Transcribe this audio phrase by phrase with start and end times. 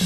[0.00, 0.04] Wir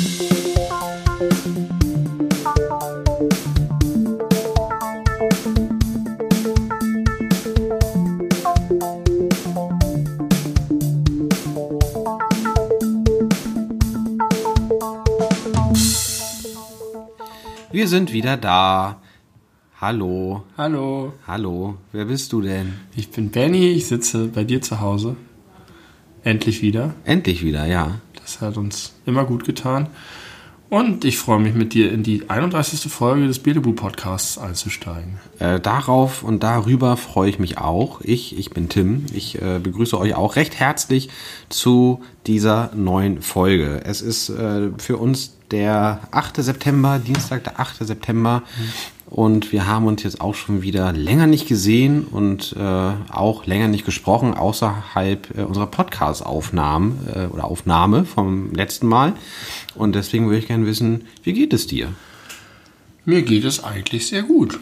[17.87, 19.03] sind wieder da.
[19.79, 20.45] Hallo.
[20.57, 21.75] Hallo, Hallo.
[21.93, 22.73] Wer bist du denn?
[22.97, 25.17] ich bin Benny, ich sitze bei dir zu Hause.
[26.25, 26.95] Endlich wieder.
[27.05, 28.01] Endlich wieder, ja.
[28.33, 29.89] Das hat uns immer gut getan.
[30.71, 32.91] Und ich freue mich mit dir in die 31.
[32.91, 35.18] Folge des Belebu Podcasts einzusteigen.
[35.38, 38.00] Äh, darauf und darüber freue ich mich auch.
[38.00, 39.05] Ich, ich bin Tim.
[39.12, 41.10] Ich äh, begrüße euch auch recht herzlich
[41.50, 43.82] zu dieser neuen Folge.
[43.84, 46.42] Es ist äh, für uns der 8.
[46.42, 47.86] September, Dienstag, der 8.
[47.86, 48.42] September.
[49.12, 53.68] Und wir haben uns jetzt auch schon wieder länger nicht gesehen und äh, auch länger
[53.68, 59.12] nicht gesprochen, außerhalb äh, unserer Podcast-Aufnahmen äh, oder Aufnahme vom letzten Mal.
[59.74, 61.88] Und deswegen würde ich gerne wissen, wie geht es dir?
[63.04, 64.58] Mir geht es eigentlich sehr gut.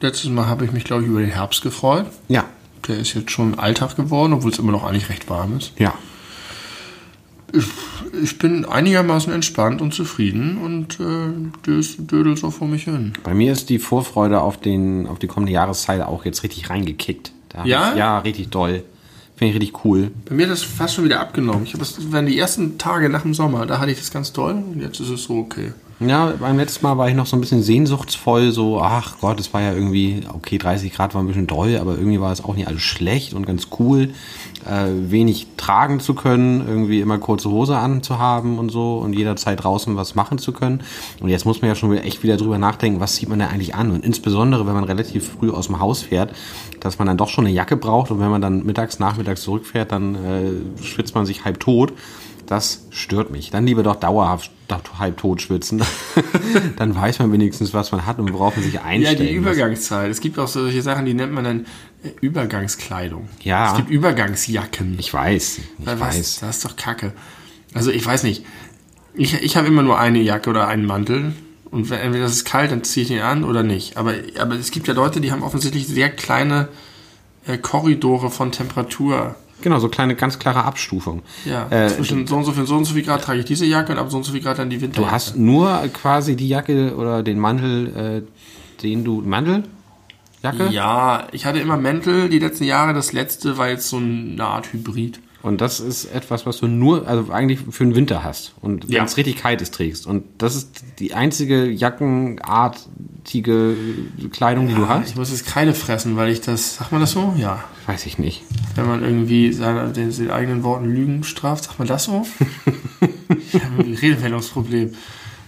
[0.00, 2.06] Letztes Mal habe ich mich, glaube ich, über den Herbst gefreut.
[2.28, 2.44] Ja,
[2.88, 5.72] Der ist jetzt schon Alltag geworden, obwohl es immer noch eigentlich recht warm ist.
[5.78, 5.92] ja.
[8.22, 11.32] Ich bin einigermaßen entspannt und zufrieden und äh,
[11.66, 13.12] das dödel so vor mich hin.
[13.22, 17.32] Bei mir ist die Vorfreude auf, den, auf die kommende Jahreszeit auch jetzt richtig reingekickt.
[17.48, 17.92] Da Ja?
[17.92, 18.84] Ich, ja, richtig doll.
[19.36, 20.12] Finde ich richtig cool.
[20.28, 21.64] Bei mir hat das fast schon wieder abgenommen.
[21.64, 24.32] Ich habe das waren die ersten Tage nach dem Sommer, da hatte ich das ganz
[24.32, 25.72] toll und jetzt ist es so okay.
[26.00, 29.52] Ja, beim letzten Mal war ich noch so ein bisschen sehnsuchtsvoll, so, ach Gott, es
[29.54, 32.54] war ja irgendwie, okay, 30 Grad war ein bisschen doll, aber irgendwie war es auch
[32.54, 34.10] nicht alles schlecht und ganz cool,
[34.66, 39.96] äh, wenig tragen zu können, irgendwie immer kurze Hose anzuhaben und so und jederzeit draußen
[39.96, 40.82] was machen zu können.
[41.20, 43.46] Und jetzt muss man ja schon wieder echt wieder drüber nachdenken, was zieht man da
[43.48, 43.90] eigentlich an?
[43.90, 46.34] Und insbesondere, wenn man relativ früh aus dem Haus fährt,
[46.80, 49.92] dass man dann doch schon eine Jacke braucht und wenn man dann mittags, nachmittags zurückfährt,
[49.92, 51.92] dann äh, schwitzt man sich halb tot.
[52.46, 53.50] Das stört mich.
[53.50, 54.50] Dann lieber doch dauerhaft
[54.98, 55.82] halb tot schwitzen.
[56.76, 59.52] dann weiß man wenigstens, was man hat und worauf man sich Ja, einstellen die muss.
[59.52, 60.10] Übergangszeit.
[60.10, 61.66] Es gibt auch solche Sachen, die nennt man dann
[62.20, 63.28] Übergangskleidung.
[63.42, 63.70] Ja.
[63.72, 64.96] Es gibt Übergangsjacken.
[64.98, 66.00] Ich weiß, ich Was?
[66.00, 66.38] weiß.
[66.40, 67.12] Das ist doch Kacke.
[67.72, 68.44] Also ich weiß nicht.
[69.14, 71.32] Ich, ich habe immer nur eine Jacke oder einen Mantel.
[71.70, 73.96] Und wenn, entweder es ist kalt, dann ziehe ich ihn an oder nicht.
[73.96, 76.68] Aber, aber es gibt ja Leute, die haben offensichtlich sehr kleine
[77.46, 79.34] äh, Korridore von Temperatur.
[79.62, 81.22] Genau, so kleine, ganz klare Abstufung.
[81.44, 83.64] Ja, Äh, zwischen so und so viel, so und so viel Grad trage ich diese
[83.66, 85.06] Jacke und ab so und so viel Grad dann die Winterjacke.
[85.08, 89.22] Du hast nur quasi die Jacke oder den Mantel, äh, den du.
[89.22, 89.64] Mantel?
[90.44, 90.68] Jacke?
[90.68, 92.94] Ja, ich hatte immer Mäntel die letzten Jahre.
[92.94, 95.18] Das letzte war jetzt so eine Art Hybrid.
[95.42, 98.54] Und das ist etwas, was du nur, also eigentlich für den Winter hast.
[98.62, 99.04] Und wenn Ja.
[99.04, 100.06] es richtig kalt ist, trägst.
[100.06, 103.76] Und das ist die einzige Jackenartige
[104.32, 105.10] Kleidung, die du hast?
[105.10, 107.34] Ich muss jetzt Kreide fressen, weil ich das, sagt man das so?
[107.36, 107.62] Ja.
[107.86, 108.42] Weiß ich nicht.
[108.74, 112.26] Wenn man irgendwie seine, den, den eigenen Worten Lügen straft, sagt man das so?
[113.52, 114.92] ich habe ein Redewendungsproblem.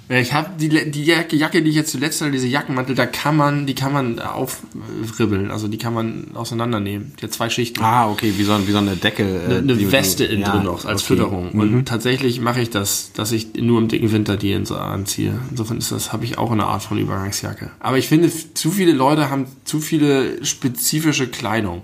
[0.09, 3.37] Äh, Ich habe die, die Jacke, die ich jetzt zuletzt hatte, diese Jackenmantel, da kann
[3.37, 7.12] man, die kann man aufribbeln, also die kann man auseinandernehmen.
[7.21, 7.83] Die hat zwei Schichten.
[7.83, 9.22] Ah, okay, wie so, wie so eine Decke.
[9.25, 11.15] äh, eine die- Weste innen ja, drin noch als okay.
[11.15, 11.19] Mhm.
[11.19, 11.50] Fütterung.
[11.53, 15.39] Und tatsächlich mache ich das, dass ich nur im dicken Winter die in so anziehe.
[15.50, 17.71] Insofern ist das, habe ich auch eine Art von Übergangsjacke.
[17.81, 21.83] Aber ich finde, zu viele Leute haben zu viele spezifische Kleidung.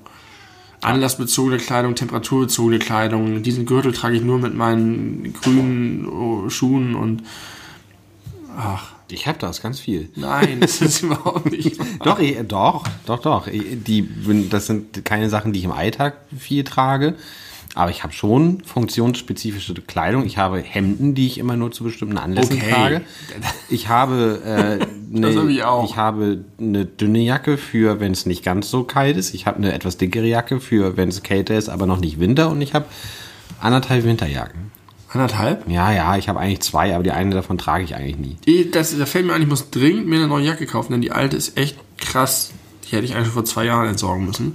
[0.80, 3.42] Anlassbezogene Kleidung, temperaturbezogene Kleidung.
[3.44, 7.22] Diesen Gürtel trage ich nur mit meinen grünen oh, Schuhen und
[8.56, 10.08] ach, Ich habe das ganz viel.
[10.16, 11.78] nein, das ist überhaupt nicht.
[12.04, 13.46] Doch, ich, doch, doch, doch.
[13.46, 14.08] Ich, die,
[14.50, 17.14] das sind keine Sachen, die ich im Alltag viel trage.
[17.74, 20.26] Aber ich habe schon funktionsspezifische Kleidung.
[20.26, 22.70] Ich habe Hemden, die ich immer nur zu bestimmten Anlässen Okay.
[22.70, 23.00] trage.
[23.70, 28.44] Ich habe, äh, Das hab ich ich habe eine dünne Jacke für, wenn es nicht
[28.44, 29.32] ganz so kalt ist.
[29.32, 32.50] Ich habe eine etwas dickere Jacke für, wenn es kälter ist, aber noch nicht Winter.
[32.50, 32.84] Und ich habe
[33.60, 34.70] anderthalb Winterjacken.
[35.12, 35.68] Anderthalb?
[35.68, 38.70] Ja, ja, ich habe eigentlich zwei, aber die eine davon trage ich eigentlich nie.
[38.70, 41.12] Das, da fällt mir ein, ich muss dringend mir eine neue Jacke kaufen, denn die
[41.12, 42.52] alte ist echt krass.
[42.84, 44.54] Die hätte ich eigentlich schon vor zwei Jahren entsorgen müssen.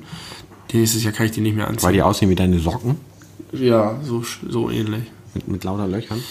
[0.74, 1.86] Nächstes Jahr kann ich die nicht mehr anziehen.
[1.86, 2.98] Weil die aussehen wie deine Socken
[3.54, 5.04] ja, so, so ähnlich.
[5.34, 6.22] mit, mit lauter Löchern.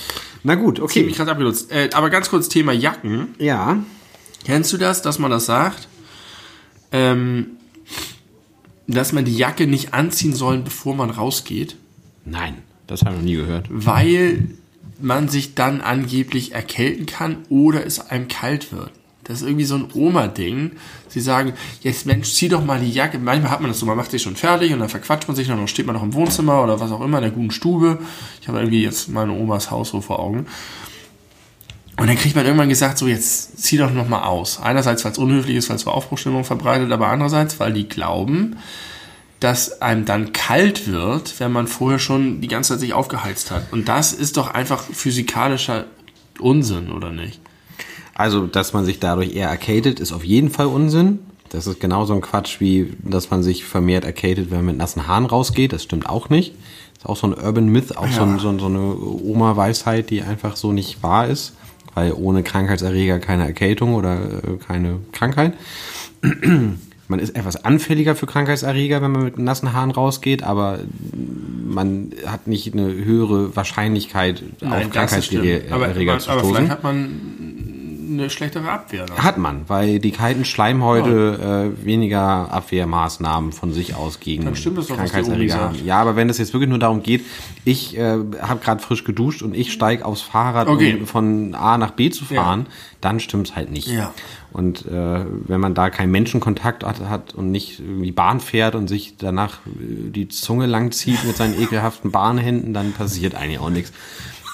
[0.42, 1.06] Na gut, Okay, okay.
[1.06, 1.72] mich gerade abgenutzt.
[1.72, 3.28] Äh, aber ganz kurz Thema Jacken.
[3.38, 3.78] Ja,
[4.44, 5.88] Kennst du das, dass man das sagt?
[6.92, 7.48] Ähm,
[8.86, 11.76] dass man die Jacke nicht anziehen soll, bevor man rausgeht,
[12.24, 12.56] Nein,
[12.86, 13.66] das habe ich noch nie gehört.
[13.70, 14.48] weil
[15.00, 18.90] man sich dann angeblich erkälten kann oder es einem kalt wird.
[19.24, 20.72] Das ist irgendwie so ein Oma-Ding.
[21.08, 23.18] Sie sagen, jetzt Mensch, zieh doch mal die Jacke.
[23.18, 25.48] Manchmal hat man das so, man macht sich schon fertig und dann verquatscht man sich
[25.48, 27.98] noch, dann steht man noch im Wohnzimmer oder was auch immer, in der guten Stube.
[28.40, 30.46] Ich habe irgendwie jetzt meine Omas Haus so vor Augen.
[31.98, 34.60] Und dann kriegt man irgendwann gesagt, so jetzt zieh doch noch mal aus.
[34.60, 38.56] Einerseits, weil es unhöflich ist, weil es Aufbruchstimmung verbreitet, aber andererseits, weil die glauben,
[39.40, 43.72] dass einem dann kalt wird, wenn man vorher schon die ganze Zeit sich aufgeheizt hat.
[43.72, 45.84] Und das ist doch einfach physikalischer
[46.40, 47.40] Unsinn, oder nicht?
[48.14, 51.18] Also, dass man sich dadurch eher arcadet, ist auf jeden Fall Unsinn.
[51.50, 55.06] Das ist genauso ein Quatsch, wie dass man sich vermehrt arcadet, wenn man mit nassen
[55.06, 55.72] Haaren rausgeht.
[55.72, 56.54] Das stimmt auch nicht.
[56.94, 60.22] Das ist auch so ein Urban Myth, auch so, ein, so, so eine Oma-Weisheit, die
[60.22, 61.52] einfach so nicht wahr ist.
[61.94, 65.54] Weil ohne Krankheitserreger keine Erkältung oder äh, keine Krankheit.
[67.08, 70.80] Man ist etwas anfälliger für Krankheitserreger, wenn man mit nassen Haaren rausgeht, aber
[71.66, 76.56] man hat nicht eine höhere Wahrscheinlichkeit, auf Krankheitserreger aber, aber, zu aber stoßen.
[76.56, 77.20] vielleicht hat man
[78.08, 79.04] eine schlechtere Abwehr.
[79.06, 79.18] dann.
[79.18, 84.78] Hat man, weil die kalten Schleimhäute äh, weniger Abwehrmaßnahmen von sich aus gegen Dann stimmt
[84.78, 85.84] das doch, was die Krankheitserreger haben.
[85.84, 87.24] Ja, aber wenn es jetzt wirklich nur darum geht,
[87.64, 90.96] ich äh, habe gerade frisch geduscht und ich steige aufs Fahrrad, Okay.
[91.00, 92.66] um von A nach B zu fahren,
[93.00, 93.88] dann stimmt's halt nicht.
[93.88, 94.12] Ja.
[94.56, 98.88] Und äh, wenn man da keinen Menschenkontakt hat, hat und nicht irgendwie Bahn fährt und
[98.88, 103.92] sich danach äh, die Zunge langzieht mit seinen ekelhaften Bahnhänden, dann passiert eigentlich auch nichts.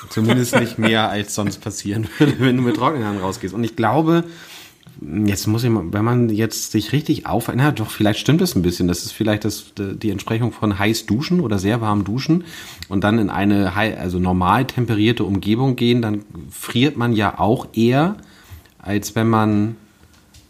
[0.08, 3.54] Zumindest nicht mehr, als sonst passieren würde, wenn du mit trockenen Haaren rausgehst.
[3.54, 4.24] Und ich glaube,
[5.24, 8.56] jetzt muss ich mal, wenn man jetzt sich richtig auf, na doch, vielleicht stimmt es
[8.56, 8.88] ein bisschen.
[8.88, 12.42] Das ist vielleicht das, die Entsprechung von heiß duschen oder sehr warm duschen
[12.88, 18.16] und dann in eine also normal temperierte Umgebung gehen, dann friert man ja auch eher,
[18.78, 19.76] als wenn man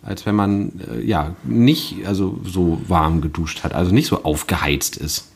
[0.02, 4.96] als wenn man äh, ja nicht also so warm geduscht hat, also nicht so aufgeheizt
[4.96, 5.28] ist.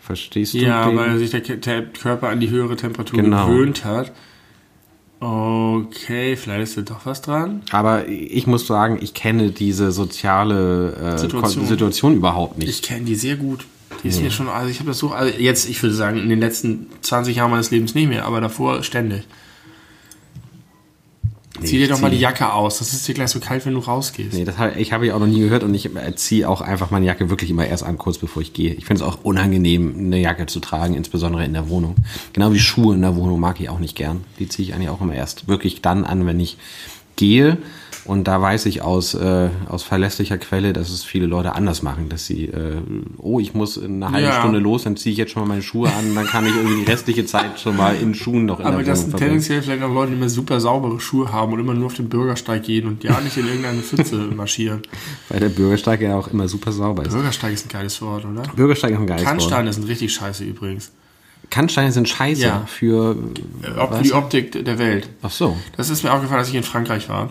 [0.00, 0.58] Verstehst du?
[0.58, 3.48] Ja, den- weil sich der Körper an die höhere Temperatur Genau.
[3.48, 4.12] gewöhnt hat.
[5.20, 7.62] Okay, vielleicht ist da doch was dran.
[7.72, 11.66] Aber ich muss sagen, ich kenne diese soziale äh, Situation.
[11.66, 12.14] Situation.
[12.14, 12.68] Überhaupt nicht.
[12.68, 13.66] Ich kenne die sehr gut.
[14.04, 16.28] Die ist mir schon, also ich habe das so, also jetzt, ich würde sagen, in
[16.28, 19.24] den letzten 20 Jahren meines Lebens nicht mehr, aber davor ständig.
[21.62, 22.78] Zieh dir doch mal die Jacke aus.
[22.78, 24.34] Das ist dir gleich so kalt, wenn du rausgehst.
[24.34, 26.60] Nee, das hab, ich habe ich auch noch nie gehört und ich äh, ziehe auch
[26.60, 28.74] einfach meine Jacke wirklich immer erst an, kurz bevor ich gehe.
[28.74, 31.96] Ich finde es auch unangenehm, eine Jacke zu tragen, insbesondere in der Wohnung.
[32.32, 34.24] Genau wie Schuhe in der Wohnung mag ich auch nicht gern.
[34.38, 36.56] Die ziehe ich eigentlich auch immer erst wirklich dann an, wenn ich
[37.16, 37.58] gehe.
[38.08, 42.08] Und da weiß ich aus, äh, aus verlässlicher Quelle, dass es viele Leute anders machen,
[42.08, 42.78] dass sie, äh,
[43.18, 44.38] oh, ich muss in einer halben Ja.
[44.40, 46.84] Stunde los, dann ziehe ich jetzt schon mal meine Schuhe an, dann kann ich irgendwie
[46.84, 49.92] die restliche Zeit schon mal in Schuhen noch in Aber das sind tendenziell vielleicht auch
[49.92, 53.04] Leute, die immer super saubere Schuhe haben und immer nur auf den Bürgersteig gehen und
[53.04, 54.80] ja nicht in irgendeine Pfütze marschieren.
[55.28, 57.12] Weil der Bürgersteig ja auch immer super sauber ist.
[57.12, 58.42] Bürgersteig ist ein geiles Wort, oder?
[58.56, 59.30] Bürgersteig ist ein geiles Wort.
[59.32, 60.92] Kannsteine sind richtig scheiße übrigens.
[61.50, 62.64] Kannsteine sind scheiße Ja.
[62.66, 63.16] für.
[63.78, 65.08] Ob für die Optik der Welt.
[65.22, 65.56] Ach so.
[65.76, 67.30] Das ist mir aufgefallen, als ich in Frankreich war.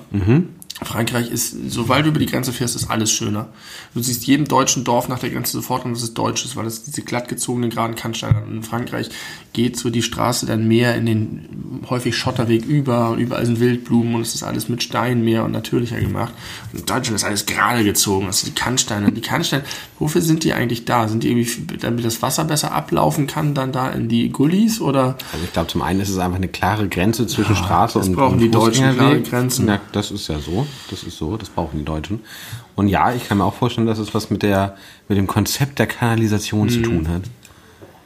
[0.83, 3.47] Frankreich ist, sobald du über die Grenze fährst, ist alles schöner.
[3.95, 6.83] Du siehst jedem deutschen Dorf nach der Grenze sofort dass es deutsch ist, weil es
[6.83, 8.45] diese glatt gezogenen geraden Kannsteine hat.
[8.45, 9.09] Und in Frankreich
[9.53, 14.13] geht so die Straße dann mehr in den häufig Schotterweg über und überall sind Wildblumen
[14.15, 16.33] und es ist alles mit Stein mehr und natürlicher gemacht.
[16.71, 18.27] Und in Deutschland ist alles gerade gezogen.
[18.27, 19.11] Das sind die Kannsteine.
[19.11, 19.63] Die Kannsteine,
[19.97, 21.07] wofür sind die eigentlich da?
[21.07, 25.17] Sind die irgendwie, damit das Wasser besser ablaufen kann, dann da in die Gullis oder?
[25.33, 28.15] Also ich glaube, zum einen ist es einfach eine klare Grenze zwischen Straße das und
[28.15, 29.67] brauchen und die Deutschen, klare Grenzen.
[29.67, 30.66] Ja, das ist ja so.
[30.89, 31.37] Das ist so.
[31.37, 32.21] Das brauchen die Deutschen.
[32.75, 34.75] Und ja, ich kann mir auch vorstellen, dass es was mit der
[35.07, 36.69] mit dem Konzept der Kanalisation Mhm.
[36.69, 37.23] zu tun hat.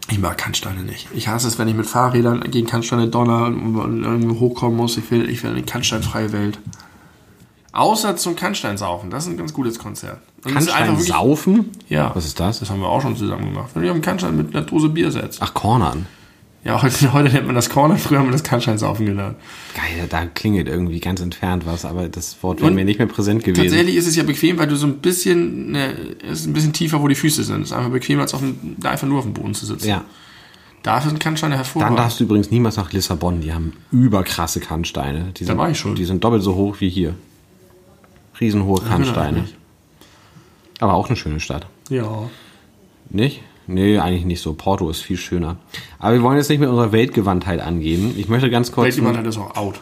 [0.10, 1.08] Ich mag Kannsteine nicht.
[1.14, 4.98] Ich hasse es, wenn ich mit Fahrrädern gegen Kannsteine donner und irgendwo hochkommen muss.
[4.98, 6.60] Ich will, ich will eine kannsteinfreie Welt.
[7.74, 9.10] Außer zum Kannsteinsaufen.
[9.10, 10.20] Das ist ein ganz gutes Konzert.
[10.44, 11.70] Und Kannstein wirklich- saufen?
[11.88, 12.12] Ja.
[12.14, 12.60] Was ist das?
[12.60, 13.70] Das haben wir auch schon zusammen gemacht.
[13.74, 15.42] Wenn du einen Kannstein mit einer Dose Bier setzt.
[15.42, 16.06] Ach, Cornern.
[16.64, 19.38] Ja, heute, heute nennt man das Corner, früher haben wir das Kannsteinsaufen genannt.
[19.74, 23.44] Geil, da klingelt irgendwie ganz entfernt was, aber das Wort wäre mir nicht mehr präsent
[23.44, 23.64] gewesen.
[23.64, 26.74] Tatsächlich ist es ja bequem, weil du so ein bisschen, ne, es ist ein bisschen
[26.74, 27.62] tiefer, wo die Füße sind.
[27.62, 29.88] Es ist einfach bequemer, als auf dem, da einfach nur auf dem Boden zu sitzen.
[29.88, 30.06] Ja.
[30.84, 32.00] Dafür sind Kannsteine Dann hervorragend.
[32.00, 33.42] darfst du übrigens niemals nach Lissabon.
[33.42, 35.32] Die haben überkrasse Kannsteine.
[35.38, 35.96] Die sind, war ich schon.
[35.96, 37.14] Die sind doppelt so hoch wie hier.
[38.40, 39.42] Riesenhohe Kannsteine.
[39.42, 39.56] nicht.
[40.80, 41.68] Aber auch eine schöne Stadt.
[41.90, 42.30] ja.
[43.10, 43.44] Nicht?
[43.74, 44.54] Nee, eigentlich nicht so.
[44.54, 45.58] Porto ist viel schöner.
[46.00, 48.14] Aber wir wollen jetzt nicht mit unserer Weltgewandtheit angeben.
[48.18, 48.86] Ich möchte ganz kurz.
[48.86, 49.80] Weltjemand ist auch out.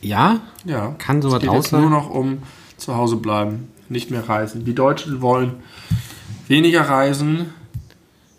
[0.00, 0.40] Ja?
[0.64, 0.94] Ja.
[0.98, 1.80] Kann sowas es geht sein?
[1.82, 2.38] nur noch um
[2.76, 4.64] zu Hause bleiben, nicht mehr reisen.
[4.64, 5.54] Die Deutschen wollen
[6.46, 7.46] weniger reisen,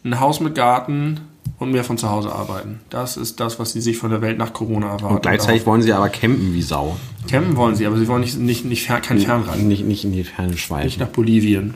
[0.04, 1.20] ein Haus mit Garten
[1.60, 2.80] und mehr von zu Hause arbeiten.
[2.90, 5.16] Das ist das, was sie sich von der Welt nach Corona erwarten.
[5.16, 6.96] Und gleichzeitig wollen sie aber campen wie Sau.
[7.30, 9.68] Campen wollen sie, aber sie wollen nicht, nicht, nicht fer kein Fernreisen.
[9.68, 11.00] Nicht, nicht in die Ferne Nicht schweifen.
[11.00, 11.74] nach Bolivien.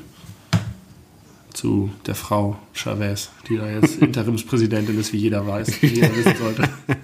[1.53, 6.35] Zu der Frau Chavez, die da jetzt Interimspräsidentin ist, wie jeder weiß, wie jeder wissen
[6.37, 6.69] sollte.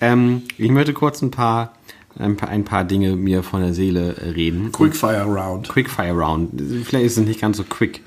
[0.00, 1.74] Ähm, ich möchte kurz ein paar,
[2.18, 4.72] ein paar, ein paar Dinge mir von der Seele reden.
[4.72, 5.68] Quickfire Round.
[5.68, 6.50] Quickfire Round.
[6.84, 8.02] Vielleicht ist es nicht ganz so quick.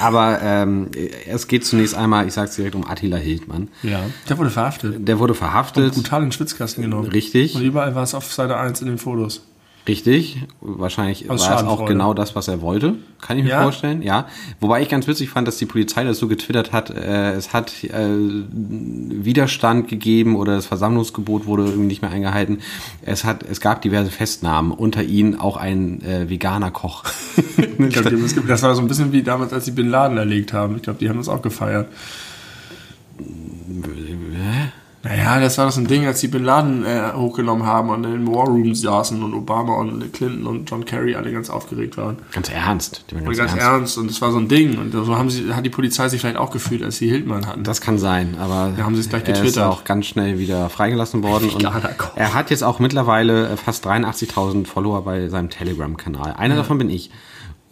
[0.00, 0.88] Aber ähm,
[1.26, 3.68] es geht zunächst einmal, ich sag's direkt, um Attila Hildmann.
[3.82, 4.04] Ja.
[4.28, 5.06] Der wurde verhaftet.
[5.06, 5.94] Der wurde verhaftet.
[5.94, 7.08] Brutal in den Schwitzkasten genommen.
[7.08, 7.54] Richtig.
[7.54, 9.42] Und überall war es auf Seite 1 in den Fotos.
[9.88, 13.62] Richtig, wahrscheinlich Aus war es auch genau das, was er wollte, kann ich mir Ja?
[13.62, 14.26] vorstellen, ja.
[14.60, 17.72] Wobei ich ganz witzig fand, dass die Polizei das so getwittert hat, äh, es hat
[17.84, 18.08] äh,
[18.50, 22.58] Widerstand gegeben oder das Versammlungsgebot wurde irgendwie nicht mehr eingehalten.
[23.02, 27.04] Es hat, es gab diverse Festnahmen, unter ihnen auch ein äh, veganer Koch.
[27.78, 30.76] Ich glaub, das war so ein bisschen wie damals, als sie Bin Laden erlegt haben.
[30.76, 31.88] Ich glaube, die haben das auch gefeiert.
[35.02, 38.04] Naja, das war doch so ein Ding, als sie Bin Laden äh, hochgenommen haben und
[38.04, 41.96] in den War Rooms saßen und Obama und Clinton und John Kerry alle ganz aufgeregt
[41.96, 42.18] waren.
[42.32, 43.04] ganz ernst.
[43.10, 43.66] Die waren ganz, ganz ernst.
[43.66, 43.98] ernst.
[43.98, 44.78] Und das war so ein Ding.
[44.78, 47.64] Und so haben sie, hat die Polizei sich vielleicht auch gefühlt, als sie Hildmann hatten.
[47.64, 49.64] Das kann sein, aber Da haben sie es gleich er ist getwittert.
[49.72, 51.48] auch ganz schnell wieder freigelassen worden.
[51.48, 51.64] Und
[52.16, 56.34] er hat jetzt auch mittlerweile äh, fast 83.000 Follower bei seinem Telegram-Kanal.
[56.36, 57.10] Einer davon bin ich.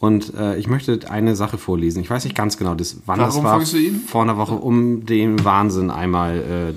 [0.00, 2.00] Und äh, ich möchte eine Sache vorlesen.
[2.00, 3.64] Ich weiß nicht ganz genau, das, wann das Warum war.
[3.64, 4.00] du ihm?
[4.06, 6.74] Vor einer Woche, um dem Wahnsinn einmal äh,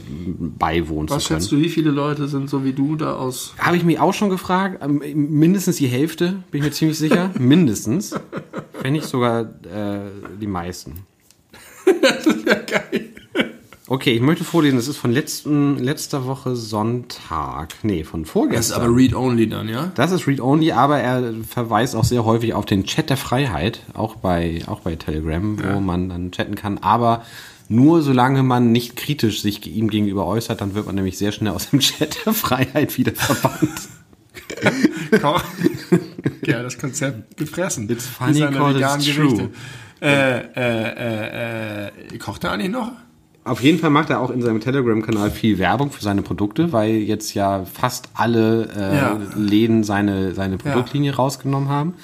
[0.57, 1.41] beiwohnen Was zu können.
[1.41, 3.53] schätzt du, wie viele Leute sind so wie du da aus?
[3.59, 4.79] Habe ich mich auch schon gefragt.
[4.83, 7.29] Ähm, Mindestens die Hälfte, bin ich mir ziemlich sicher.
[7.39, 8.15] Mindestens.
[8.81, 9.99] Wenn nicht sogar äh,
[10.39, 11.05] die meisten.
[11.85, 13.09] Ja, geil.
[13.91, 17.75] Okay, ich möchte vorlesen, das ist von letzten, letzter Woche Sonntag.
[17.83, 18.81] Nee, von Das ist vorgestern.
[18.83, 19.91] aber Read-Only dann, ja?
[19.95, 24.15] Das ist Read-Only, aber er verweist auch sehr häufig auf den Chat der Freiheit, auch
[24.15, 26.77] bei, auch bei Telegram, wo man dann chatten kann.
[26.77, 27.25] Aber
[27.67, 31.51] nur solange man nicht kritisch sich ihm gegenüber äußert, dann wird man nämlich sehr schnell
[31.51, 33.89] aus dem Chat der Freiheit wieder verbannt.
[36.45, 37.89] Ja, das Konzept gefressen.
[37.89, 39.35] It's funny 'cause it's Gerichte.
[39.37, 39.49] true.
[40.01, 42.91] Äh, äh, äh, äh, kocht er eigentlich noch?
[43.43, 46.91] Auf jeden Fall macht er auch in seinem Telegram-Kanal viel Werbung für seine Produkte, weil
[46.91, 49.19] jetzt ja fast alle äh, Ja.
[49.35, 51.95] Läden seine, seine Produktlinie rausgenommen haben.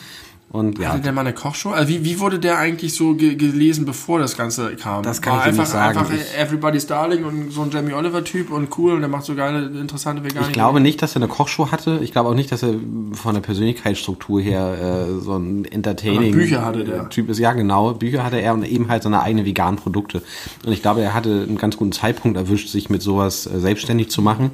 [0.49, 1.71] Und ja, Hatte der mal eine Kochshow?
[1.71, 5.03] Also wie, wie wurde der eigentlich so ge gelesen, bevor das Ganze kam?
[5.03, 5.99] Das kann War ich einfach, nicht sagen.
[5.99, 9.35] Einfach Ich- Everybody's Darling und so ein Jamie Oliver-Typ und cool und der macht so
[9.35, 11.99] geile, interessante vegane Ich glaube nicht, dass er eine Kochshow hatte.
[12.01, 12.75] Ich glaube auch nicht, dass er
[13.11, 17.09] von der Persönlichkeitsstruktur her äh, so ein entertaining Aber Bücher hatte der.
[17.09, 17.39] Typ ist.
[17.39, 17.93] Ja, genau.
[17.93, 20.21] Bücher hatte er und eben halt seine eigenen veganen Produkte.
[20.65, 24.09] Und ich glaube, er hatte einen ganz guten Zeitpunkt erwischt, sich mit sowas äh, selbstständig
[24.11, 24.51] zu machen,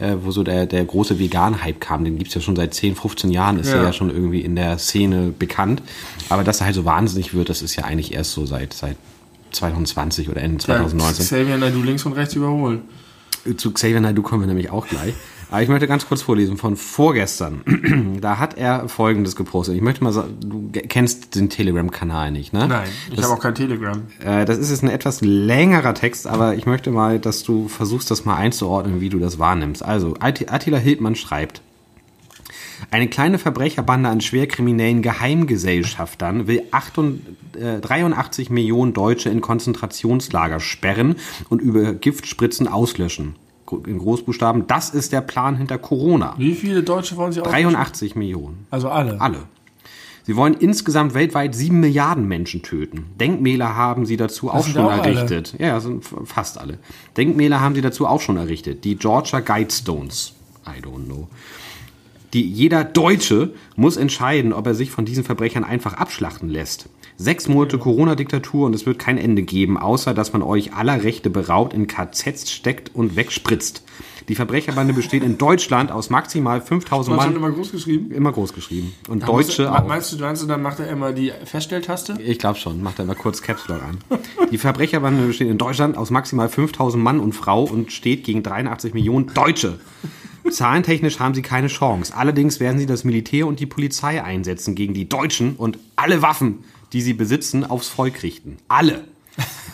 [0.00, 2.04] äh, wo so der, der große Vegan-Hype kam.
[2.04, 3.76] Den gibt's ja schon seit 10, 15 Jahren, ist Ja.
[3.76, 5.82] er ja schon irgendwie in der Szene bekannt.
[6.28, 8.96] Aber dass er halt so wahnsinnig wird, das ist ja eigentlich erst so seit, seit
[9.52, 11.24] 2020 oder Ende Ja, 2019.
[11.26, 12.82] Xavier Naidoo links und rechts überholen.
[13.56, 15.14] Zu Xavier Naidoo kommen wir nämlich auch gleich.
[15.50, 18.18] Aber ich möchte ganz kurz vorlesen von vorgestern.
[18.20, 19.74] da hat er Folgendes gepostet.
[19.74, 22.68] Ich möchte mal sagen, du kennst den Telegram-Kanal nicht, ne?
[22.68, 24.00] Nein, ich habe auch kein Telegram.
[24.24, 28.10] äh, das ist jetzt ein etwas längerer Text, aber ich möchte mal, dass du versuchst,
[28.10, 29.84] das mal einzuordnen, wie du das wahrnimmst.
[29.84, 31.62] Also, Atti- Attila Hildmann schreibt,
[32.90, 37.20] eine kleine Verbrecherbande an schwerkriminellen Geheimgesellschaftern will 88,
[37.60, 41.16] äh, 83 Millionen Deutsche in Konzentrationslager sperren
[41.48, 43.34] und über Giftspritzen auslöschen.
[43.86, 46.34] In Großbuchstaben, das ist der Plan hinter Corona.
[46.38, 47.46] Wie viele Deutsche wollen sie auch?
[47.46, 48.66] 83 Millionen.
[48.70, 49.20] Also alle.
[49.20, 49.38] Alle.
[50.24, 53.06] Sie wollen insgesamt weltweit sieben Milliarden Menschen töten.
[53.18, 55.02] Denkmäler haben sie dazu auch sind schon auch alle.
[55.14, 55.54] errichtet.
[55.58, 56.78] Ja, das sind fast alle.
[57.16, 58.84] Denkmäler haben sie dazu auch schon errichtet.
[58.84, 60.34] Die Georgia Guidestones.
[60.66, 61.28] I don't know.
[62.32, 66.88] Die, jeder Deutsche muss entscheiden, ob er sich von diesen Verbrechern einfach abschlachten lässt.
[67.16, 71.28] Sechs Monate Corona-Diktatur und es wird kein Ende geben, außer dass man euch aller Rechte
[71.28, 73.82] beraubt, in KZs steckt und wegspritzt.
[74.28, 77.36] Die Verbrecherbande besteht in Deutschland aus maximal 5000 Hast du Mann.
[77.36, 78.12] immer groß geschrieben?
[78.12, 78.92] Immer groß geschrieben.
[79.08, 79.88] Und Da Deutsche er- auch.
[79.88, 82.16] Meinst du, meinst du, dann macht er immer die Feststelltaste?
[82.24, 83.98] Ich glaube schon, macht er mal kurz Caps Lock an.
[84.52, 88.94] Die Verbrecherbande besteht in Deutschland aus maximal 5000 Mann und Frau und steht gegen 83
[88.94, 89.80] Millionen Deutsche.
[90.50, 92.14] Zahlentechnisch haben sie keine Chance.
[92.14, 96.64] Allerdings werden sie das Militär und die Polizei einsetzen gegen die Deutschen und alle Waffen,
[96.92, 98.58] die sie besitzen, aufs Volk richten.
[98.68, 99.04] Alle.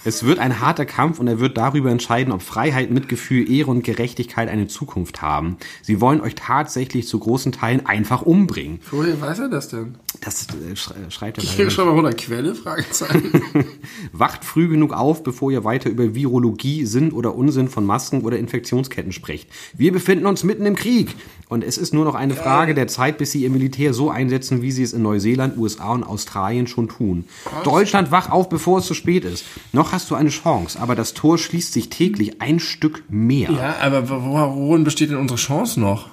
[0.07, 3.83] Es wird ein harter Kampf und er wird darüber entscheiden, ob Freiheit, Mitgefühl, Ehre und
[3.83, 5.57] Gerechtigkeit eine Zukunft haben.
[5.83, 8.79] Sie wollen euch tatsächlich zu großen Teilen einfach umbringen.
[8.93, 9.97] Woher weiß er das denn?
[10.21, 13.33] Das äh, äh, schreibt er Ich leider schon mal 100 Quelle, Fragezeichen.
[14.13, 18.39] Wacht früh genug auf, bevor ihr weiter über Virologie, Sinn oder Unsinn von Masken oder
[18.39, 19.51] Infektionsketten sprecht.
[19.77, 21.17] Wir befinden uns mitten im Krieg.
[21.49, 24.63] Und es ist nur noch eine Frage der Zeit, bis sie ihr Militär so einsetzen,
[24.63, 27.25] wie sie es in Neuseeland, USA und Australien schon tun.
[27.63, 29.45] Deutschland, wach auf, bevor es zu spät ist.
[29.73, 33.51] Noch hast du eine Chance, aber das Tor schließt sich täglich ein Stück mehr.
[33.51, 36.09] ja, aber wo- worin besteht denn unsere Chance noch?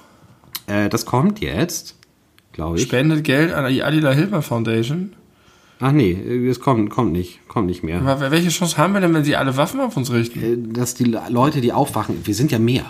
[0.66, 1.96] Äh, das kommt jetzt,
[2.52, 2.82] glaube ich.
[2.84, 5.12] Spendet Geld an die Adila Hilfer Foundation.
[5.80, 8.00] Ach nee, äh, es kommt, kommt nicht, kommt nicht mehr.
[8.02, 10.42] Aber welche Chance haben wir denn, wenn sie alle Waffen auf uns richten?
[10.70, 12.84] Äh, Dass die Leute, die aufwachen, wir sind ja mehr.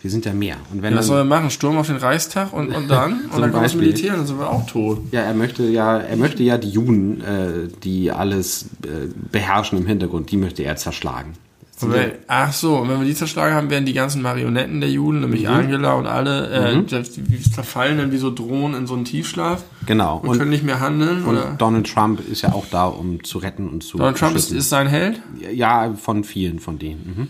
[0.00, 0.56] Wir sind ja mehr.
[0.72, 1.50] Und wenn Was dann- soll er machen?
[1.50, 3.22] Sturm auf den Reichstag und, und dann?
[3.32, 3.74] Und dann kommt das.
[3.74, 5.00] Militär und dann sind wir auch tot.
[5.10, 9.86] Ja, er möchte ja, er möchte ja die Juden, äh, die alles äh, beherrschen im
[9.86, 11.32] Hintergrund, die möchte er zerschlagen.
[11.80, 15.20] Wenn, ach so, und wenn wir die zerschlagen haben, werden die ganzen Marionetten der Juden,
[15.20, 15.48] nämlich Mhm.
[15.48, 20.18] Angela und alle, äh, die zerfallen dann wie so Drohnen in so einen Tiefschlaf Genau.
[20.18, 21.22] und, Und, können nicht mehr handeln.
[21.24, 21.54] und oder?
[21.56, 24.68] Donald Trump ist ja auch da, um zu retten und zu Donald Trump ist, ist
[24.70, 25.20] sein Held.
[25.54, 27.14] Ja, von vielen von denen.
[27.16, 27.28] Mhm.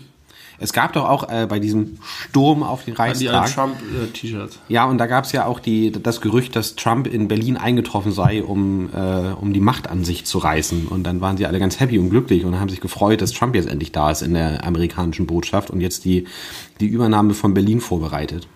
[0.59, 3.53] Es gab doch auch äh, bei diesem Sturm auf den Die Reichstag.
[3.53, 4.59] Trump-T-Shirts.
[4.67, 8.11] Ja, und da gab es ja auch die, das Gerücht, dass Trump in Berlin eingetroffen
[8.11, 10.87] sei, um, äh, um die Macht an sich zu reißen.
[10.87, 13.55] Und dann waren sie alle ganz happy und glücklich und haben sich gefreut, dass Trump
[13.55, 16.25] jetzt endlich da ist in der amerikanischen Botschaft und jetzt die,
[16.79, 18.47] die Übernahme von Berlin vorbereitet.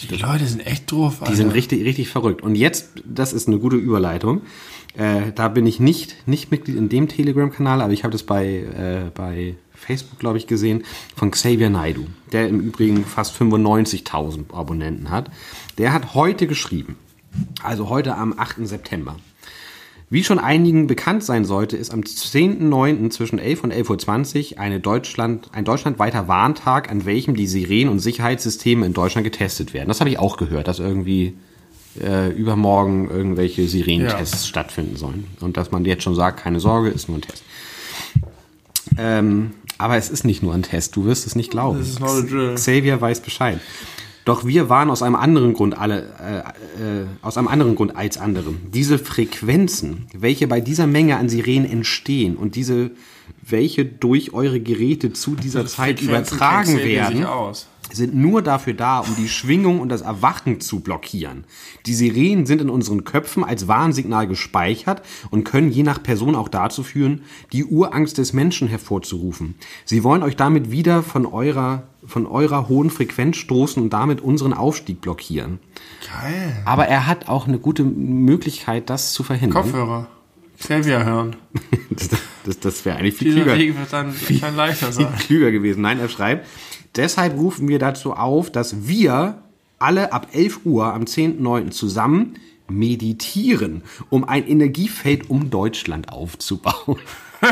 [0.00, 1.22] Die Leute sind echt doof.
[1.28, 2.42] Die sind richtig, richtig verrückt.
[2.42, 4.42] Und jetzt, das ist eine gute Überleitung.
[4.96, 8.46] Äh, da bin ich nicht, nicht Mitglied in dem Telegram-Kanal, aber ich habe das bei,
[8.46, 10.84] äh, bei Facebook, glaube ich, gesehen,
[11.16, 15.30] von Xavier Naidu, der im Übrigen fast 95.000 Abonnenten hat.
[15.78, 16.96] Der hat heute geschrieben,
[17.62, 18.66] also heute am 8.
[18.66, 19.16] September.
[20.10, 23.10] Wie schon einigen bekannt sein sollte, ist am 10.09.
[23.10, 27.98] zwischen 11 und 11.20 Uhr eine Deutschland, ein deutschlandweiter Warntag, an welchem die Sirenen- und
[27.98, 29.88] Sicherheitssysteme in Deutschland getestet werden.
[29.88, 31.34] Das habe ich auch gehört, dass irgendwie
[32.00, 34.48] äh, übermorgen irgendwelche Sirenentests Ja.
[34.48, 35.26] stattfinden sollen.
[35.40, 37.42] Und dass man jetzt schon sagt, keine Sorge, ist nur ein Test.
[38.96, 41.84] Ähm, aber es ist nicht nur ein Test, du wirst es nicht glauben.
[42.54, 43.60] Xavier weiß Bescheid.
[44.24, 46.38] Doch wir waren aus einem anderen Grund alle, äh,
[46.82, 48.52] äh, aus einem anderen Grund als andere.
[48.74, 52.90] Diese Frequenzen, welche bei dieser Menge an Sirenen entstehen und diese,
[53.40, 57.68] welche durch eure Geräte zu dieser Zeit Frequenzen übertragen Xavier sich werden, Aus.
[57.92, 61.44] Sind nur dafür da, um die Schwingung und das Erwachen zu blockieren.
[61.86, 66.48] Die Sirenen sind in unseren Köpfen als Warnsignal gespeichert und können je nach Person auch
[66.48, 69.54] dazu führen, die Urangst des Menschen hervorzurufen.
[69.84, 74.52] Sie wollen euch damit wieder von eurer, von eurer hohen Frequenz stoßen und damit unseren
[74.52, 75.58] Aufstieg blockieren.
[76.20, 76.62] Geil.
[76.64, 79.62] Aber er hat auch eine gute Möglichkeit, das zu verhindern.
[79.62, 80.06] Kopfhörer.
[80.58, 81.36] Xavier hören.
[82.48, 83.58] Das, das, wäre eigentlich viel Dieser klüger.
[83.58, 85.14] Weg wird dann kein leichter sein.
[85.18, 85.82] klüger gewesen.
[85.82, 86.46] Nein, er schreibt,
[86.96, 89.42] deshalb rufen wir dazu auf, dass wir
[89.78, 91.70] alle ab 11 Uhr am 10.9.
[91.70, 96.98] zusammen meditieren, um ein Energiefeld um Deutschland aufzubauen.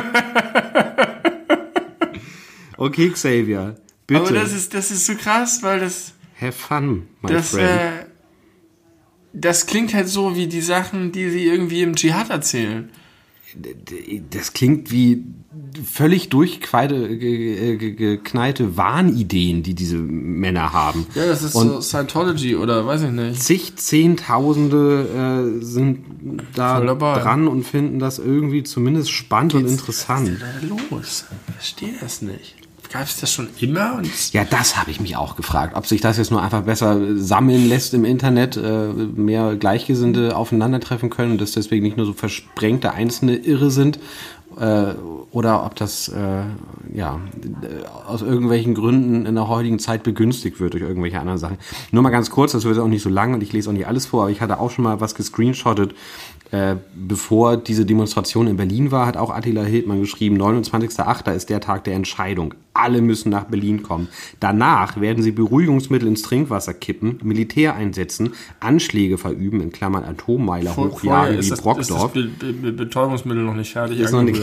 [2.79, 3.76] okay, Xavier,
[4.07, 4.21] bitte.
[4.21, 7.69] Aber das ist, das ist so krass, weil das, Have fun, my das, friend.
[7.69, 7.91] äh,
[9.35, 12.91] das klingt halt so wie die Sachen, die sie irgendwie im Dschihad erzählen.
[14.30, 15.25] Das klingt wie
[15.84, 21.06] völlig durchgeknallte ge- ge- geknallte Wahnideen, die diese Männer haben.
[21.14, 23.42] Ja, das ist Und so Scientology oder weiß ich nicht.
[23.42, 26.04] zig Zehntausende äh, sind
[26.54, 30.28] da dran und finden das irgendwie zumindest spannend und interessant.
[30.28, 31.25] Was ist denn da los?
[31.49, 32.54] Ich verstehe das nicht.
[32.92, 34.00] Gab es das schon immer?
[34.32, 37.68] Ja, das habe ich mich auch gefragt, ob sich das jetzt nur einfach besser sammeln
[37.68, 42.92] lässt im Internet, äh, mehr Gleichgesinnte aufeinandertreffen können und dass deswegen nicht nur so versprengte
[42.92, 43.99] einzelne Irre sind
[44.58, 44.94] äh,
[45.32, 46.42] oder ob das äh,
[46.94, 51.58] ja äh, aus irgendwelchen Gründen in der heutigen Zeit begünstigt wird durch irgendwelche anderen Sachen.
[51.92, 53.86] Nur mal ganz kurz, das wird auch nicht so lang und ich lese auch nicht
[53.86, 55.94] alles vor, aber ich hatte auch schon mal was gescreenshottet.
[56.52, 61.34] Äh, bevor diese Demonstration in Berlin war, hat auch Attila Hildmann geschrieben, 29.08.
[61.34, 62.54] ist der Tag der Entscheidung.
[62.78, 64.08] Alle müssen nach Berlin kommen.
[64.41, 70.91] Danach werden sie Beruhigungsmittel ins Trinkwasser kippen, Militär einsetzen, Anschläge verüben, in Klammern Atommeiler vor-
[70.91, 74.23] hochjagen wie das, ist das Brockdorf, Be Be Be Betäubungsmittel noch nicht fertig ist noch
[74.23, 74.41] nicht.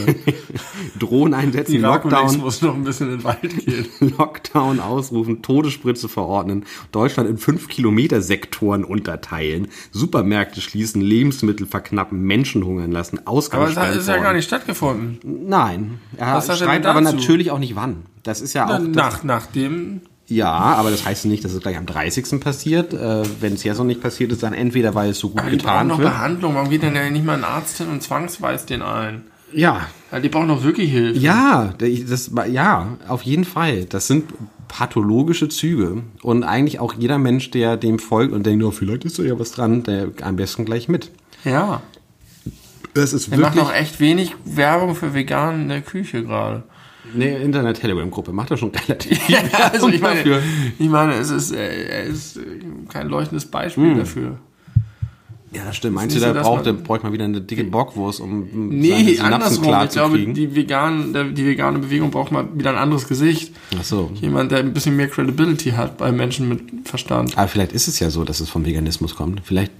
[0.98, 3.86] Drohnen einsetzen, Lockdown, muss noch ein bisschen in den Wald gehen.
[4.18, 13.18] Lockdown ausrufen, Todesspritze verordnen, Deutschland in 5-Kilometer-Sektoren unterteilen, Supermärkte schließen, Lebensmittel verknappen, Menschen hungern lassen,
[13.24, 15.18] Aber es hat, Ausgangssperren ist ja gar nicht stattgefunden.
[15.48, 17.16] Nein, er Was schreibt aber dazu?
[17.16, 18.04] natürlich auch nicht wann.
[18.24, 18.78] Das ist ja auch...
[18.78, 22.40] das, Nach, nach dem ja, aber das heißt nicht, dass es gleich am 30.
[22.40, 22.94] passiert.
[22.94, 25.42] Äh, Wenn es jetzt noch nicht passiert ist, dann entweder, weil es so gut Die
[25.42, 26.10] brauchen getan noch wird.
[26.10, 26.54] Behandlung.
[26.54, 29.24] Warum geht denn ja nicht mal ein Arzt hin und zwangsweist den ein?
[29.52, 31.18] Ja, Ja, die brauchen doch wirklich Hilfe.
[31.18, 33.84] Ja, das, ja, auf jeden Fall.
[33.84, 34.32] Das sind
[34.66, 36.02] pathologische Züge.
[36.22, 39.38] Und eigentlich auch jeder Mensch, der dem folgt und denkt, oh, vielleicht ist da ja
[39.38, 41.10] was dran, der am besten gleich mit.
[41.44, 41.82] Ja.
[42.94, 46.62] Das ist Wir machen wirklich auch echt wenig Werbung für vegan in der Küche gerade.
[47.14, 48.32] Eine Internet-Telegram-Gruppe.
[48.32, 49.34] Macht das schon relativ viel.
[49.36, 49.40] Ja,
[49.72, 50.42] also ich meine, dafür.
[50.78, 52.40] ich meine, es ist, äh, er ist äh,
[52.92, 54.38] kein leuchtendes Beispiel dafür.
[55.52, 55.94] Ja, das stimmt.
[55.94, 59.62] Meinst du, da braucht, man- bräuchte mal wieder eine dicke Bockwurst, um Nee, andersrum.
[59.62, 60.34] klar Ich zu glaube, kriegen?
[60.34, 63.54] die, vegan, der, die vegane Bewegung braucht mal wieder ein anderes Gesicht.
[63.78, 64.10] Ach so.
[64.20, 67.38] Jemand, der ein bisschen mehr Credibility hat bei Menschen mit Verstand.
[67.38, 69.42] Aber vielleicht ist es ja so, dass es vom Veganismus kommt.
[69.44, 69.70] Vielleicht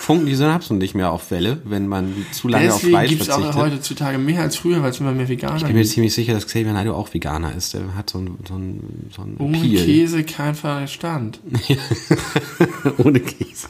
[0.00, 3.22] funken die Synapsen nicht mehr auf Welle, wenn man zu lange auf Deswegen Fleisch gibt
[3.22, 3.72] es auch verzichtet.
[3.72, 6.46] heutzutage mehr als früher, weil es immer mehr Veganer Ich bin mir ziemlich sicher, dass
[6.46, 7.74] Xavier Naidoo auch Veganer ist.
[7.74, 9.84] Der hat so einen so einen, so einen Ohne Peel.
[9.84, 11.40] Käse kein Verstand.
[12.98, 13.68] Ohne Käse.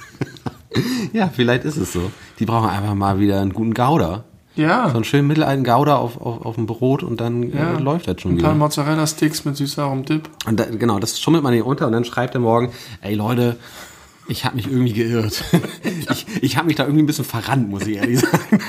[1.13, 2.11] ja, vielleicht ist es so.
[2.39, 4.25] Die brauchen einfach mal wieder einen guten Gouda.
[4.57, 4.89] Ja.
[4.89, 7.75] So einen schönen mittelalten Gouda auf, auf, auf dem Brot und dann Ja.
[7.77, 8.59] äh, läuft das schon Ein paar wieder.
[8.59, 10.29] Mozzarella-Sticks mit süß-saurem Dip.
[10.47, 12.71] Und da, genau, das schummelt man nicht runter und dann schreibt er morgen,
[13.01, 13.57] ey Leute,
[14.29, 15.45] ich habe mich irgendwie geirrt.
[16.11, 18.61] ich ich habe mich da irgendwie ein bisschen verrannt, muss ich ehrlich sagen.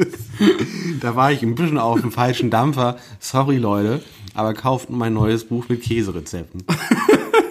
[1.00, 2.98] da war ich ein bisschen auf dem falschen Dampfer.
[3.18, 4.02] Sorry Leute,
[4.34, 6.64] aber kauft mein neues Buch mit Käserezepten.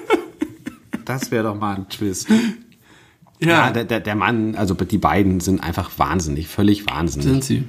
[1.05, 2.27] das wäre doch mal ein Twist.
[3.39, 7.27] Ja, der, der, der Mann, also die beiden sind einfach wahnsinnig, völlig wahnsinnig.
[7.27, 7.63] sind sie.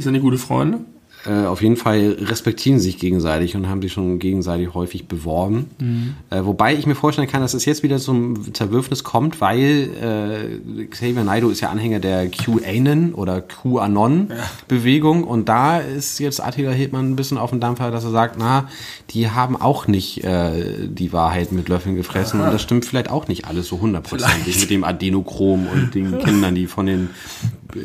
[0.00, 0.84] Sind die gute Freunde?
[1.26, 5.70] Äh, auf jeden Fall respektieren sie sich gegenseitig und haben sich schon gegenseitig häufig beworben.
[5.78, 6.14] Mhm.
[6.30, 10.84] Äh, wobei ich mir vorstellen kann, dass es jetzt wieder zum Zerwürfnis kommt, weil äh,
[10.86, 17.10] Xavier Naidoo ist ja Anhänger der QAnon oder QAnon-Bewegung und da ist jetzt Attila Hildmann
[17.10, 18.68] ein bisschen auf dem Dampfer, dass er sagt, na,
[19.10, 23.28] die haben auch nicht äh, die Wahrheit mit Löffeln gefressen und das stimmt vielleicht auch
[23.28, 27.10] nicht alles so hundertprozentig mit dem Adenochrom und den Kindern, die von den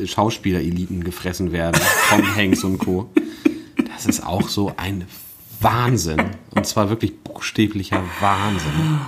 [0.06, 3.10] Schauspielereliten gefressen werden, Tom Hanks und Co.
[3.94, 5.06] Das ist auch so ein
[5.62, 6.22] Wahnsinn.
[6.56, 9.00] Und zwar wirklich buchstäblicher Wahnsinn.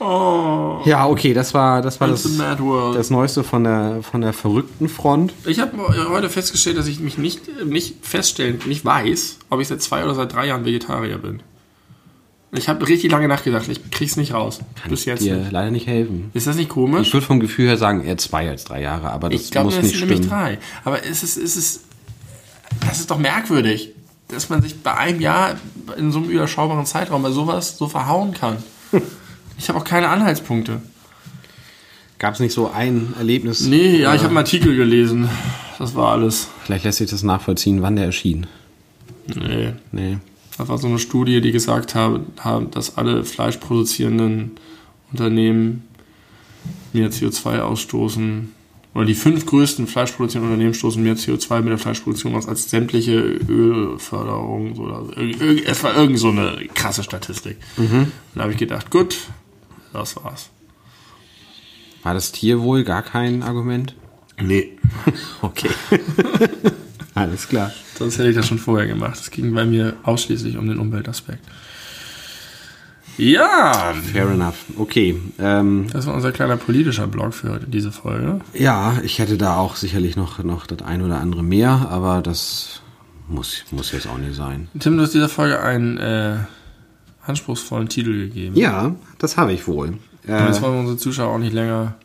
[0.00, 5.34] Ja, okay, das war das war das, das Neueste von der von der verrückten Front.
[5.44, 5.76] Ich habe
[6.08, 10.14] heute festgestellt, dass ich mich nicht, nicht feststellen, nicht weiß, ob ich seit zwei oder
[10.14, 11.42] seit drei Jahren Vegetarier bin.
[12.52, 14.58] Ich habe richtig lange nachgedacht, ich krieg's nicht raus.
[14.88, 15.52] bis jetzt Dir nicht.
[15.52, 16.30] leider nicht helfen.
[16.34, 17.06] Ist das nicht komisch?
[17.08, 19.66] Ich würde vom Gefühl her sagen, eher zwei als drei Jahre, aber das Ich glaube,
[19.66, 20.30] muss das nicht sind nämlich stimmen.
[20.30, 20.58] drei.
[20.84, 21.82] Aber es ist, es ist,
[22.88, 23.90] das ist doch merkwürdig,
[24.28, 25.56] dass man sich bei einem Jahr
[25.96, 28.56] in so einem überschaubaren Zeitraum bei sowas so verhauen kann.
[29.58, 30.80] Ich habe auch keine Anhaltspunkte.
[32.18, 33.60] Gab es nicht so ein Erlebnis?
[33.66, 35.28] Nee, ja, ich Äh, habe einen Artikel gelesen.
[35.78, 36.48] Das war alles.
[36.64, 38.46] Vielleicht lässt sich das nachvollziehen, wann der erschien.
[39.26, 39.74] Nee.
[39.92, 40.16] Nee.
[40.60, 44.50] Das war so eine Studie, die gesagt haben, haben, dass alle fleischproduzierenden
[45.10, 45.84] Unternehmen
[46.92, 48.52] mehr CO2 ausstoßen.
[48.92, 53.14] Oder die fünf größten fleischproduzierenden Unternehmen stoßen mehr CO2 mit der Fleischproduktion aus als sämtliche
[53.48, 54.76] Ölförderung.
[54.78, 57.56] Oder irg- es war irgend so eine krasse Statistik.
[57.78, 59.16] Und da habe ich gedacht, gut,
[59.94, 60.50] das war's.
[62.02, 63.94] War das Tierwohl gar kein Argument?
[64.38, 64.76] Nee.
[65.40, 65.70] Okay.
[67.14, 67.72] Alles klar.
[68.00, 69.20] Sonst hätte ich das schon vorher gemacht.
[69.20, 71.44] Es ging bei mir ausschließlich um den Umweltaspekt.
[73.18, 74.54] Ja, Fair enough.
[74.78, 75.20] Okay.
[75.38, 78.40] Ähm, das war unser kleiner politischer Blog für diese Folge.
[78.54, 82.80] ja, ich hätte da auch sicherlich noch, noch das ein oder andere mehr, aber das
[83.28, 84.68] muss, muss jetzt auch nicht sein.
[84.78, 86.36] Tim, du hast dieser Folge einen äh,
[87.26, 88.56] anspruchsvollen Titel gegeben.
[88.56, 89.88] Ja, das habe ich wohl.
[89.88, 91.96] Und Äh, jetzt wollen wir unsere Zuschauer auch nicht länger.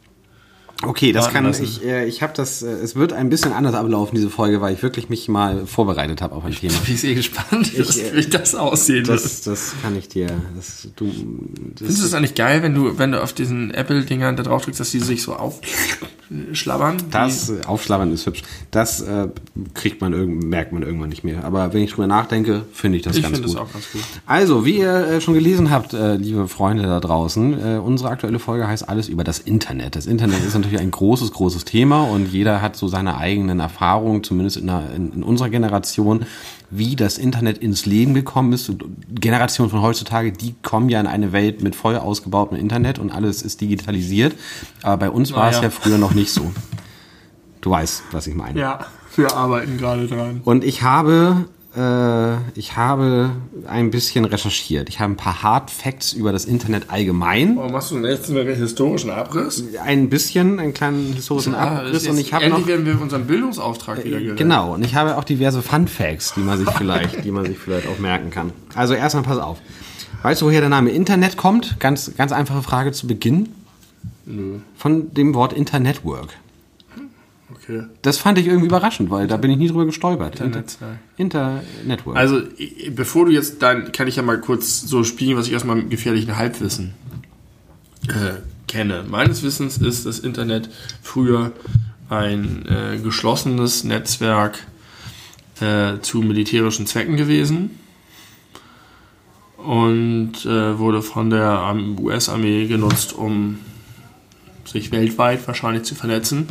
[0.83, 1.63] Okay, das kann lassen.
[1.63, 1.83] ich.
[1.83, 2.61] Äh, ich habe das.
[2.61, 6.21] Äh, es wird ein bisschen anders ablaufen diese Folge, weil ich wirklich mich mal vorbereitet
[6.21, 6.73] habe auf ein Thema.
[6.73, 9.23] Ich bin sehr gespannt, Ich, äh, wie das aussehen wird.
[9.23, 10.27] Das, das kann ich dir.
[10.55, 11.15] Das, du, das,
[11.77, 14.79] Findest du es eigentlich geil, wenn du, wenn du auf diesen Apple-Dingern da drauf drückst,
[14.79, 16.97] dass die sich so aufschlabbern?
[17.11, 18.43] Das äh, Aufschlabbern ist hübsch.
[18.71, 19.27] Das äh,
[19.73, 21.43] kriegt man merkt man irgendwann nicht mehr.
[21.43, 23.57] Aber wenn ich drüber nachdenke, finde ich das ich ganz finde gut.
[23.57, 24.01] es auch ganz gut.
[24.25, 28.39] Also, wie ihr äh, schon gelesen habt, äh, liebe Freunde da draußen, äh, unsere aktuelle
[28.39, 29.95] Folge heißt alles über das Internet.
[29.95, 34.23] Das Internet ist natürlich ein großes, großes Thema und jeder hat so seine eigenen Erfahrungen,
[34.23, 36.25] zumindest in, der, in, in unserer Generation,
[36.69, 38.71] wie das Internet ins Leben gekommen ist.
[39.09, 43.41] Generationen von heutzutage, die kommen ja in eine Welt mit voll ausgebautem Internet und alles
[43.41, 44.35] ist digitalisiert.
[44.81, 45.67] Aber bei uns war es Naja.
[45.67, 46.51] ja früher noch nicht so.
[47.61, 48.59] Du weißt, was ich meine.
[48.59, 50.41] Ja, wir arbeiten gerade dran.
[50.43, 51.45] Und ich habe,
[52.55, 53.31] ich habe
[53.67, 54.87] ein bisschen recherchiert.
[54.87, 57.57] Ich habe ein paar Hard Facts über das Internet allgemein.
[57.57, 59.63] Warum machst du denn jetzt einen historischen Abriss?
[59.83, 62.07] Ein bisschen, einen kleinen historischen Abriss.
[62.07, 64.37] Und ich habe endlich noch, werden wir unserem Bildungsauftrag wieder gerecht.
[64.37, 67.57] genau, und ich habe auch diverse Fun Facts, die man sich vielleicht, die man sich
[67.57, 68.53] vielleicht auch merken kann.
[68.73, 69.57] Also erstmal pass auf.
[70.23, 71.79] Weißt du, woher der Name Internet kommt?
[71.79, 73.49] Ganz, ganz einfache Frage zu Beginn.
[74.77, 76.29] Von dem Wort Internetwork.
[77.67, 77.83] Okay.
[78.03, 80.39] Das fand ich irgendwie überraschend, weil da bin ich nie drüber gestolpert.
[81.17, 82.15] Internetwork.
[82.15, 82.41] Also,
[82.91, 85.89] bevor du jetzt dein, kann ich ja mal kurz so spielen, was ich aus meinem
[85.89, 86.93] gefährlichen Halbwissen
[88.07, 89.03] äh, kenne.
[89.07, 90.69] Meines Wissens ist das Internet
[91.01, 91.53] früher
[92.09, 94.59] ein äh, geschlossenes Netzwerk
[95.59, 97.79] äh, zu militärischen Zwecken gewesen
[99.57, 103.57] und äh, wurde von der US-Armee genutzt, um
[104.65, 106.47] sich weltweit wahrscheinlich zu vernetzen.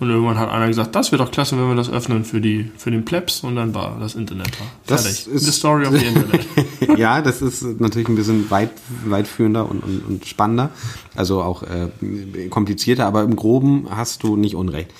[0.00, 2.70] Und irgendwann hat einer gesagt, das wäre doch klasse, wenn wir das öffnen für, die,
[2.78, 3.40] für den Plebs.
[3.44, 4.64] Und dann war das Internet da.
[4.86, 5.26] Das Fertig.
[5.34, 6.98] ist- The story of the Internet.
[6.98, 8.70] ja, das ist natürlich ein bisschen weit,
[9.04, 10.70] weitführender und, und, und spannender,
[11.14, 14.90] also auch äh, komplizierter, aber im Groben hast du nicht Unrecht.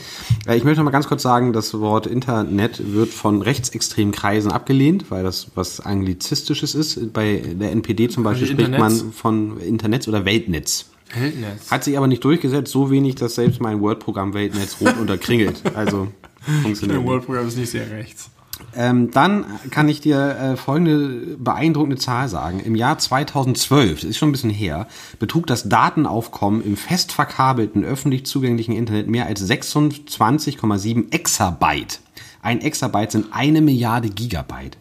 [0.47, 4.53] Äh, ich möchte noch mal ganz kurz sagen, das Wort Internet wird von rechtsextremen Kreisen
[4.53, 7.13] abgelehnt, weil das was Anglizistisches ist.
[7.15, 10.90] Bei der NPD zum Beispiel spricht man von Internets oder Weltnetz.
[11.15, 11.71] Weltnetz.
[11.71, 15.63] Hat sich aber nicht durchgesetzt, so wenig, dass selbst mein Word-Programm Weltnetz rot unterkringelt.
[15.75, 16.09] Also
[16.63, 17.01] funktioniert.
[17.01, 18.31] Der World-Programm ist nicht sehr rechts.
[18.77, 22.61] Ähm, dann kann ich dir äh, folgende beeindruckende Zahl sagen.
[22.61, 24.87] Im Jahr 2012, das ist schon ein bisschen her,
[25.19, 32.01] betrug das Datenaufkommen im fest verkabelten öffentlich zugänglichen Internet mehr als 26,7 Exabyte.
[32.43, 34.77] Ein Exabyte sind eine Milliarde Gigabyte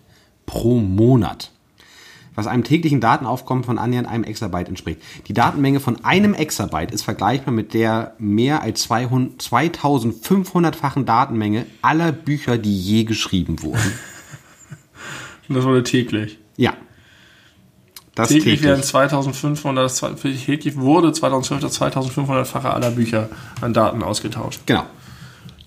[0.45, 1.51] pro Monat
[2.39, 5.01] was einem täglichen Datenaufkommen von annähernd einem Exabyte entspricht.
[5.27, 12.13] Die Datenmenge von einem Exabyte ist vergleichbar mit der mehr als 200, 2500-fachen Datenmenge aller
[12.13, 13.93] Bücher, die je geschrieben wurden.
[15.49, 16.37] Und das wurde täglich.
[16.55, 16.73] Ja.
[18.15, 18.63] Das täglich, täglich.
[18.63, 24.61] werden 2500, täglich wurde 2012 das 2500-fache aller Bücher an Daten ausgetauscht.
[24.65, 24.85] Genau.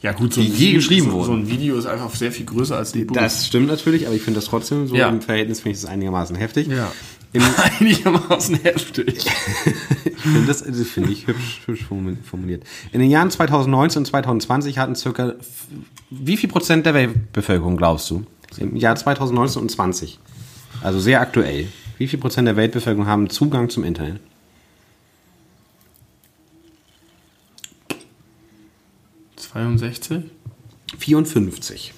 [0.03, 1.27] Ja gut, so die je geschrieben so, wurden.
[1.27, 3.15] So ein Video ist einfach sehr viel größer als die Buch.
[3.15, 5.09] Das stimmt natürlich, aber ich finde das trotzdem so ja.
[5.09, 6.67] im Verhältnis finde ich das einigermaßen heftig.
[6.67, 6.91] Ja.
[7.33, 7.43] Im
[7.81, 9.07] einigermaßen heftig.
[10.05, 11.87] ich finde das also finde ich hübsch, hübsch
[12.25, 12.65] formuliert.
[12.91, 15.35] In den Jahren 2019 und 2020 hatten circa
[16.11, 18.25] wie viel Prozent der Weltbevölkerung glaubst du?
[18.59, 20.19] Im Jahr 2019 und 20.
[20.83, 21.69] Also sehr aktuell.
[21.97, 24.21] Wie viel Prozent der Weltbevölkerung haben Zugang zum Internet?
[29.53, 30.25] 62?
[30.99, 31.95] 54.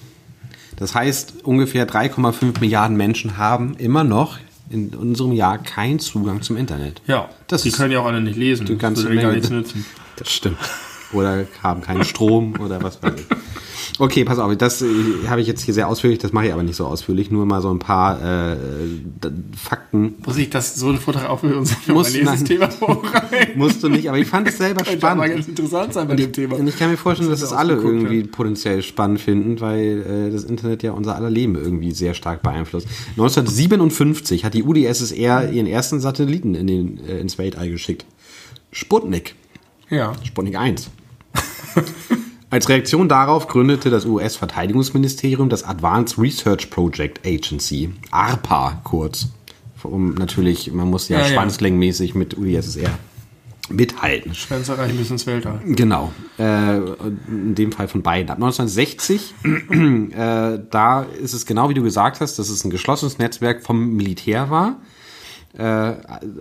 [0.77, 4.37] Das heißt, ungefähr 3,5 Milliarden Menschen haben immer noch
[4.69, 7.01] in unserem Jahr keinen Zugang zum Internet.
[7.07, 8.65] Ja, das die können ja auch alle nicht lesen.
[8.65, 9.21] Die ganze das Menge.
[9.21, 9.85] gar nichts nützen.
[10.17, 10.57] Das stimmt.
[11.13, 13.27] Oder haben keinen Strom oder was weiß ich.
[13.97, 14.87] Okay, pass auf, das äh,
[15.27, 17.61] habe ich jetzt hier sehr ausführlich, das mache ich aber nicht so ausführlich, nur mal
[17.61, 18.57] so ein paar äh,
[19.55, 20.15] Fakten.
[20.25, 23.57] Muss ich das so ein Vortrag auch für uns Muss, nächstes Thema vorbereiten?
[23.57, 25.03] Musst du nicht, aber ich fand es selber spannend.
[25.03, 26.57] aber ganz interessant sein bei und dem Thema.
[26.57, 28.31] Und ich kann mir vorstellen, dass das das alle irgendwie hat.
[28.31, 32.87] potenziell spannend finden, weil äh, das Internet ja unser aller Leben irgendwie sehr stark beeinflusst.
[33.11, 38.05] 1957 hat die UdSSR ihren ersten Satelliten in den, äh, ins Weltall geschickt.
[38.71, 39.35] Sputnik.
[39.89, 40.13] Ja.
[40.23, 40.89] Sputnik 1.
[42.55, 49.27] Als Reaktion darauf gründete das US-Verteidigungsministerium das Advanced Research Project Agency, ARPA kurz.
[49.83, 51.33] Um natürlich, man muss ja, Ja, ja.
[51.33, 52.97] schwanzlängenmäßig mit UdSSR
[53.67, 54.33] mithalten.
[54.33, 55.59] Schwänze reichen bis ins Weltall.
[55.65, 56.77] Genau, äh,
[57.27, 58.29] in dem Fall von beiden.
[58.29, 63.17] Ab 1960, äh, da ist es genau wie du gesagt hast, dass es ein geschlossenes
[63.17, 64.77] Netzwerk vom Militär war.
[65.57, 65.95] Äh,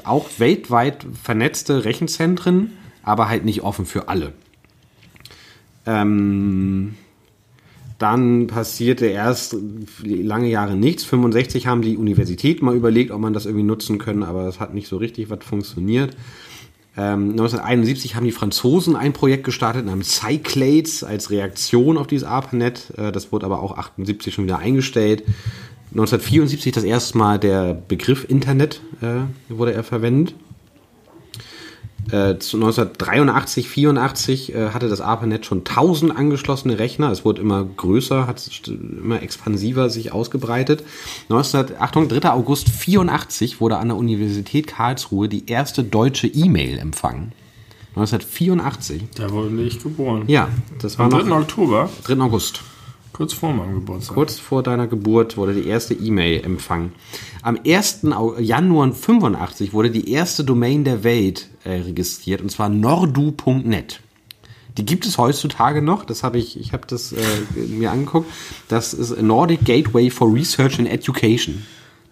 [0.04, 2.70] auch weltweit vernetzte Rechenzentren,
[3.02, 4.32] aber halt nicht offen für alle.
[5.86, 6.94] Ähm,
[7.98, 9.56] dann passierte erst
[10.04, 11.04] lange Jahre nichts.
[11.04, 14.74] 65 haben die Universitäten mal überlegt, ob man das irgendwie nutzen können, aber es hat
[14.74, 16.16] nicht so richtig was funktioniert.
[16.96, 22.92] Ähm, 1971 haben die Franzosen ein Projekt gestartet namens Cyclades als Reaktion auf dieses ARPANET.
[22.96, 25.24] Äh, das wurde aber auch 78 schon wieder eingestellt.
[25.90, 30.34] 1974 das erste Mal der Begriff Internet äh, wurde er verwendet.
[32.10, 37.10] Äh, zu 1983, 84 äh, hatte das ARPANET schon 1000 angeschlossene Rechner.
[37.10, 40.84] Es wurde immer größer, hat immer expansiver sich ausgebreitet.
[41.28, 42.30] 19, Achtung, 3.
[42.30, 47.32] August 84 wurde an der Universität Karlsruhe die erste deutsche E-Mail empfangen.
[47.96, 49.04] 1984.
[49.14, 50.24] Da wurde ich geboren.
[50.26, 50.48] Ja,
[50.80, 51.22] das war Am 3.
[51.22, 52.18] noch Oktober, 3.
[52.20, 52.60] August.
[53.14, 54.14] Kurz vor meinem Geburtstag.
[54.14, 56.92] Kurz vor deiner Geburt wurde die erste E-Mail empfangen.
[57.42, 58.04] Am 1.
[58.12, 64.00] Au- Januar 85 wurde die erste Domain der Welt äh, registriert, und zwar nordu.net.
[64.76, 67.18] Die gibt es heutzutage noch, das habe ich, ich habe das äh,
[67.68, 68.28] mir angeguckt.
[68.68, 71.62] Das ist Nordic Gateway for Research and Education.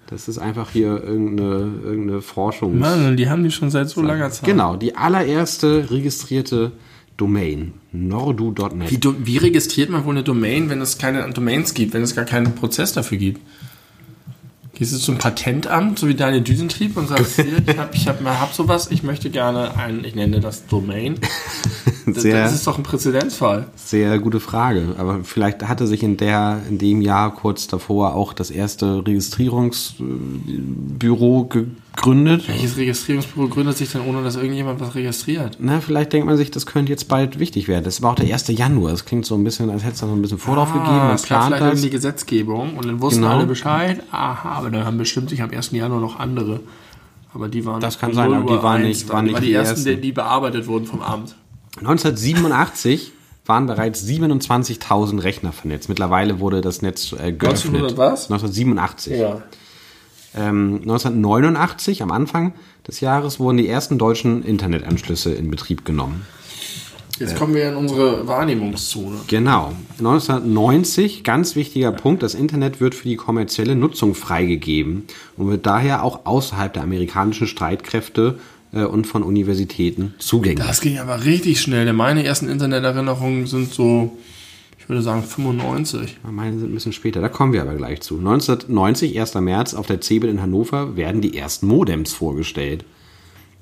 [0.06, 2.78] Das ist einfach hier irgendeine, irgendeine Forschung.
[2.78, 4.44] Mann, die haben die schon seit so langer Zeit.
[4.48, 6.70] Genau, die allererste registrierte
[7.16, 7.72] Domain.
[7.92, 8.90] Nordu.net.
[8.90, 12.24] Wie, wie registriert man wohl eine Domain, wenn es keine Domains gibt, wenn es gar
[12.24, 13.40] keinen Prozess dafür gibt?
[14.74, 18.24] Gehst du zum Patentamt, so wie deine Düsentrieb, und sagst, hier, ich hab, ich hab,
[18.24, 21.18] hab sowas, ich möchte gerne ein, ich nenne das Domain.
[22.04, 23.68] Das, Sehr- das ist doch ein Präzedenzfall.
[23.76, 24.96] Sehr gute Frage.
[24.98, 31.48] Aber vielleicht hatte sich in der, in dem Jahr kurz davor auch das erste Registrierungsbüro
[31.94, 32.48] gegründet.
[32.48, 35.56] Welches Registrierungsbüro gründet sich denn, ohne dass irgendjemand was registriert?
[35.60, 37.84] Na, vielleicht denkt man sich, das könnte jetzt bald wichtig werden.
[37.84, 38.48] Das war auch der 1.
[38.48, 38.90] Januar.
[38.92, 40.90] Das klingt so ein bisschen, als hätte es da so ein bisschen Vorlauf gegeben.
[40.90, 41.80] Man Ah, es plant vielleicht das.
[41.82, 43.34] die Gesetzgebung und dann wussten Genau.
[43.34, 44.02] alle Bescheid.
[44.10, 45.70] Aha, aber dann haben bestimmt sich am 1.
[45.76, 46.60] Januar noch andere.
[47.34, 49.52] Aber die waren Das kann sein, aber die waren nicht- waren die, nicht die, die
[49.54, 50.02] ersten, ersten.
[50.02, 51.34] die, bearbeitet wurden vom Amt.
[51.80, 53.12] 1987
[53.46, 55.88] waren bereits 27.000 Rechner vernetzt.
[55.88, 57.74] Mittlerweile wurde das Netz äh, geöffnet.
[57.74, 58.30] 1900 was?
[60.34, 60.34] 1987.
[60.34, 62.52] Ähm, 1989, am Anfang
[62.86, 66.26] des Jahres, wurden die ersten deutschen Internetanschlüsse in Betrieb genommen.
[67.18, 69.20] Jetzt kommen wir in unsere Wahrnehmungszone.
[69.28, 69.72] Genau.
[69.98, 75.04] 1990, ganz wichtiger Punkt, das Internet wird für die kommerzielle Nutzung freigegeben
[75.36, 78.38] und wird daher auch außerhalb der amerikanischen Streitkräfte
[78.72, 80.66] äh, und von Universitäten zugänglich.
[80.66, 84.16] Das ging aber richtig schnell, denn meine ersten Interneterinnerungen sind so
[84.82, 86.18] Ich würde sagen 95.
[86.28, 88.18] Meine sind ein bisschen später, da kommen wir aber gleich zu.
[88.18, 89.34] 1990, 1.
[89.36, 92.84] März, auf der CeBIT in Hannover werden die ersten Modems vorgestellt.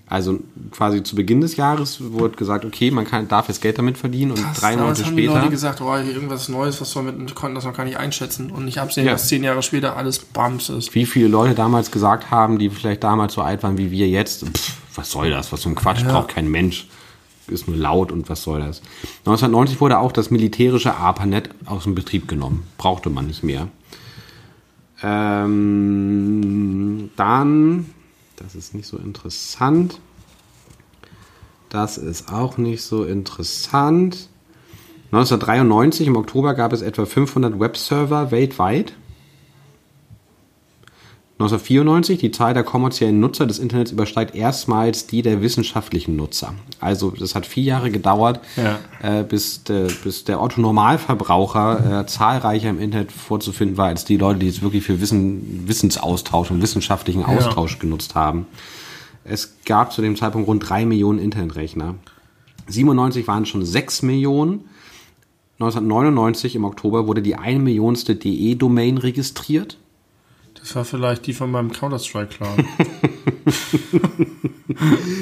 [0.07, 0.41] Also
[0.73, 4.33] quasi zu Beginn des Jahres wurde gesagt, okay, man kann, darf jetzt Geld damit verdienen
[4.33, 5.39] und drei Damals Monate haben die später.
[5.39, 8.51] Leute gesagt, oh, hier irgendwas Neues, was wir mit konnten das noch gar nicht einschätzen
[8.51, 9.13] und nicht absehen, Ja.
[9.13, 10.97] dass zehn Jahre später alles Bums ist.
[10.97, 14.45] wie viele Leute damals gesagt haben, die vielleicht damals so alt waren wie wir jetzt,
[14.49, 16.11] pff, was soll das, was so ein Quatsch, Ja.
[16.11, 16.89] braucht kein Mensch,
[17.51, 18.81] ist nur laut und was soll das.
[19.21, 23.69] 1990 wurde auch das militärische ARPANET aus dem Betrieb genommen, brauchte man nicht mehr.
[25.03, 25.51] Ähm,
[27.17, 27.91] dann,
[28.37, 29.99] das ist nicht so interessant,
[31.71, 34.29] das ist auch nicht so interessant.
[35.13, 38.95] 1993 im Oktober gab es etwa 500 Webserver weltweit.
[41.41, 46.53] 1994, die Zahl der kommerziellen Nutzer des Internets übersteigt erstmals die der wissenschaftlichen Nutzer.
[46.81, 48.79] Also das hat vier Jahre gedauert, Ja.
[49.03, 54.41] äh, bis, der, bis der Otto-Normalverbraucher äh, zahlreicher im Internet vorzufinden war, als die Leute,
[54.41, 58.47] die es wirklich für Wissen, Wissensaustausch und wissenschaftlichen Austausch genutzt haben.
[59.25, 61.95] Es gab zu dem Zeitpunkt rund drei Millionen Internetrechner.
[62.69, 64.65] 97 waren schon sechs Millionen.
[65.59, 69.79] 1999 im Oktober wurde die 1 Millionste DE-Domain registriert.
[70.61, 72.65] Das war vielleicht die von meinem Counter-Strike-Clan.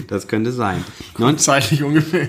[0.08, 0.84] Das könnte sein.
[1.18, 2.28] 19 Zeitlich ungefähr.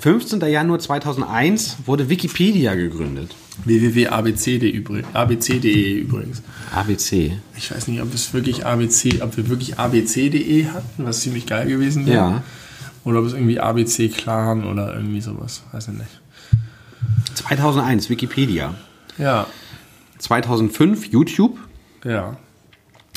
[0.00, 0.40] 15.
[0.40, 3.34] Januar 2001 wurde Wikipedia gegründet.
[3.64, 6.42] www.abc.de übrig, abc.de übrigens.
[6.74, 7.38] ABC.
[7.56, 11.68] Ich weiß nicht, ob es wirklich ABC, ob wir wirklich abc.de hatten, was ziemlich geil
[11.68, 12.16] gewesen wäre.
[12.16, 12.42] Ja.
[13.04, 15.62] Oder ob es irgendwie ABC Clan oder irgendwie sowas.
[15.72, 16.20] Weiß ich nicht.
[17.34, 18.74] 2001 Wikipedia.
[19.16, 19.46] Ja,
[20.18, 21.58] 2005 YouTube.
[22.04, 22.36] Ja.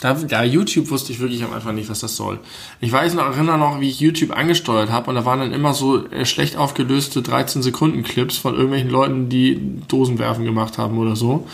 [0.02, 2.40] Da, da YouTube wusste ich wirklich am Anfang nicht, was das soll.
[2.80, 5.76] Ich weiß noch, erinnere noch, wie ich YouTube angesteuert habe und da waren dann immer
[5.76, 11.16] so äh, schlecht aufgelöste 13 Sekunden Clips von irgendwelchen Leuten, die Dosenwerfen gemacht haben oder
[11.16, 11.48] so.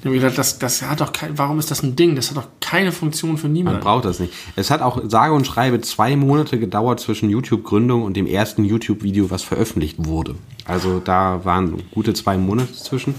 [0.00, 2.14] Ich habe gedacht, das, das hat doch kein, warum ist das ein Ding?
[2.14, 3.80] Das hat doch keine Funktion für Man niemanden.
[3.80, 4.32] braucht das nicht.
[4.54, 9.30] Es hat auch sage und schreibe zwei Monate gedauert zwischen YouTube-Gründung und dem ersten YouTube-Video,
[9.30, 10.36] was veröffentlicht wurde.
[10.66, 13.14] Also da waren gute zwei Monate zwischen.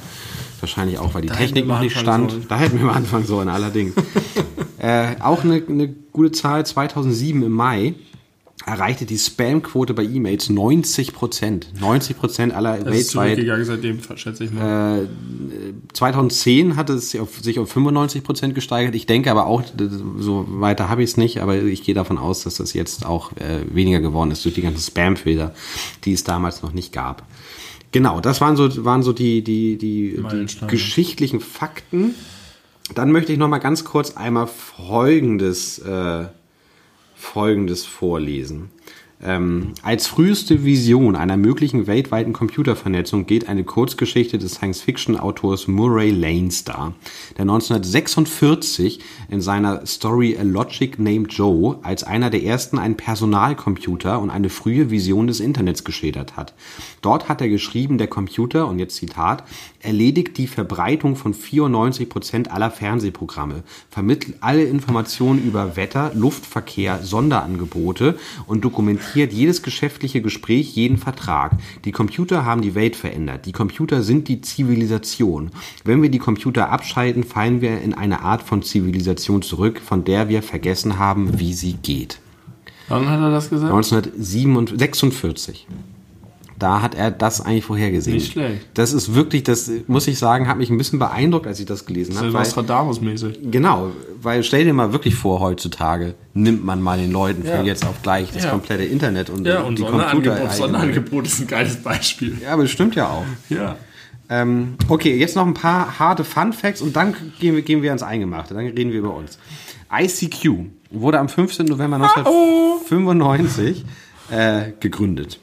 [0.62, 2.32] Wahrscheinlich auch, weil die hätten Technik noch nicht stand.
[2.32, 2.45] sollen.
[2.48, 3.93] Da hätten wir mal anfangen sollen, allerdings.
[4.80, 7.95] äh, auch eine, eine gute Zahl, 2007 im Mai
[8.65, 11.67] erreichte die Spam-Quote bei E-Mails 90 Prozent.
[11.80, 15.10] 90 Prozent aller Das ist weltweit zurückgegangen seitdem, schätze ich mal.
[15.93, 18.95] 2010 hatte es sich auf, sich auf 95 Prozent gesteigert.
[18.95, 19.63] Ich denke aber auch,
[20.17, 23.32] so weiter habe ich es nicht, aber ich gehe davon aus, dass das jetzt auch
[23.38, 25.54] äh, weniger geworden ist durch die ganzen Spam-Filter,
[26.06, 27.26] die es damals noch nicht gab.
[27.91, 32.13] Genau, das waren so, waren so die, die, die, die geschichtlichen Fakten.
[32.93, 36.25] Dann möchte ich noch mal ganz kurz einmal Folgendes, äh,
[37.15, 38.71] Folgendes vorlesen.
[39.21, 46.63] Ähm, als früheste Vision einer möglichen weltweiten Computervernetzung geht eine Kurzgeschichte des Science-Fiction-Autors Murray Lanes
[46.63, 46.93] dar,
[47.36, 54.21] der 1946 in seiner Story A Logic Named Joe als einer der ersten einen Personalcomputer
[54.21, 56.53] und eine frühe Vision des Internets geschildert hat.
[57.01, 59.43] Dort hat er geschrieben, der Computer, und jetzt Zitat,
[59.82, 68.17] erledigt die Verbreitung von 94 Prozent aller Fernsehprogramme, vermittelt alle Informationen über Wetter, Luftverkehr, Sonderangebote
[68.47, 71.58] und dokumentiert jedes geschäftliche Gespräch, jeden Vertrag.
[71.86, 73.45] Die Computer haben die Welt verändert.
[73.45, 75.52] Die Computer sind die Zivilisation.
[75.84, 80.30] Wenn wir die Computer abschalten, fallen wir in eine Art von Zivilisation zurück, von der
[80.30, 82.19] wir vergessen haben, wie sie geht.
[82.88, 83.72] Wann hat er das gesagt?
[83.72, 85.67] 1946.
[86.60, 88.17] Da hat er das eigentlich vorhergesehen.
[88.17, 88.67] Nicht schlecht.
[88.74, 91.86] Das ist wirklich, das muss ich sagen, hat mich ein bisschen beeindruckt, als ich das
[91.86, 92.28] gelesen habe.
[92.32, 93.50] Nostradamus-mäßig.
[93.50, 93.91] genau,
[94.22, 97.56] weil stell dir mal wirklich vor, heutzutage nimmt man mal den Leuten Ja.
[97.58, 98.52] von jetzt auf gleich das Ja.
[98.52, 100.50] komplette Internet und, Ja, und die Sonderangebot, Computer.
[100.54, 102.38] Sonderangebot ist ein geiles Beispiel.
[102.43, 103.24] Ja, aber das stimmt ja auch.
[103.50, 103.78] Ja.
[104.30, 107.89] Ähm, okay, jetzt noch ein paar harte Fun Facts und dann gehen wir, gehen wir
[107.89, 108.54] ans Eingemachte.
[108.54, 109.39] Dann reden wir über uns.
[109.91, 111.65] ICQ wurde am 15.
[111.67, 113.86] November 1995
[114.32, 115.39] äh, gegründet.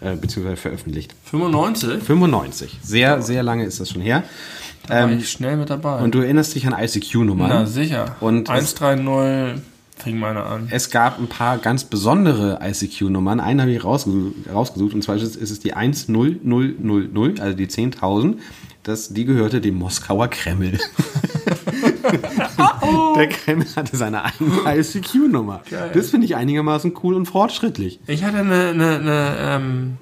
[0.00, 1.14] Äh, beziehungsweise veröffentlicht.
[1.24, 2.02] 95?
[2.02, 2.78] 95.
[2.82, 4.22] Sehr, sehr lange ist das schon her.
[4.86, 6.00] War ich schnell mit dabei.
[6.02, 7.48] Und du erinnerst dich an ICQ-Nummern.
[7.48, 8.16] Na, sicher.
[8.20, 9.62] Und es, 130
[9.98, 10.68] fing meine an.
[10.70, 13.40] es gab ein paar ganz besondere ICQ-Nummern.
[13.40, 18.36] Einen habe ich rausgesucht, rausgesucht und zwar ist es, die 10000, also die 10.000.
[18.84, 20.78] Das, die gehörte dem Moskauer Kreml.
[23.16, 25.62] Der Kreml hatte seine eigene ICQ-Nummer.
[25.92, 28.00] Das finde ich einigermaßen cool und fortschrittlich.
[28.06, 29.96] Ich hatte eine, eine, eine ähm,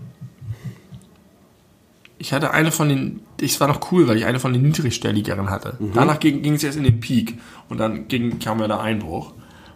[2.18, 5.50] ich hatte eine von den, ich war noch cool, weil ich eine von den niedrigstelligeren
[5.50, 5.76] hatte.
[5.78, 5.92] Mhm.
[5.94, 9.32] Danach ging, es jetzt in den Peak und dann ging, kam ja der Einbruch.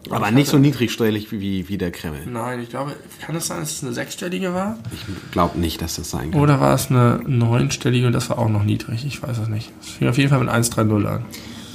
[0.08, 2.26] Aber Ich nicht so niedrigstellig wie, wie der Kreml.
[2.26, 4.78] Nein, ich glaube, kann es sein, dass es eine sechsstellige war?
[4.94, 6.40] Ich glaube nicht, dass das sein kann.
[6.40, 9.04] Oder war es eine neunstellige und das war auch noch niedrig?
[9.04, 9.70] Ich weiß es nicht.
[9.82, 11.24] Es fing auf jeden Fall mit 130 an.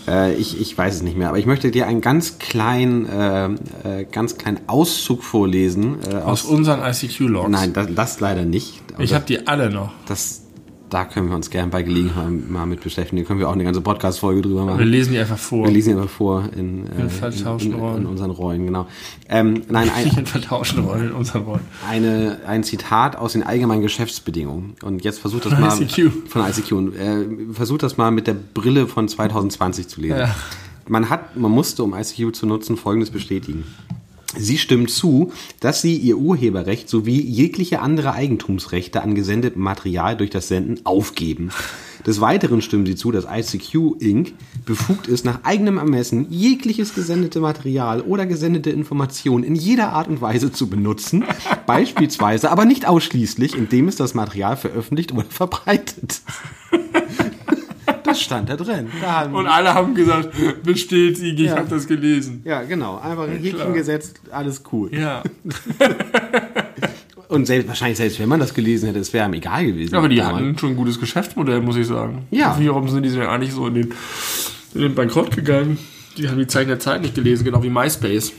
[0.07, 3.45] Äh, ich, ich weiß es nicht mehr, aber ich möchte dir einen ganz kleinen, äh,
[4.01, 5.97] äh, ganz kleinen Auszug vorlesen.
[6.09, 7.49] Äh, Aus aus, unseren ICQ-Logs.
[7.49, 8.81] nein, das, das leider nicht.
[8.93, 9.91] Aber Ich habe die alle noch.
[10.07, 10.41] das,
[10.89, 13.21] da können wir uns gern bei Gelegenheit mal mit beschäftigen.
[13.21, 14.79] Da können wir auch eine ganze Podcast-Folge drüber machen.
[14.79, 15.65] Wir lesen die einfach vor.
[15.65, 18.87] Wir lesen ihn aber vor in, äh, In vertauschten in, in, in unseren Rollen, genau.
[19.27, 21.61] Ähm, nein, ein, Nicht in vertauschten Rollen in unseren Rollen.
[21.89, 24.75] eine, ein Zitat aus den allgemeinen Geschäftsbedingungen.
[24.83, 26.29] Und jetzt versucht das Von mal ICQ.
[26.29, 26.71] von ICQ.
[26.73, 30.19] Und, äh, versucht das mal mit der Brille von 2020 zu lesen.
[30.19, 30.35] Ja.
[30.87, 33.63] Man hat, man musste, um ICQ zu nutzen, Folgendes bestätigen.
[34.37, 40.29] Sie stimmt zu, dass sie ihr Urheberrecht sowie jegliche andere Eigentumsrechte an gesendetem Material durch
[40.29, 41.51] das Senden aufgeben.
[42.05, 44.33] Des Weiteren stimmen sie zu, dass ICQ Inc.
[44.65, 50.21] befugt ist, nach eigenem Ermessen jegliches gesendete Material oder gesendete Informationen in jeder Art und
[50.21, 51.23] Weise zu benutzen,
[51.65, 56.21] beispielsweise, aber nicht ausschließlich, indem es das Material veröffentlicht oder verbreitet.
[58.03, 58.87] Das stand da drin.
[59.01, 60.29] Da Und alle haben gesagt,
[60.63, 61.57] bestätige, ich Ja.
[61.57, 62.41] habe das gelesen.
[62.45, 62.97] ja, genau.
[62.99, 64.93] Einfach ein Häkchen gesetzt, alles cool.
[64.95, 65.23] Ja.
[67.27, 69.95] Und selbst, wahrscheinlich selbst wenn man das gelesen hätte, es wäre ihm egal gewesen.
[69.95, 70.35] Aber die damals.
[70.35, 72.27] hatten schon ein gutes Geschäftsmodell, muss ich sagen.
[72.31, 72.55] Ja.
[72.59, 73.93] Wie warum sind die denn eigentlich so in den,
[74.75, 75.77] in den Bankrott gegangen?
[76.17, 78.31] Die haben die Zeichen der Zeit nicht gelesen, genau wie MySpace.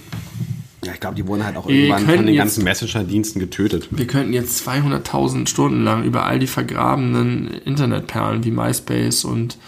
[0.87, 3.89] Ja, ich glaube, die wurden halt auch Wir irgendwann von den jetzt- ganzen Messenger-Diensten getötet.
[3.91, 9.59] Wir könnten jetzt 200.000 Stunden lang über all die vergrabenen Internetperlen wie MySpace und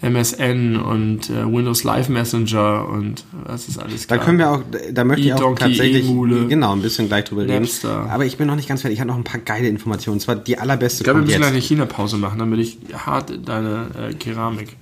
[0.00, 4.26] MSN und äh, Windows Live Messenger und was ist alles Da klar.
[4.26, 4.60] können wir auch,
[4.92, 6.48] da möchte ich auch tatsächlich E-Mule.
[6.48, 7.62] genau ein bisschen gleich drüber reden.
[7.62, 8.10] Napster.
[8.10, 8.96] Aber ich bin noch nicht ganz fertig.
[8.96, 10.14] Ich habe noch ein paar geile Informationen.
[10.16, 11.50] Und zwar die allerbeste ich glaube, wir müssen jetzt.
[11.50, 14.76] eine China-Pause machen, damit ich hart deine äh, Keramik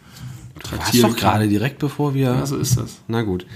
[0.70, 2.30] traktieren doch gerade direkt bevor wir.
[2.30, 2.98] Ja, so ist das.
[3.08, 3.46] Na gut.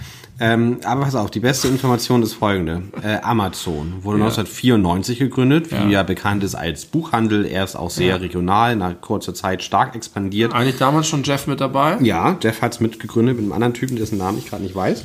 [0.41, 2.83] Ähm, aber pass auf, die beste Information ist folgende.
[3.03, 5.89] Äh, Amazon wurde 1994 gegründet, wie ja.
[5.89, 6.03] Ja.
[6.03, 10.53] bekannt ist als Buchhandel, erst auch sehr regional, nach kurzer Zeit stark expandiert.
[10.53, 11.99] Eigentlich damals schon Jeff mit dabei.
[12.01, 15.05] Ja, Jeff hat es mitgegründet mit einem anderen Typen, dessen Namen ich gerade nicht weiß.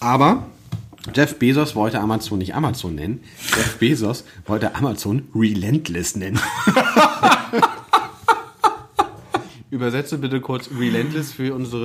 [0.00, 0.44] Aber
[1.14, 3.20] Jeff Bezos wollte Amazon nicht Amazon nennen.
[3.56, 6.38] Jeff Bezos wollte Amazon Relentless nennen.
[9.72, 11.84] Übersetze bitte kurz Relentless für unsere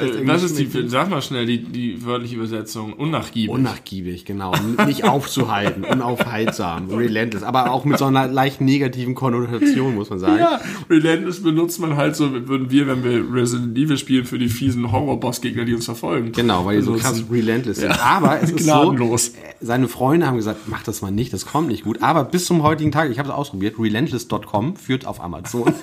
[0.00, 3.48] nicht Äh, was ist die, sag mal schnell die, die wörtliche Übersetzung, unnachgiebig.
[3.48, 4.52] Unnachgiebig, genau.
[4.88, 10.40] Nicht aufzuhalten, unaufhaltsam, relentless, aber auch mit so einer leicht negativen Konnotation, muss man sagen.
[10.40, 10.60] Ja,
[10.90, 14.90] Relentless benutzt man halt so, würden wir, wenn wir Resident Evil spielen, für die fiesen
[14.90, 16.32] Horror-Boss-Gegner, die uns verfolgen.
[16.32, 17.90] Genau, weil die so krass relentless sind.
[17.90, 18.00] Ja.
[18.00, 19.26] Aber es ist Gnadenlos.
[19.26, 22.02] so, äh, seine Freunde haben gesagt, mach das mal nicht, das kommt nicht gut.
[22.02, 25.72] Aber bis zum heutigen Tag, ich habe es ausprobiert, relentless.com führt auf Amazon.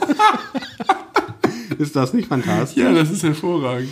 [1.78, 2.84] ist das nicht fantastisch?
[2.84, 3.90] Ja, das ist hervorragend.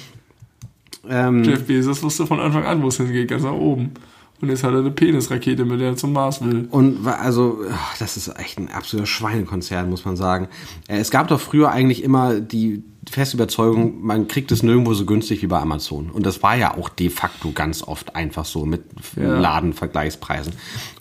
[1.10, 3.92] Ähm, Jeff Bezos wusste von Anfang an, wo es hingeht, ganz nach oben.
[4.40, 6.68] Und jetzt hat er eine Penisrakete, mit der er zum Mars will.
[6.70, 7.62] Und also,
[7.98, 10.48] das ist echt ein absoluter Schweinekonzern, muss man sagen.
[10.88, 15.05] Äh, Es gab doch früher eigentlich immer die feste Überzeugung, man kriegt es nirgendwo so
[15.05, 16.10] günstig wie bei Amazon.
[16.12, 18.84] Und das war ja auch de facto ganz oft einfach so mit
[19.16, 19.39] Ja.
[19.39, 20.53] Ladenvergleichspreisen.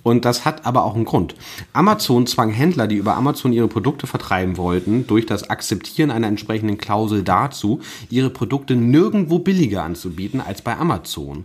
[0.03, 1.35] Und das hat aber auch einen Grund.
[1.73, 6.79] Amazon zwang Händler, die über Amazon ihre Produkte vertreiben wollten, durch das Akzeptieren einer entsprechenden
[6.79, 11.45] Klausel dazu, ihre Produkte nirgendwo billiger anzubieten als bei Amazon.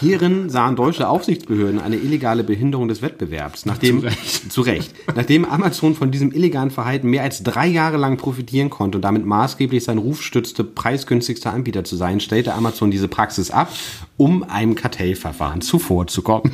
[0.00, 3.66] Hierin sahen deutsche Aufsichtsbehörden eine illegale Behinderung des Wettbewerbs.
[3.66, 4.52] Nachdem, Zu Recht.
[4.52, 4.94] zu Recht.
[5.14, 9.26] Nachdem Amazon von diesem illegalen Verhalten mehr als drei Jahre lang profitieren konnte und damit
[9.26, 13.72] maßgeblich seinen Ruf stützte, preisgünstigster Anbieter zu sein, stellte Amazon diese Praxis ab,
[14.16, 16.52] um einem Kartellverfahren zuvorzukommen.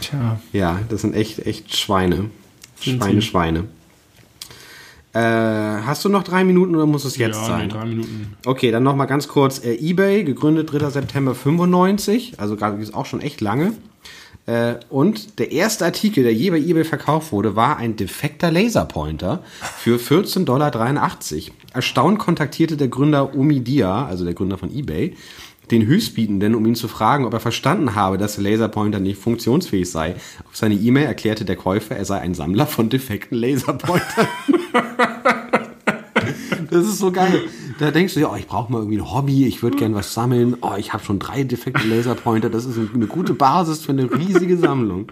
[0.00, 0.40] Tja.
[0.52, 2.30] Ja, das sind echt, echt Schweine.
[2.80, 3.26] Sind Schweine, sie.
[3.26, 3.64] Schweine.
[5.12, 7.66] Äh, hast du noch drei Minuten oder muss es jetzt ja, sein?
[7.66, 8.36] nee, drei Minuten.
[8.46, 9.62] Okay, dann noch mal ganz kurz.
[9.62, 10.88] Äh, eBay, gegründet 3.
[10.88, 13.72] September 95, also ist auch schon echt lange.
[14.50, 19.44] Äh, und der erste Artikel, der je bei eBay verkauft wurde, war ein defekter Laserpointer
[19.78, 20.72] für 14,83 Dollar.
[21.72, 25.14] Erstaunt kontaktierte der Gründer Omidia, also der Gründer von eBay,
[25.70, 29.88] den Höchstbietenden, um ihn zu fragen, ob er verstanden habe, dass der Laserpointer nicht funktionsfähig
[29.88, 30.16] sei.
[30.48, 34.26] Auf seine E-Mail erklärte der Käufer, er sei ein Sammler von defekten Laserpointern.
[36.70, 37.42] Das ist so geil.
[37.78, 40.14] Da denkst du ja, oh, ich brauche mal irgendwie ein Hobby, ich würde gern was
[40.14, 40.56] sammeln.
[40.60, 42.50] Oh, ich habe schon drei defekte Laserpointer.
[42.50, 45.10] Das ist eine gute Basis für eine riesige Sammlung.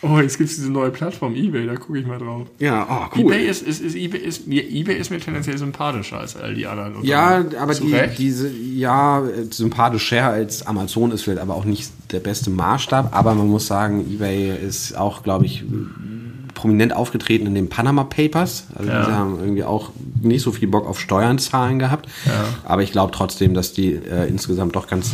[0.00, 2.46] Oh, jetzt gibt's diese neue Plattform eBay, da gucke ich mal drauf.
[2.60, 3.32] Ja, oh, cool.
[3.32, 6.68] eBay ist, ist, ist, eBay ist, mir, eBay ist mir tendenziell sympathischer als all die
[6.68, 7.02] anderen.
[7.02, 12.50] Ja, aber die, diese, ja, sympathischer als Amazon ist vielleicht aber auch nicht der beste
[12.50, 13.16] Maßstab.
[13.16, 15.64] Aber man muss sagen, eBay ist auch, glaube ich,
[16.58, 18.64] prominent aufgetreten in den Panama Papers.
[18.74, 19.06] Also Ja.
[19.06, 19.90] die haben irgendwie auch
[20.20, 22.08] nicht so viel Bock auf Steuern zahlen gehabt.
[22.26, 22.32] Ja.
[22.64, 25.12] Aber ich glaube trotzdem, dass die äh, insgesamt doch ganz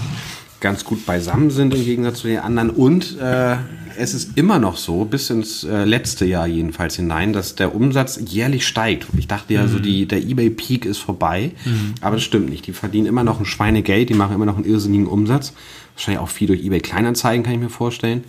[0.60, 2.70] ganz gut beisammen sind im Gegensatz zu den anderen.
[2.70, 3.56] Und äh,
[3.98, 8.18] es ist immer noch so, bis ins äh, letzte Jahr jedenfalls hinein, dass der Umsatz
[8.26, 9.06] jährlich steigt.
[9.18, 11.52] Ich dachte ja, so die, der eBay-Peak ist vorbei,
[12.00, 12.66] aber das stimmt nicht.
[12.66, 15.52] Die verdienen immer noch ein Schweinegeld, die machen immer noch einen irrsinnigen Umsatz.
[15.96, 18.24] Wahrscheinlich auch viel durch eBay Kleinanzeigen, kann ich mir vorstellen.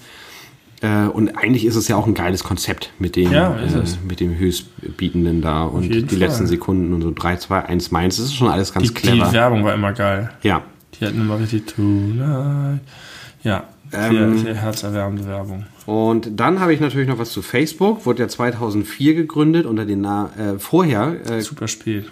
[0.86, 4.20] Äh, und eigentlich ist es ja auch ein geiles Konzept mit dem, Ja, äh, mit
[4.20, 6.48] dem Höchstbietenden da und die letzten Fall.
[6.48, 8.18] Sekunden und so 3, 2, 1 meins.
[8.18, 9.32] Das ist schon alles ganz Die, die clever.
[9.34, 10.30] Werbung war immer geil.
[10.44, 10.62] ja.
[11.00, 12.80] Die hatten immer richtig Tonight.
[13.44, 15.66] Ja, Ähm, sehr, sehr herzerwärmende Werbung.
[15.86, 18.06] Und dann habe ich natürlich noch was zu Facebook.
[18.06, 21.66] Wurde ja 2004 gegründet unter den Na äh, vorher äh, Super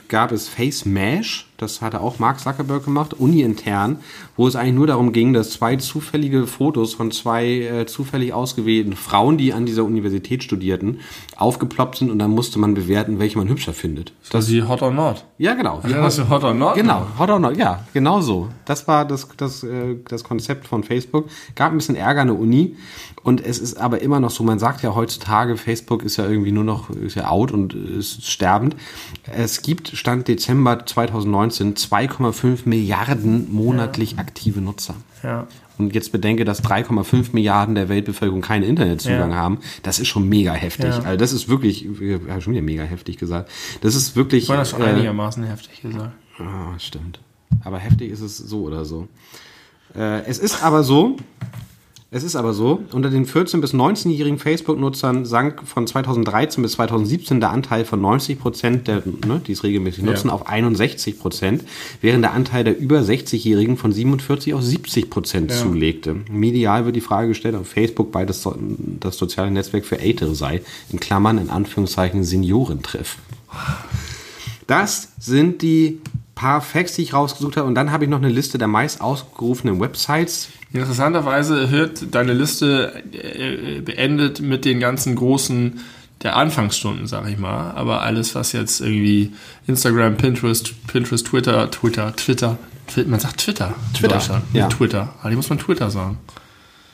[0.10, 3.97] gab es Face Mash, das hatte auch Mark Zuckerberg gemacht, uni-intern,
[4.36, 8.95] wo es eigentlich nur darum ging, dass zwei zufällige Fotos von zwei äh, zufällig ausgewählten
[8.95, 10.99] Frauen, die an dieser Universität studierten,
[11.36, 14.14] aufgeploppt sind und dann musste man bewerten, welche man hübscher findet.
[14.32, 15.26] Das ist Hot or Not.
[15.38, 15.82] Ja, genau.
[15.88, 16.76] Ja, das ist Hot or Not?
[16.76, 18.49] Genau, Hot or Not, ja, genau so.
[18.66, 21.28] Das war das, das, äh, das Konzept von Facebook.
[21.56, 22.76] Gab ein bisschen Ärger an der Uni
[23.24, 26.51] und es ist aber immer noch so, man sagt ja heutzutage, Facebook ist ja irgendwie
[26.51, 28.76] nur noch, ist ja out und ist sterbend.
[29.32, 30.86] Es gibt, Stand Dezember
[31.52, 34.96] 2019, 2,5 Milliarden monatlich aktive Nutzer.
[35.24, 35.48] Ja.
[35.78, 39.36] Und jetzt bedenke, dass 3,5 Milliarden der Weltbevölkerung keinen Internetzugang Ja.
[39.38, 39.60] haben.
[39.82, 40.86] Das ist schon mega heftig.
[40.86, 41.00] Ja.
[41.02, 43.50] Also das ist wirklich, ich habe schon wieder mega heftig gesagt.
[43.82, 44.44] Das ist wirklich.
[44.44, 46.12] Ich war das schon äh, einigermaßen heftig gesagt.
[46.39, 47.20] Ah, stimmt.
[47.64, 49.08] Aber heftig ist es so oder so.
[49.96, 51.18] Äh, es ist aber so,
[52.16, 57.39] es ist aber so, unter den 14- bis 19-jährigen Facebook-Nutzern sank von 2013 bis 2017
[57.39, 61.64] der Anteil von 90 Prozent, der, ne, die es regelmäßig nutzen, auf 61 Prozent,
[62.01, 66.16] während der Anteil der über 60-Jährigen von 47 auf 70 Prozent zulegte.
[66.32, 68.55] Medial wird die Frage gestellt, ob Facebook bei das, so-
[68.99, 70.61] das soziale Netzwerk für Ältere sei,
[70.91, 73.18] in Klammern, in Anführungszeichen Senioren-Treff.
[74.68, 75.99] Das sind die
[76.36, 77.68] paar Facts, die ich rausgesucht habe.
[77.68, 80.50] Und dann habe ich noch eine Liste der meist ausgerufenen Websites.
[80.72, 85.80] Interessanterweise hört deine Liste äh, beendet mit den ganzen großen
[86.24, 87.72] der Anfangsstunden, sag ich mal.
[87.72, 89.34] Aber alles, was jetzt irgendwie
[89.68, 92.58] Instagram, Pinterest, Pinterest, Twitter, Twitter, Twitter,
[92.88, 93.74] Twi- man sagt Twitter.
[93.94, 94.44] Twitter, Deutschland.
[94.54, 94.68] ja.
[94.70, 95.14] Twitter.
[95.22, 96.18] Aber die muss man Twitter sagen.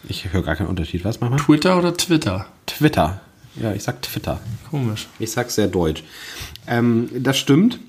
[0.08, 1.04] Ich höre gar keinen Unterschied.
[1.06, 1.44] Was machen wir?
[1.46, 2.46] Twitter oder Twitter?
[2.66, 3.22] Twitter.
[3.62, 4.40] Ja, ich sag Twitter.
[4.70, 5.08] Komisch.
[5.20, 6.04] Ich sag's sehr deutsch.
[6.68, 7.80] Ähm, das stimmt.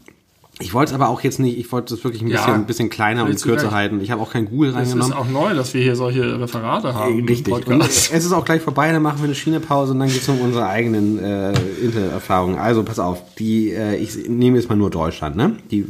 [0.63, 2.67] Ich wollte es aber auch jetzt nicht, ich wollte es wirklich ein Ja, bisschen, ein
[2.67, 4.01] bisschen kleiner und kürzer halten.
[4.03, 5.13] Ich habe auch kein Google Es ist reingenommen.
[5.15, 7.19] auch neu, dass wir hier solche Referate haben.
[7.19, 7.67] im Richtig.
[7.67, 10.29] Und es ist auch gleich vorbei, dann machen wir eine Schienepause und dann geht es
[10.29, 11.53] um unsere eigenen äh,
[11.83, 12.59] Interneterfahrungen.
[12.59, 15.57] Also pass auf, die, äh, ich nehme jetzt mal nur Deutschland, ne?
[15.71, 15.87] Die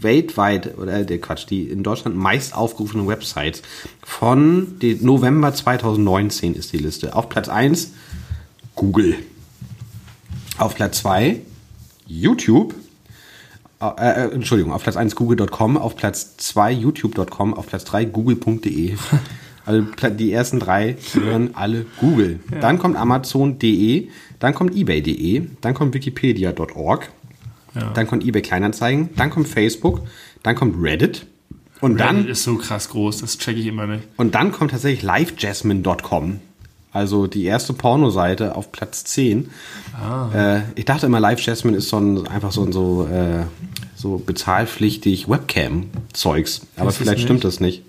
[0.00, 3.62] weltweit, oder äh, der Quatsch, die in Deutschland meist aufgerufenen Websites
[4.04, 4.68] von
[5.00, 7.16] November 2019 ist die Liste.
[7.16, 7.92] Auf Platz 1
[8.76, 9.16] Google.
[10.58, 11.40] Auf Platz 2
[12.06, 12.74] YouTube.
[13.82, 18.96] Äh, äh, Entschuldigung, auf Platz 1 google.com, auf Platz 2 youtube.com, auf Platz 3 google.de.
[19.64, 19.84] Also
[20.18, 22.40] die ersten drei gehören alle Google.
[22.60, 24.08] Dann kommt amazon.de,
[24.40, 27.08] dann kommt ebay.de, dann kommt wikipedia.org,
[27.94, 30.02] dann kommt eBay Kleinanzeigen, dann kommt Facebook,
[30.42, 31.28] dann kommt Reddit
[31.80, 34.02] und Reddit dann ist so krass groß, das checke ich immer nicht.
[34.16, 36.40] und dann kommt tatsächlich livejasmine.com.
[36.92, 39.50] Also die erste Pornoseite auf Platz 10.
[40.34, 43.44] Äh, ich dachte immer, Live Jasmine ist so ein, einfach so ein so, äh,
[43.96, 46.62] so bezahlpflichtig Webcam-Zeugs.
[46.76, 47.82] Aber Ist vielleicht stimmt das nicht.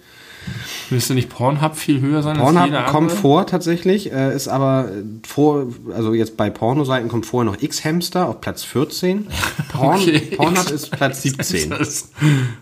[0.89, 5.03] Müsste nicht Pornhub viel höher sein als Pornhub kommt vor tatsächlich, äh, ist aber äh,
[5.25, 9.27] vor, also jetzt bei Pornoseiten kommt vorher noch X-Hamster auf Platz 14.
[9.71, 10.19] Porn, Okay.
[10.35, 11.69] Pornhub ist Platz 17.
[11.69, 12.11] Das ist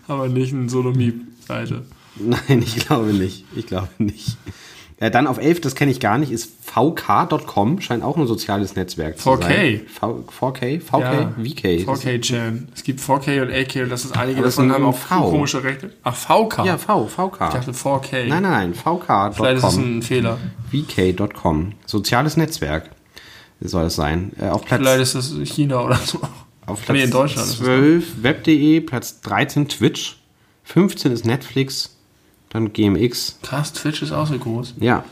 [0.08, 1.82] aber nicht eine Sodomie-Seite.
[2.16, 3.44] Nein, ich glaube nicht.
[3.56, 4.36] Ich glaube nicht.
[5.02, 8.76] Ja, dann auf 11, das kenne ich gar nicht, ist vk.com, scheint auch ein soziales
[8.76, 9.42] Netzwerk zu 4K.
[9.42, 9.80] sein.
[9.88, 10.80] V, 4K?
[10.80, 11.00] VK?
[11.00, 11.32] Ja.
[11.36, 11.84] VK.
[11.86, 12.68] Das- 4K-Gen.
[12.72, 15.30] Es gibt 4K und 8K und das ist einige Aber das davon haben auch V.
[15.30, 15.90] komische Rechte.
[16.04, 16.64] Ach, VK.
[16.64, 17.48] Ja, V, VK.
[17.48, 18.28] Ich dachte 4K.
[18.28, 19.98] Nein, nein, nein, Vielleicht ist es vk.com.
[19.98, 20.38] ein Fehler.
[20.70, 21.72] vk.com.
[21.84, 22.90] Soziales Netzwerk
[23.60, 24.30] soll es sein.
[24.40, 26.20] Äh, auf Platz, Vielleicht ist es China oder so.
[26.66, 30.18] auf Platz nee, in Deutschland ist es 12 web.de, Platz 13 Twitch,
[30.62, 31.96] 15 ist Netflix,
[32.52, 33.38] dann GMX.
[33.42, 34.74] Krass, Twitch ist auch so groß.
[34.80, 35.04] Ja,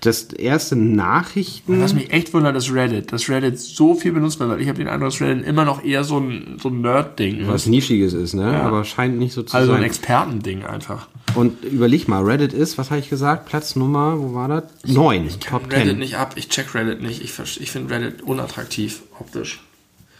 [0.00, 1.80] das erste Nachrichten.
[1.80, 3.12] Was mich echt wundert, ist Reddit.
[3.12, 4.60] Dass Reddit so viel benutzt wird.
[4.60, 7.62] Ich habe den Eindruck, dass Reddit immer noch eher so ein, so ein Nerd-Ding was
[7.62, 7.68] ist.
[7.68, 8.60] Nischiges ist, ne?
[8.60, 9.84] Aber scheint nicht so zu Also ein sein.
[9.84, 11.08] Expertending einfach.
[11.34, 13.46] Und überleg mal, Reddit ist, was habe ich gesagt?
[13.46, 14.64] Platz Nummer, wo war das?
[14.84, 15.98] Neun, Top Reddit 10.
[15.98, 16.34] nicht ab.
[16.36, 17.22] Ich check Reddit nicht.
[17.22, 19.60] Ich, ich finde Reddit unattraktiv optisch.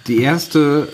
[0.08, 0.88] Die erste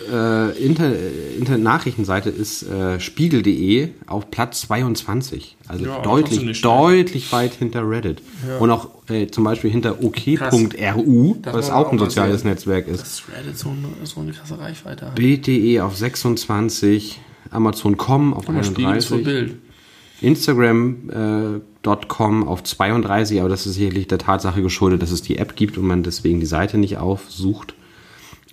[0.59, 5.57] äh, Inter äh, Internet-Nachrichtenseite ist äh, spiegel.de auf Platz 22.
[5.69, 8.23] Also Ja, deutlich, deutlich weit hinter Reddit.
[8.59, 12.51] Und auch äh, zum Beispiel hinter ok.ru, was auch ein soziales sehen.
[12.51, 13.03] Netzwerk ist.
[13.03, 15.15] Dass Reddit so eine, so eine krasse Reichweite hat.
[15.15, 19.25] Bild.de auf 26, Amazon.com auf Guck mal, Spiegel ist vor 31.
[19.25, 19.57] Bild.
[20.21, 21.61] Instagram, äh,
[22.47, 25.87] auf 32, aber das ist sicherlich der Tatsache geschuldet, dass es die App gibt und
[25.87, 27.75] man deswegen die Seite nicht aufsucht.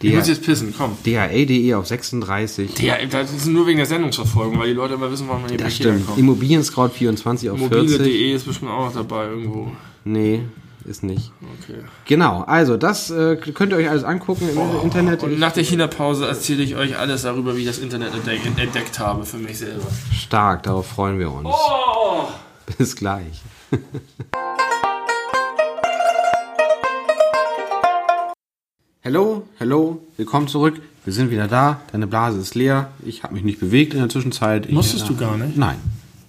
[0.01, 0.97] Ich muss jetzt pissen, komm.
[1.05, 2.79] DHA.de auf 36.
[2.79, 5.57] Ja, das ist nur wegen der Sendungsverfolgung, weil die Leute immer wissen, wann man hier
[5.59, 6.05] Das stimmt.
[6.05, 6.17] kommt.
[6.17, 7.71] Immobilienscout 24 auf 40.
[7.79, 9.71] Mobile.de ist bestimmt auch noch dabei irgendwo.
[10.03, 10.41] Nee,
[10.85, 11.31] ist nicht.
[11.63, 11.79] Okay.
[12.05, 15.23] Genau, also das äh, könnt ihr euch alles angucken im Internet.
[15.23, 18.99] Und nach der China-Pause erzähle ich euch alles darüber, wie ich das Internet entdeck entdeckt
[18.99, 19.85] habe für mich selber.
[20.13, 21.47] Stark, darauf freuen wir uns.
[21.49, 22.23] Oh!
[22.77, 23.41] Bis gleich.
[29.03, 30.79] Hello, hello, willkommen zurück.
[31.05, 31.81] Wir sind wieder da.
[31.91, 32.91] Deine Blase ist leer.
[33.03, 34.67] Ich habe mich nicht bewegt in der Zwischenzeit.
[34.67, 35.57] Ich, Musstest du gar nicht?
[35.57, 35.77] Nein.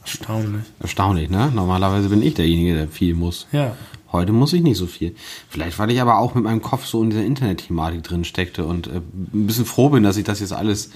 [0.03, 0.63] Erstaunlich.
[0.81, 1.53] Erstaunlich, ne?
[1.55, 3.47] Normalerweise bin ich derjenige, der viel muss.
[3.53, 3.77] Ja.
[4.11, 5.15] Heute muss ich nicht so viel.
[5.49, 8.87] Vielleicht, weil ich aber auch mit meinem Kopf so in dieser Internet-Thematik drin steckte und
[8.87, 9.01] äh,
[9.35, 10.91] ein bisschen froh bin, dass ich das jetzt alles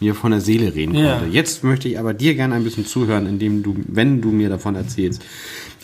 [0.00, 1.18] mir von der Seele reden Ja.
[1.18, 1.32] konnte.
[1.34, 4.74] Jetzt möchte ich aber dir gerne ein bisschen zuhören, indem du, wenn du mir davon
[4.74, 5.22] erzählst.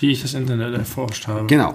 [0.00, 1.46] Wie ich das Internet erforscht habe.
[1.46, 1.74] Genau.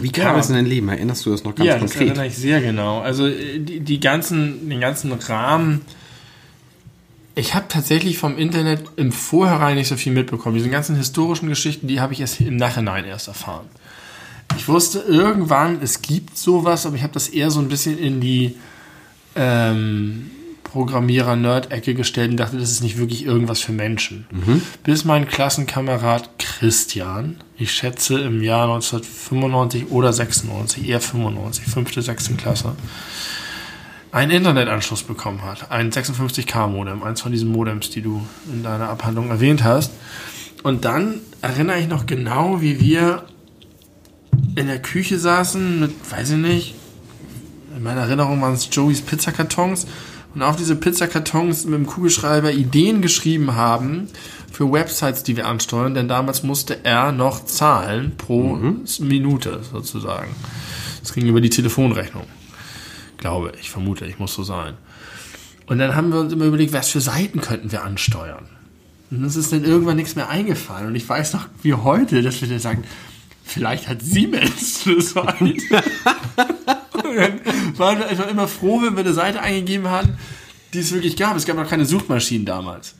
[0.00, 0.38] Wie kam Ja.
[0.40, 0.88] es in dein Leben?
[0.88, 2.08] Erinnerst du das noch ganz ja, das konkret?
[2.08, 3.00] erinnere ich sehr genau.
[3.00, 5.82] Also äh, die, die ganzen, den ganzen Rahmen.
[7.34, 10.54] Ich habe tatsächlich vom Internet im Vorhinein nicht so viel mitbekommen.
[10.56, 13.66] Diese ganzen historischen Geschichten, die habe ich erst im Nachhinein erst erfahren.
[14.58, 18.20] Ich wusste irgendwann, es gibt sowas, aber ich habe das eher so ein bisschen in
[18.20, 18.56] die
[19.34, 20.30] ähm,
[20.72, 24.26] Programmierer-Nerd-Ecke gestellt und dachte, das ist nicht wirklich irgendwas für Menschen.
[24.84, 32.34] Bis mein Klassenkamerad Christian, ich schätze im Jahr 1995 oder 96, eher 95, fünfte, sechste
[32.34, 32.74] Klasse,
[34.12, 35.70] einen Internetanschluss bekommen hat.
[35.70, 39.92] Ein 56K-Modem, eins von diesen Modems, die du in deiner Abhandlung erwähnt hast.
[40.62, 43.24] Und dann erinnere ich noch genau, wie wir
[44.54, 46.74] in der Küche saßen mit, weiß ich nicht,
[47.76, 49.86] in meiner Erinnerung waren es Joeys Pizzakartons
[50.34, 54.08] und auf diese Pizzakartons mit dem Kugelschreiber Ideen geschrieben haben
[54.50, 58.58] für Websites, die wir ansteuern, denn damals musste er noch zahlen pro
[59.00, 60.34] Minute sozusagen.
[61.00, 62.24] Das ging über die Telefonrechnung.
[63.18, 64.74] Glaube ich, vermute, ich muss so sein.
[65.66, 68.46] Und dann haben wir uns immer überlegt, was für Seiten könnten wir ansteuern.
[69.10, 70.88] Und uns ist dann irgendwann nichts mehr eingefallen.
[70.88, 72.84] Und ich weiß noch, wie heute, dass wir dann sagen,
[73.52, 75.44] vielleicht hat Siemens eine Seite.
[75.44, 77.40] Und dann
[77.78, 80.16] waren wir einfach immer froh, wenn wir eine Seite eingegeben hatten,
[80.72, 81.36] die es wirklich gab.
[81.36, 82.94] Es gab noch keine Suchmaschinen damals.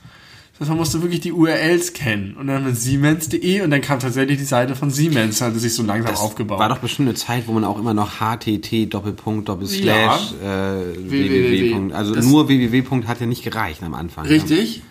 [0.53, 2.37] Das heißt, man musste wirklich die URLs kennen.
[2.37, 5.75] Und dann haben wir Siemens.de und dann kam tatsächlich die Seite von Siemens, hatte sich
[5.75, 6.59] so langsam aufgebaut.
[6.59, 11.93] War doch bestimmt eine Zeit, wo man auch immer noch HTT Doppelpunkt Doppelslash äh, www.
[11.95, 12.85] Also Das- nur www.
[13.07, 14.27] hat ja nicht gereicht am Anfang.
[14.27, 14.83] Richtig.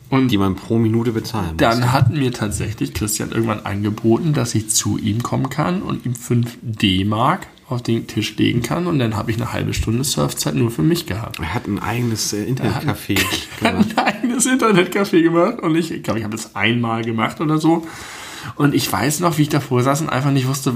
[0.08, 1.56] Und Die man pro Minute bezahlen muss.
[1.56, 6.14] dann hat mir tatsächlich Christian irgendwann angeboten, dass ich zu ihm kommen kann und ihm
[6.14, 8.86] 5 D-Mark auf den Tisch legen kann.
[8.86, 11.40] Und dann habe ich eine halbe Stunde Surfzeit nur für mich gehabt.
[11.40, 13.18] Er hat ein eigenes äh, Internetcafé.
[13.62, 17.40] Er hat ein eigenes Internetcafé gemacht und ich, ich glaube, ich habe das einmal gemacht
[17.40, 17.84] oder so.
[18.54, 20.74] Und ich weiß noch, wie ich davor saß und einfach nicht wusste,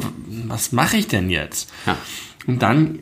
[0.48, 1.70] was mache ich denn jetzt?
[1.86, 1.96] Ja.
[2.46, 3.00] Und dann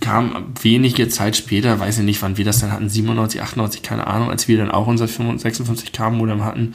[0.00, 4.06] kam wenige Zeit später, weiß ich nicht, wann wir das dann hatten, 97, 98, keine
[4.06, 6.74] Ahnung, als wir dann auch unser 56K-Modem hatten,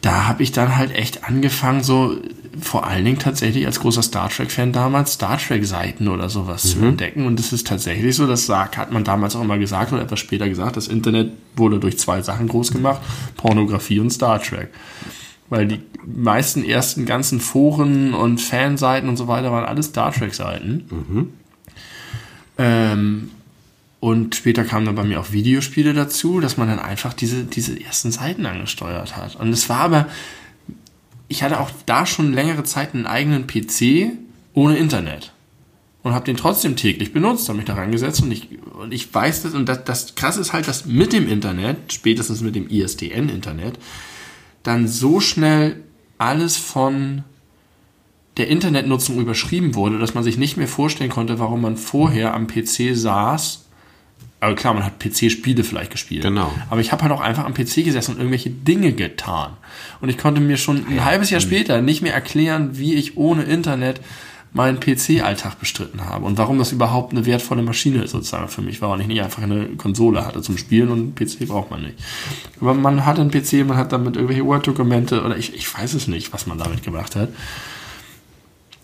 [0.00, 2.16] da habe ich dann halt echt angefangen, so
[2.60, 7.24] vor allen Dingen tatsächlich als großer Star Trek-Fan damals Star Trek-Seiten oder sowas zu entdecken.
[7.24, 10.48] Und es ist tatsächlich so, das hat man damals auch immer gesagt oder etwas später
[10.48, 13.00] gesagt, das Internet wurde durch zwei Sachen groß gemacht,
[13.36, 14.70] Pornografie und Star Trek.
[15.52, 20.86] Weil die meisten ersten ganzen Foren und Fanseiten und so weiter waren alles Star Trek-Seiten.
[22.56, 23.30] Ähm,
[24.00, 27.78] und später kamen dann bei mir auch Videospiele dazu, dass man dann einfach diese, diese
[27.78, 29.36] ersten Seiten angesteuert hat.
[29.36, 30.08] Und es war aber,
[31.28, 34.16] ich hatte auch da schon längere Zeit einen eigenen PC
[34.54, 35.32] ohne Internet.
[36.02, 38.48] Und habe den trotzdem täglich benutzt, habe mich da reingesetzt und ich,
[38.80, 42.40] und ich weiß das, und das, das krasse ist halt, dass mit dem Internet, spätestens
[42.40, 43.78] mit dem ISDN-Internet,
[44.62, 45.82] dann so schnell
[46.18, 47.24] alles von
[48.36, 52.46] der Internetnutzung überschrieben wurde, dass man sich nicht mehr vorstellen konnte, warum man vorher am
[52.46, 53.66] PC saß.
[54.40, 56.24] Aber klar, man hat PC-Spiele vielleicht gespielt.
[56.24, 56.52] Genau.
[56.68, 59.52] Aber ich habe halt auch einfach am PC gesessen und irgendwelche Dinge getan.
[60.00, 63.44] Und ich konnte mir schon ein halbes Jahr später nicht mehr erklären, wie ich ohne
[63.44, 64.00] Internet
[64.54, 68.98] meinen PC-Alltag bestritten habe und warum das überhaupt eine wertvolle Maschine sozusagen für mich war
[69.00, 71.98] ich nicht einfach eine Konsole hatte zum Spielen und PC braucht man nicht.
[72.60, 76.06] Aber man hat einen PC, man hat damit irgendwelche Word-Dokumente oder ich, ich weiß es
[76.06, 77.30] nicht, was man damit gemacht hat.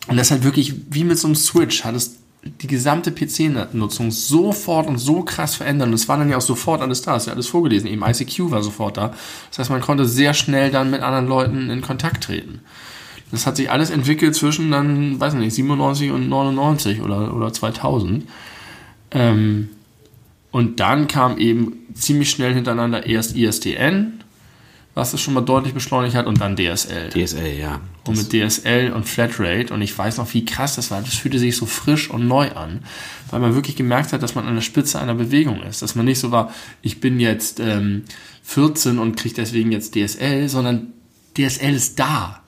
[0.07, 4.11] Und das ist halt wirklich wie mit so einem Switch, hat es die gesamte PC-Nutzung
[4.11, 5.91] sofort und so krass verändern.
[5.91, 7.89] Und es war dann ja auch sofort alles da, es ist ja alles vorgelesen.
[7.89, 9.15] Eben ICQ war sofort da.
[9.51, 12.61] Das heißt, man konnte sehr schnell dann mit anderen Leuten in Kontakt treten.
[13.31, 18.25] Das hat sich alles entwickelt zwischen dann, weiß nicht, 97 und 99 oder, oder 2000.
[19.11, 19.69] Ähm,
[20.51, 24.25] und dann kam eben ziemlich schnell hintereinander erst ISDN,
[24.95, 27.11] was es schon mal deutlich beschleunigt hat, und dann DSL.
[27.11, 27.81] DSL, ja.
[28.07, 31.39] Und mit DSL und Flatrate, und ich weiß noch, wie krass das war, das fühlte
[31.39, 32.81] sich so frisch und neu an,
[33.31, 35.83] weil man wirklich gemerkt hat, dass man an der Spitze einer Bewegung ist.
[35.83, 38.05] Dass man nicht so war, ich bin jetzt ähm,
[38.45, 40.95] 14 und kriege deswegen jetzt DSL, sondern
[41.37, 42.43] DSL ist da.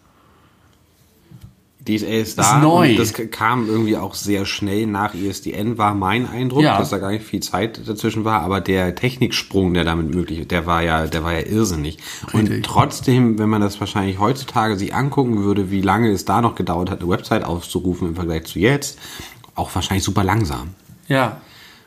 [1.87, 2.57] DSL ist da.
[2.59, 2.91] Ist neu.
[2.91, 6.79] Und das kam irgendwie auch sehr schnell nach ISDN, war mein Eindruck, Ja.
[6.79, 8.43] dass da gar nicht viel Zeit dazwischen war.
[8.43, 11.99] Aber der Techniksprung, der damit möglich ist, der war ja, der war ja irrsinnig.
[12.33, 12.65] Und Richtig.
[12.65, 16.91] trotzdem, wenn man das wahrscheinlich heutzutage sich angucken würde, wie lange es da noch gedauert
[16.91, 18.99] hat, eine Website aufzurufen im Vergleich zu jetzt,
[19.55, 20.71] auch wahrscheinlich super langsam.
[21.09, 21.41] Ja.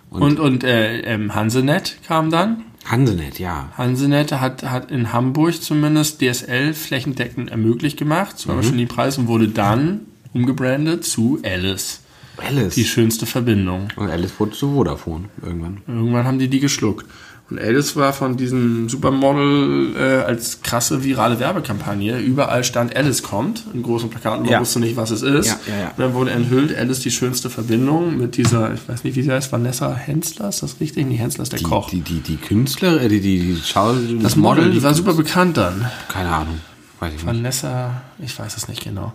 [0.10, 2.64] Und, und, äh, ähm, Hansenet kam dann.
[2.86, 3.70] Hansenet, ja.
[3.78, 9.28] Hansenet hat, hat in Hamburg zumindest DSL flächendeckend ermöglicht gemacht, zwar schon die Preis und
[9.28, 10.02] wurde dann
[10.34, 12.02] umgebrandet zu Alice.
[12.38, 12.76] Alice.
[12.76, 13.88] Die schönste Verbindung.
[13.96, 15.82] Und Alice wurde zu Vodafone irgendwann.
[15.88, 17.06] Irgendwann haben die die geschluckt.
[17.50, 22.18] Und Alice war von diesem Supermodel äh, als krasse virale Werbekampagne.
[22.20, 24.60] Überall stand Alice kommt, in großen Plakaten, man Ja.
[24.62, 25.48] wusste nicht, was es ist.
[25.48, 25.88] Ja, ja, ja.
[25.90, 29.32] Und dann wurde enthüllt, Alice die schönste Verbindung mit dieser, ich weiß nicht, wie sie
[29.32, 31.06] heißt, Vanessa Hensler, ist das richtig?
[31.06, 31.90] Nee, Hensler ist der Die, Koch.
[31.90, 35.58] die, die, die Künstler, äh, die, die, die Schau das Model, die war super bekannt
[35.58, 35.86] dann.
[36.08, 36.60] Keine Ahnung.
[37.02, 37.26] Weiß ich nicht.
[37.28, 39.14] Vanessa, ich weiß es nicht genau.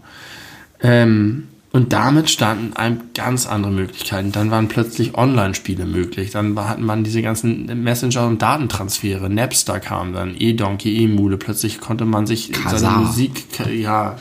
[0.81, 4.33] Ähm, und damit standen einem ganz andere Möglichkeiten.
[4.33, 6.31] Dann waren plötzlich Online-Spiele möglich.
[6.31, 9.29] Dann hatten man diese ganzen Messenger- und Datentransfere.
[9.29, 11.37] Napster kam dann, E-Donkey, E-Mule.
[11.37, 12.79] Plötzlich konnte man sich Kazaa.
[12.79, 14.17] seine Musik, ja,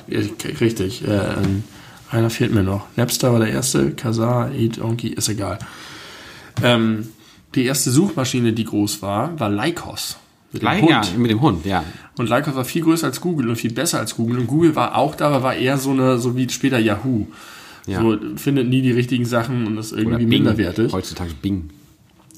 [0.59, 1.07] richtig.
[1.07, 1.63] Äh, ähm,
[2.11, 2.85] einer fehlt mir noch.
[2.97, 5.59] Napster war der erste, Kazaa, E-Donkey, ist egal.
[6.61, 7.07] Ähm,
[7.55, 10.17] die erste Suchmaschine, die groß war, war Lycos.
[10.51, 11.83] Mit dem Gleich, ja, mit dem Hund, ja.
[12.17, 14.39] und Lycos war viel größer als Google und viel besser als Google.
[14.39, 17.27] Und Google war auch da, aber war eher so eine, so wie später Yahoo.
[17.85, 18.01] Ja.
[18.01, 20.91] So, findet nie die richtigen Sachen und ist irgendwie minderwertig.
[20.93, 21.69] Heutzutage Bing.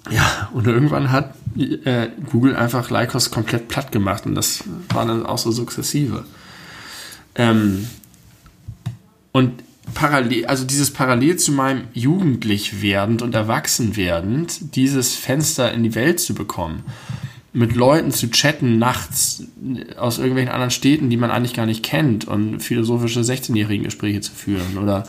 [0.10, 5.26] Ja, und irgendwann hat äh, Google einfach Lycos komplett platt gemacht und das war dann
[5.26, 6.26] auch so sukzessive.
[7.36, 7.88] Ähm,
[9.32, 15.84] und parallel, also dieses parallel zu meinem jugendlich werdend und erwachsen werdend, dieses Fenster in
[15.84, 16.84] die Welt zu bekommen,
[17.52, 19.43] mit Leuten zu chatten nachts
[19.97, 24.32] aus irgendwelchen anderen Städten, die man eigentlich gar nicht kennt und philosophische 16-jährigen Gespräche zu
[24.32, 25.06] führen oder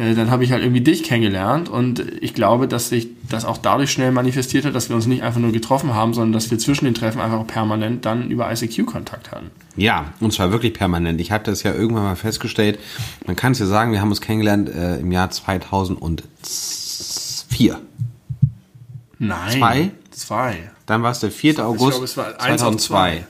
[0.00, 3.58] äh, dann habe ich halt irgendwie dich kennengelernt und ich glaube, dass sich das auch
[3.58, 6.58] dadurch schnell manifestiert hat, dass wir uns nicht einfach nur getroffen haben, sondern dass wir
[6.58, 9.50] zwischen den Treffen einfach permanent dann über ICQ Kontakt hatten.
[9.76, 11.20] Ja, und zwar wirklich permanent.
[11.20, 12.78] Ich hatte das ja irgendwann mal festgestellt.
[13.26, 17.78] Man kann es ja sagen, wir haben uns kennengelernt äh, im Jahr 2004.
[19.18, 19.58] Nein.
[19.58, 19.90] Zwei?
[20.20, 20.70] Zwei.
[20.84, 21.64] Dann war es der 4.
[21.64, 23.26] August glaube, es war eins auf 2002.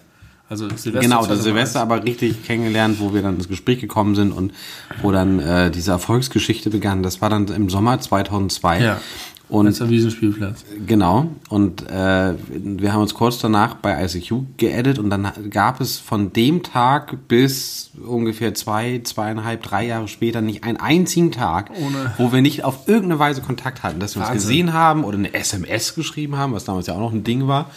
[0.49, 1.45] Also Silvester Genau, das 2001.
[1.45, 4.53] Silvester aber richtig kennengelernt, wo wir dann ins Gespräch gekommen sind und
[5.01, 7.05] wo dann äh, diese Erfolgsgeschichte begann.
[7.05, 8.81] Das war dann im Sommer 2002.
[8.81, 9.01] Ja.
[9.51, 10.65] Und Als am Wiesenspielplatz.
[10.87, 11.27] Genau.
[11.49, 16.33] Und äh, wir haben uns kurz danach bei ICQ geedit und dann gab es von
[16.33, 22.33] dem Tag bis ungefähr zwei, zweieinhalb, drei Jahre später nicht einen einzigen Tag, Ohne- wo
[22.33, 24.49] wir nicht auf irgendeine Weise Kontakt hatten, dass wir uns Wahnsinn.
[24.49, 27.71] gesehen haben oder eine SMS geschrieben haben, was damals ja auch noch ein Ding war.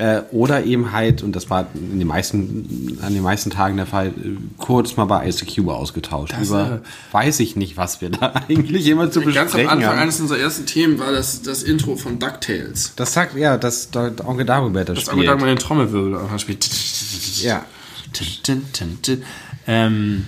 [0.00, 3.84] Äh, oder eben halt, und das war in den meisten, an den meisten Tagen der
[3.84, 4.14] Fall,
[4.56, 6.32] kurz mal bei ICQ ausgetauscht.
[6.32, 9.68] Das, Über äh, weiß ich nicht, was wir da eigentlich immer zu Ganz am besprechen
[9.68, 9.98] Anfang haben.
[9.98, 12.94] eines unserer ersten Themen war das, das Intro von DuckTales.
[12.96, 13.90] Das sagt, ja, das
[14.24, 15.28] Onkel Dagobert das Das spielt.
[15.28, 16.66] aber da mal den Trommelwirbel spielt.
[17.42, 17.66] Ja.
[19.66, 20.24] Ähm,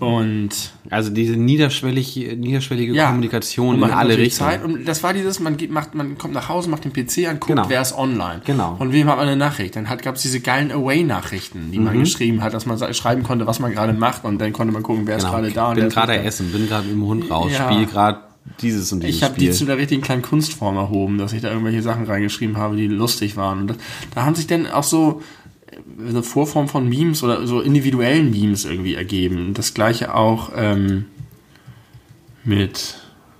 [0.00, 0.50] und
[0.88, 4.50] Also diese niederschwellig, niederschwellige ja, Kommunikation und man in alle Richtungen.
[4.50, 4.64] Zeit.
[4.64, 7.38] Und das war dieses, man, geht, macht, man kommt nach Hause, macht den PC an,
[7.38, 7.64] guckt, Genau.
[7.68, 8.42] wer ist online.
[8.44, 8.76] Genau.
[8.76, 9.76] Von wem hat man eine Nachricht?
[9.76, 11.84] Dann gab es diese geilen Away-Nachrichten, die Mhm.
[11.84, 14.24] man geschrieben hat, dass man schreiben konnte, was man gerade macht.
[14.24, 15.34] Und dann konnte man gucken, wer ist Genau.
[15.36, 15.68] gerade da.
[15.70, 17.70] Und bin gerade ist essen, bin gerade mit dem Hund raus, Ja.
[17.70, 18.20] spiele gerade
[18.62, 19.52] dieses und dieses Ich habe die Spiel.
[19.52, 23.36] zu der richtigen kleinen Kunstform erhoben, dass ich da irgendwelche Sachen reingeschrieben habe, die lustig
[23.36, 23.60] waren.
[23.60, 23.74] Und da,
[24.14, 25.22] da haben sich dann auch so
[25.98, 29.54] eine Vorform von Memes oder so individuellen Memes irgendwie ergeben.
[29.54, 31.06] Das gleiche auch ähm,
[32.44, 32.98] mit,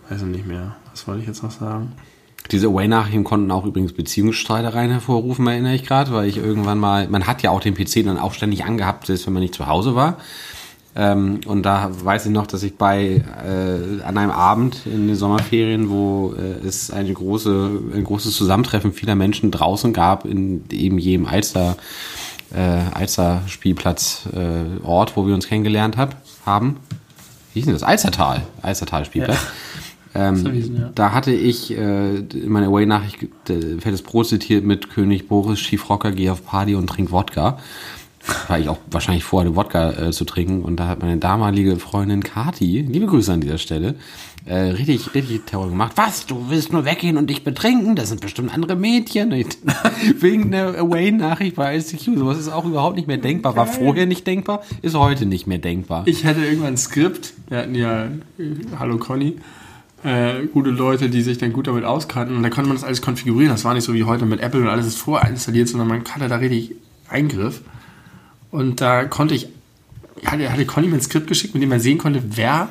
[0.09, 1.93] weiß ich nicht mehr, was wollte ich jetzt noch sagen?
[2.51, 7.27] Diese Away-Nachrichten konnten auch übrigens Beziehungsstreitereien hervorrufen, erinnere ich gerade, weil ich irgendwann mal, man
[7.27, 9.95] hat ja auch den PC dann auch ständig angehabt, selbst wenn man nicht zu Hause
[9.95, 10.17] war.
[10.97, 15.15] Ähm, und da weiß ich noch, dass ich bei äh, an einem Abend in den
[15.15, 20.99] Sommerferien, wo äh, es eine große, ein großes Zusammentreffen vieler Menschen draußen gab, in eben
[20.99, 21.77] jedem Alster,
[22.55, 26.77] äh, Alster Spielplatz äh, Ort, wo wir uns kennengelernt hab, haben.
[27.53, 27.83] Wie hieß denn das?
[27.83, 28.43] Alstertal.
[28.63, 29.39] Alstertal Spielplatz.
[30.15, 30.91] Ähm, Verwiesen, ja.
[30.95, 36.11] Da hatte ich äh, in meiner Away-Nachricht äh, fettes Brot zitiert mit König Boris, Schiefrocker,
[36.11, 37.59] geh auf Party und trink Wodka.
[38.49, 40.63] Weil ich auch wahrscheinlich vorhatte, Wodka äh, zu trinken.
[40.63, 43.95] Und da hat meine damalige Freundin Kati, liebe Grüße an dieser Stelle,
[44.51, 45.93] äh, richtig, richtig Terror gemacht.
[45.95, 47.95] Was, du willst nur weggehen und dich betrinken?
[47.95, 49.31] Das sind bestimmt andere Mädchen.
[50.19, 52.19] Wegen einer Away-Nachricht bei ICQ.
[52.19, 53.55] Sowas ist auch überhaupt nicht mehr denkbar.
[53.55, 56.03] War vorher nicht denkbar, ist heute nicht mehr denkbar.
[56.07, 58.11] Ich hatte irgendwann ein Skript, wir hatten ja, äh,
[58.77, 59.37] hallo Conny,
[60.03, 63.03] äh, gute Leute, die sich dann gut damit auskannten und da konnte man das alles
[63.03, 63.51] konfigurieren.
[63.53, 66.27] Das war nicht so wie heute mit Apple und alles ist vorinstalliert, sondern man hatte
[66.27, 66.75] da richtig
[67.09, 67.61] Eingriff.
[68.51, 69.47] Und da konnte ich,
[70.27, 72.69] hatte, hatte Conny mir ein Skript geschickt, mit dem man sehen konnte, wer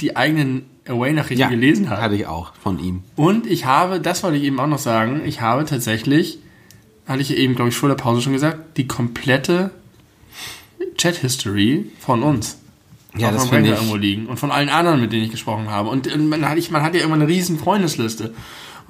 [0.00, 2.00] die eigenen Away-Nachrichten gelesen hat.
[2.00, 3.02] hatte ich auch von ihm.
[3.16, 6.38] Und ich habe, das wollte ich eben auch noch sagen, ich habe tatsächlich,
[7.06, 9.70] hatte ich eben, glaube ich, vor der Pause schon gesagt, die komplette
[10.96, 12.58] Chat-History von uns.
[13.16, 14.26] Ja, das finde ich- irgendwo liegen.
[14.26, 15.88] Und von allen anderen, mit denen ich gesprochen habe.
[15.88, 18.34] Und äh, man hat, ich, man hat ja immer eine riesen Freundesliste.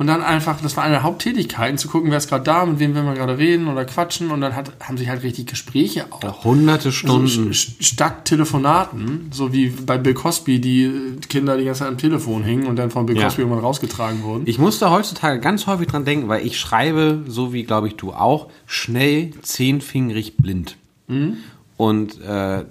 [0.00, 2.78] Und dann einfach, das war eine der Haupttätigkeiten, zu gucken, wer ist gerade da, mit
[2.78, 4.30] wem will man gerade reden oder quatschen.
[4.30, 6.42] Und dann hat, haben sich halt richtig Gespräche auch.
[6.42, 7.24] Hunderte Stunden.
[7.24, 11.88] Also, st- statt Telefonaten, so wie bei Bill Cosby, die äh, Kinder die ganze Zeit
[11.88, 13.24] am Telefon hingen und dann von Bill Ja.
[13.24, 14.44] Cosby irgendwann rausgetragen wurden.
[14.46, 18.12] Ich musste heutzutage ganz häufig dran denken, weil ich schreibe, so wie glaube ich du
[18.14, 20.76] auch, schnell zehnfingerig blind.
[21.76, 22.64] Und äh,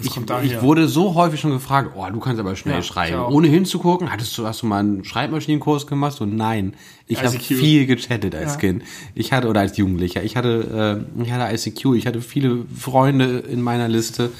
[0.00, 3.24] ich, ich wurde so häufig schon gefragt, oh, du kannst aber schnell Ja, schreiben.
[3.32, 6.16] Ohne hinzugucken, hattest du, hast du mal einen Schreibmaschinenkurs gemacht?
[6.16, 6.74] So, nein.
[7.06, 8.58] Ich habe viel gechattet als Ja.
[8.58, 8.82] Kind.
[9.14, 13.38] Ich hatte, oder als Jugendlicher, ich hatte, äh, ich hatte ICQ, ich hatte viele Freunde
[13.40, 14.30] in meiner Liste.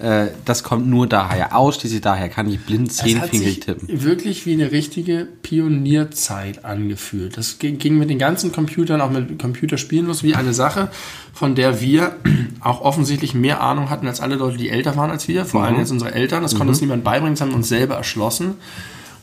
[0.00, 4.02] Äh, das kommt nur daher, ausschließlich daher kann ich blind zehnfingerig sich tippen.
[4.02, 7.36] wirklich wie eine richtige Pionierzeit angefühlt.
[7.36, 10.90] Das ging ging mit den ganzen Computern, auch mit Computerspielen los, wie eine Sache,
[11.34, 12.16] von der wir
[12.60, 15.44] auch offensichtlich mehr Ahnung hatten als alle Leute, die älter waren als wir.
[15.44, 16.42] Vor allem jetzt unsere Eltern.
[16.42, 18.54] Das konnte uns niemand beibringen, das haben wir uns selber erschlossen.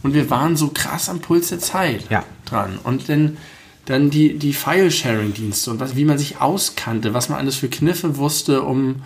[0.03, 2.23] Und wir waren so krass am Puls der Zeit Ja.
[2.45, 2.77] dran.
[2.83, 3.37] Und dann,
[3.85, 8.17] dann die, die File-Sharing-Dienste und was, wie man sich auskannte, was man alles für Kniffe
[8.17, 8.97] wusste, um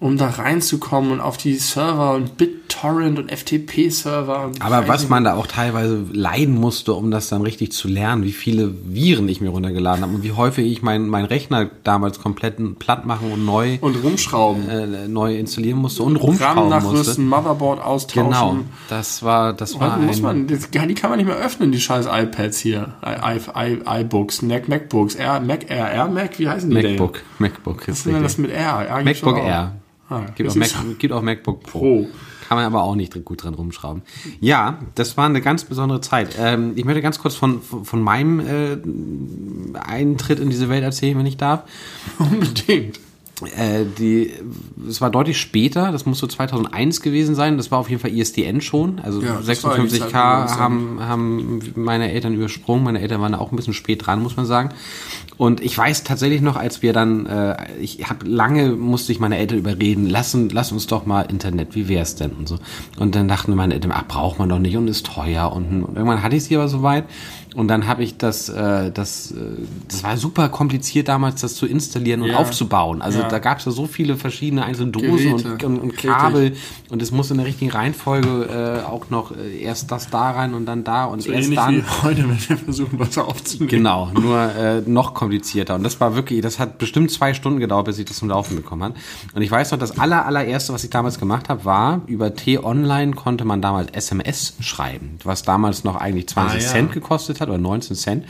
[0.00, 4.52] um da reinzukommen und auf die Server und BitTorrent und FTP-Server.
[4.60, 8.32] Aber was man da auch teilweise leiden musste, um das dann richtig zu lernen, wie
[8.32, 12.58] viele Viren ich mir runtergeladen habe und wie häufig ich meinen mein Rechner damals komplett
[12.78, 14.68] platt machen und neu, Und rumschrauben.
[14.68, 16.88] äh, neu installieren musste und RAM rumschrauben musste.
[16.90, 18.30] nachrüsten, Motherboard austauschen.
[18.30, 18.56] Genau,
[18.88, 21.72] das war, das war Heute muss ein, man, das, die kann man nicht mehr öffnen,
[21.72, 22.94] die scheiß iPads hier.
[23.04, 27.20] I, I, I, iBooks, Mac, MacBooks, Air, Mac Air, Air Mac, wie heißen die MacBook,
[27.38, 28.86] MacBook Was ist denn das mit R?
[28.88, 29.42] R gibt's MacBook.
[29.44, 29.72] Air.
[30.08, 31.78] Ah, Gibt auch, Mac, gibt auch MacBook Pro.
[31.78, 32.08] Pro.
[32.48, 34.02] Kann man aber auch nicht gut dran rumschrauben.
[34.40, 36.36] Ja, das war eine ganz besondere Zeit.
[36.38, 41.18] Ähm, ich möchte ganz kurz von, von von meinem äh, Eintritt in diese Welt erzählen,
[41.18, 41.64] wenn ich darf.
[42.18, 43.00] Unbedingt.
[43.56, 44.32] Äh, die,
[44.88, 47.56] es war deutlich später, das muss so 2001 gewesen sein.
[47.56, 48.98] Das war auf jeden Fall ISDN schon.
[48.98, 52.82] Also Ja, das war die Zeit, 56k wo wir uns haben, haben meine Eltern übersprungen.
[52.82, 54.70] Meine Eltern waren auch ein bisschen spät dran, muss man sagen.
[55.36, 59.38] Und ich weiß tatsächlich noch, als wir dann, äh, ich habe lange musste ich meine
[59.38, 62.58] Eltern überreden, lassen, lass uns doch mal Internet, wie wär's denn und so.
[62.98, 65.96] Und dann dachten meine Eltern, ach braucht man doch nicht und ist teuer und, und
[65.96, 67.04] irgendwann hatte ich sie aber soweit
[67.54, 69.34] und dann habe ich das, äh, das, äh,
[69.88, 72.36] das war super kompliziert damals, das zu installieren und Ja.
[72.36, 73.02] aufzubauen.
[73.02, 73.28] Also Ja.
[73.28, 75.96] da gab es ja so viele verschiedene einzelne Dosen und, und, und.
[75.96, 76.54] Kabel
[76.90, 80.54] und es musste in der richtigen Reihenfolge äh, auch noch äh, erst das da rein
[80.54, 81.76] und dann da und So erst ähnlich dann.
[81.76, 83.68] wie heute, wenn wir versuchen, Wasser aufzunehmen.
[83.68, 85.74] Genau, nur äh, noch komplizierter.
[85.74, 88.56] Und das war wirklich, das hat bestimmt zwei Stunden gedauert, bis ich das zum Laufen
[88.56, 88.94] bekommen habe.
[89.34, 93.12] Und ich weiß noch, das aller, allererste, was ich damals gemacht habe, war, über T-Online
[93.12, 96.68] konnte man damals SMS schreiben, was damals noch eigentlich 20 Ah, ja.
[96.72, 98.24] Cent gekostet hat oder 19 Cent.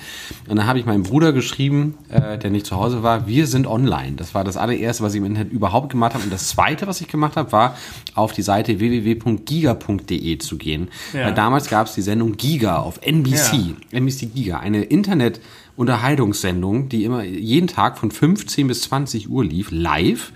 [0.49, 3.67] Und dann habe ich meinem Bruder geschrieben, äh, der nicht zu Hause war, wir sind
[3.67, 4.13] online.
[4.17, 6.25] Das war das allererste, was ich im Internet überhaupt gemacht habe.
[6.25, 7.77] Und das zweite, was ich gemacht habe, war,
[8.15, 10.89] auf die Seite www.giga.de zu gehen.
[11.13, 11.27] Ja.
[11.27, 13.75] Weil damals gab es die Sendung Giga auf NBC.
[13.93, 20.33] NBC Giga, eine Internet-Unterhaltungssendung, die immer jeden Tag von 15 bis 20 Uhr lief, live,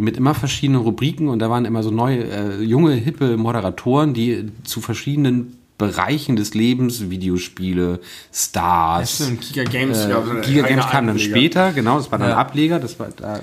[0.00, 4.46] mit immer verschiedenen Rubriken und da waren immer so neue, äh, junge, hippe Moderatoren, die
[4.64, 8.00] zu verschiedenen Bereichen des Lebens, Videospiele,
[8.32, 11.30] Stars, Stimmt, Giga Games, äh, so Giga Games kam dann Ableger.
[11.30, 12.36] später, genau, das war dann Ja.
[12.36, 13.40] Ableger, das war da,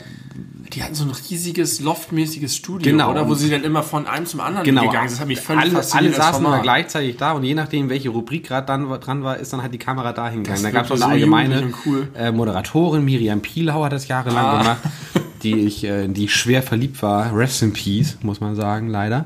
[0.74, 3.12] Die hatten so ein riesiges, loftmäßiges Studio, Genau.
[3.12, 3.30] oder?
[3.30, 5.16] Wo sie dann immer von einem zum anderen Genau, gegangen sind.
[5.18, 8.10] Das hat mich völlig alle, alle das saßen immer gleichzeitig da und je nachdem, welche
[8.10, 8.66] Rubrik gerade
[9.00, 10.62] dran war, ist dann halt die Kamera dahin gegangen.
[10.64, 12.10] Das Da gab es auch eine allgemeine cool.
[12.18, 14.58] äh, Moderatorin, Miriam Pielhau hat das jahrelang Ah.
[14.58, 14.78] gemacht.
[15.44, 17.34] die ich, äh, die ich schwer verliebt war.
[17.34, 19.26] Rest in Peace, muss man sagen, leider.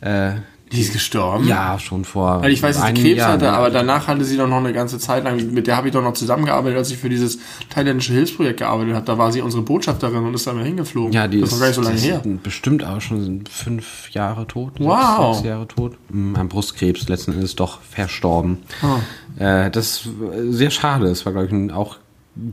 [0.00, 0.32] Äh,
[0.74, 1.46] Die ist gestorben?
[1.46, 2.42] ja, schon vor.
[2.42, 3.32] Weil ich weiß, dass sie Krebs Jahren.
[3.34, 5.94] hatte, aber danach hatte sie doch noch eine ganze Zeit lang, mit der habe ich
[5.94, 7.38] doch noch zusammengearbeitet, als ich für dieses
[7.70, 9.06] thailändische Hilfsprojekt gearbeitet habe.
[9.06, 11.12] Da war sie unsere Botschafterin und ist da mal hingeflogen.
[11.12, 12.22] Ja, die das ist noch gar nicht so lange her.
[12.24, 14.72] ist bestimmt auch schon fünf Jahre tot.
[14.78, 15.36] Wow.
[15.36, 15.96] Sechs, Jahre tot.
[16.10, 18.58] Mm, An Brustkrebs letzten Endes doch verstorben.
[19.38, 20.08] Äh, das ist
[20.50, 21.06] sehr schade.
[21.06, 21.96] Es war, glaube ich, ein auch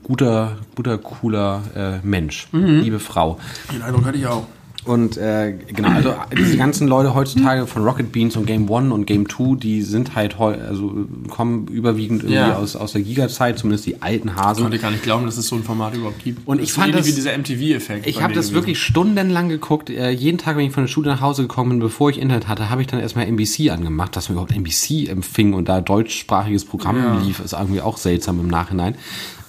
[0.04, 2.48] guter, guter, cooler äh, Mensch.
[2.52, 2.82] Mhm.
[2.82, 3.40] Liebe Frau.
[3.74, 4.44] Den Eindruck hatte ich auch.
[4.84, 9.06] Und äh, genau, also diese ganzen Leute heutzutage von Rocket Beans und Game One und
[9.06, 12.56] Game Two, die sind halt heu also kommen überwiegend irgendwie Ja.
[12.58, 14.64] aus, aus der Giga-Zeit, zumindest die alten Hasen.
[14.64, 16.48] konnte gar nicht glauben, dass es so ein Format überhaupt gibt.
[16.48, 18.08] Und Das ich fand das- wie dieser MTV-Effekt.
[18.08, 18.56] Ich habe das gewesen.
[18.56, 19.92] wirklich stundenlang geguckt.
[19.92, 22.48] Äh, jeden Tag, wenn ich von der Schule nach Hause gekommen bin, bevor ich Internet
[22.48, 26.66] hatte, habe ich dann erstmal NBC angemacht, dass man überhaupt NBC empfing und da deutschsprachiges
[26.66, 27.20] Programm Ja.
[27.22, 27.40] lief.
[27.40, 28.96] Ist irgendwie auch seltsam im Nachhinein.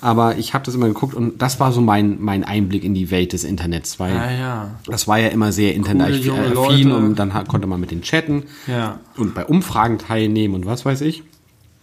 [0.02, 3.10] Aber ich habe das immer geguckt und das war so mein, mein Einblick in die
[3.10, 3.98] Welt des Internets.
[4.00, 4.70] Weil Ah, ja.
[4.86, 6.96] Das war ja immer sehr internetaffin Leute.
[6.96, 8.98] und dann konnte man mit den chatten Ja.
[9.16, 11.22] und bei Umfragen teilnehmen und was weiß ich.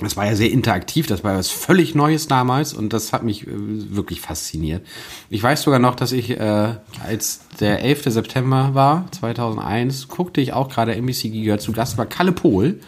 [0.01, 3.45] Das war ja sehr interaktiv, das war was völlig Neues damals und das hat mich
[3.47, 4.85] äh, wirklich fasziniert.
[5.29, 6.73] Ich weiß sogar noch, dass ich, äh,
[7.05, 8.03] als der 11.
[8.05, 12.79] September war, 2001, guckte ich auch gerade NBC Giga zu Gast war Kalle Pohl.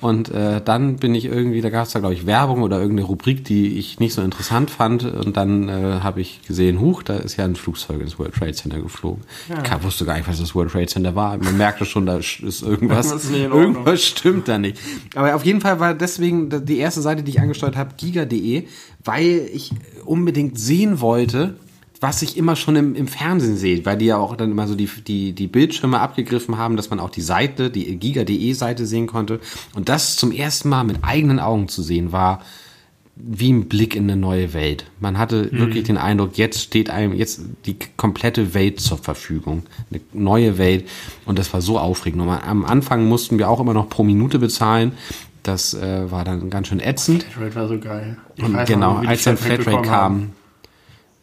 [0.00, 3.06] Und äh, dann bin ich irgendwie, da gab es da glaube ich Werbung oder irgendeine
[3.06, 5.04] Rubrik, die ich nicht so interessant fand.
[5.04, 8.54] Und dann äh, habe ich gesehen, huch, da ist ja ein Flugzeug ins World Trade
[8.54, 9.22] Center geflogen.
[9.48, 11.36] Ich wusste gar nicht, was das World Trade Center war.
[11.36, 14.78] Man merkte schon, da ist irgendwas, ist irgendwas stimmt da nicht.
[15.14, 18.64] Aber auf jeden Fall war deswegen die erste Seite, die ich angesteuert habe, giga.de,
[19.04, 19.70] weil ich
[20.04, 21.56] unbedingt sehen wollte,
[22.00, 24.74] was ich immer schon im, im Fernsehen sehe, weil die ja auch dann immer so
[24.74, 29.06] die, die, die Bildschirme abgegriffen haben, dass man auch die Seite, die giga.de Seite sehen
[29.06, 29.38] konnte.
[29.74, 32.40] Und das zum ersten Mal mit eigenen Augen zu sehen war,
[33.22, 34.86] wie ein Blick in eine neue Welt.
[34.98, 39.64] Man hatte wirklich den Eindruck, jetzt steht einem jetzt die komplette Welt zur Verfügung.
[39.90, 40.88] Eine neue Welt.
[41.26, 42.22] Und das war so aufregend.
[42.22, 44.92] Und am Anfang mussten wir auch immer noch pro Minute bezahlen.
[45.42, 47.24] Das äh, war dann ganz schön ätzend.
[47.24, 48.16] Flatrate war so geil.
[48.36, 50.32] Ich Und genau, als dann Flatrate bekommen haben.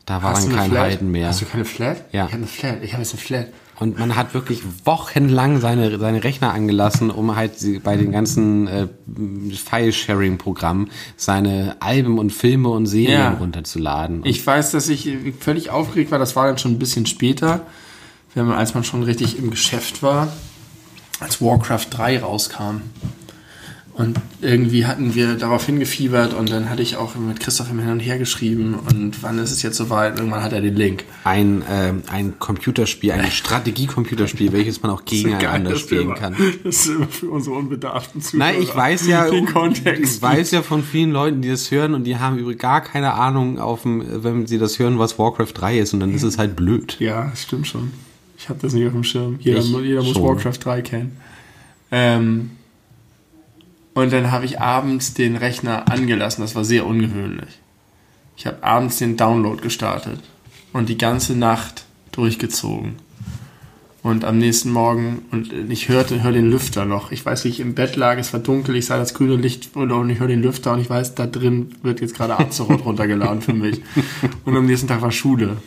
[0.07, 0.81] Da war Hast dann kein Flat?
[0.83, 1.27] Halten mehr.
[1.27, 1.97] Hast du keine Flat?
[2.11, 2.25] Ja.
[2.25, 2.77] Ich habe eine Flat.
[2.83, 3.47] Ich habe jetzt eine Flat.
[3.79, 7.53] Und man hat wirklich wochenlang seine, seine Rechner angelassen, um halt
[7.83, 8.87] bei den ganzen äh,
[9.53, 13.29] File-Sharing-Programmen seine Alben und Filme und Serien Ja.
[13.33, 14.21] runterzuladen.
[14.25, 16.19] Ich weiß, dass ich völlig aufgeregt war.
[16.19, 17.67] Das war dann schon ein bisschen später,
[18.33, 20.29] wenn man, als man schon richtig im Geschäft war,
[21.19, 22.81] als Warcraft 3 rauskam.
[23.97, 27.89] Und irgendwie hatten wir darauf hingefiebert und dann hatte ich auch mit Christoph im Hin
[27.89, 30.19] und Her geschrieben und wann ist es jetzt soweit?
[30.19, 31.03] Irgendwann hat er den Link.
[31.23, 36.35] ein, ähm, ein Computerspiel, ein Strategie-Computerspiel, welches man auch gegeneinander Geil, spielen kann.
[36.63, 38.51] Das ist immer für unsere unbedarften Zuhörer.
[38.51, 40.17] Nein, ich weiß ja, den Kontext.
[40.17, 43.13] ich weiß ja von vielen Leuten, die das hören und die haben übrigens gar keine
[43.13, 46.37] Ahnung, auf dem, wenn sie das hören, was Warcraft 3 ist und dann ist es
[46.37, 46.97] halt blöd.
[46.99, 47.91] Ja, das stimmt schon.
[48.37, 49.37] Ich habe das nicht auf dem Schirm.
[49.39, 50.21] Jeder, jeder muss.
[50.21, 51.17] Warcraft 3 kennen.
[51.89, 52.51] Ähm,
[53.97, 56.43] und dann habe ich abends den Rechner angelassen.
[56.43, 57.57] Das war sehr ungewöhnlich.
[58.35, 60.19] Ich habe abends den Download gestartet
[60.71, 62.97] und die ganze Nacht durchgezogen.
[64.03, 67.11] Und am nächsten Morgen, und ich hörte, hör den Lüfter noch.
[67.11, 69.75] Ich weiß, wie ich im Bett lag, es war dunkel, ich sah das grüne Licht
[69.75, 73.41] und ich höre den Lüfter und ich weiß, da drin wird jetzt gerade Azeroth runtergeladen
[73.41, 73.81] für mich.
[74.45, 75.57] Und am nächsten Tag war Schule.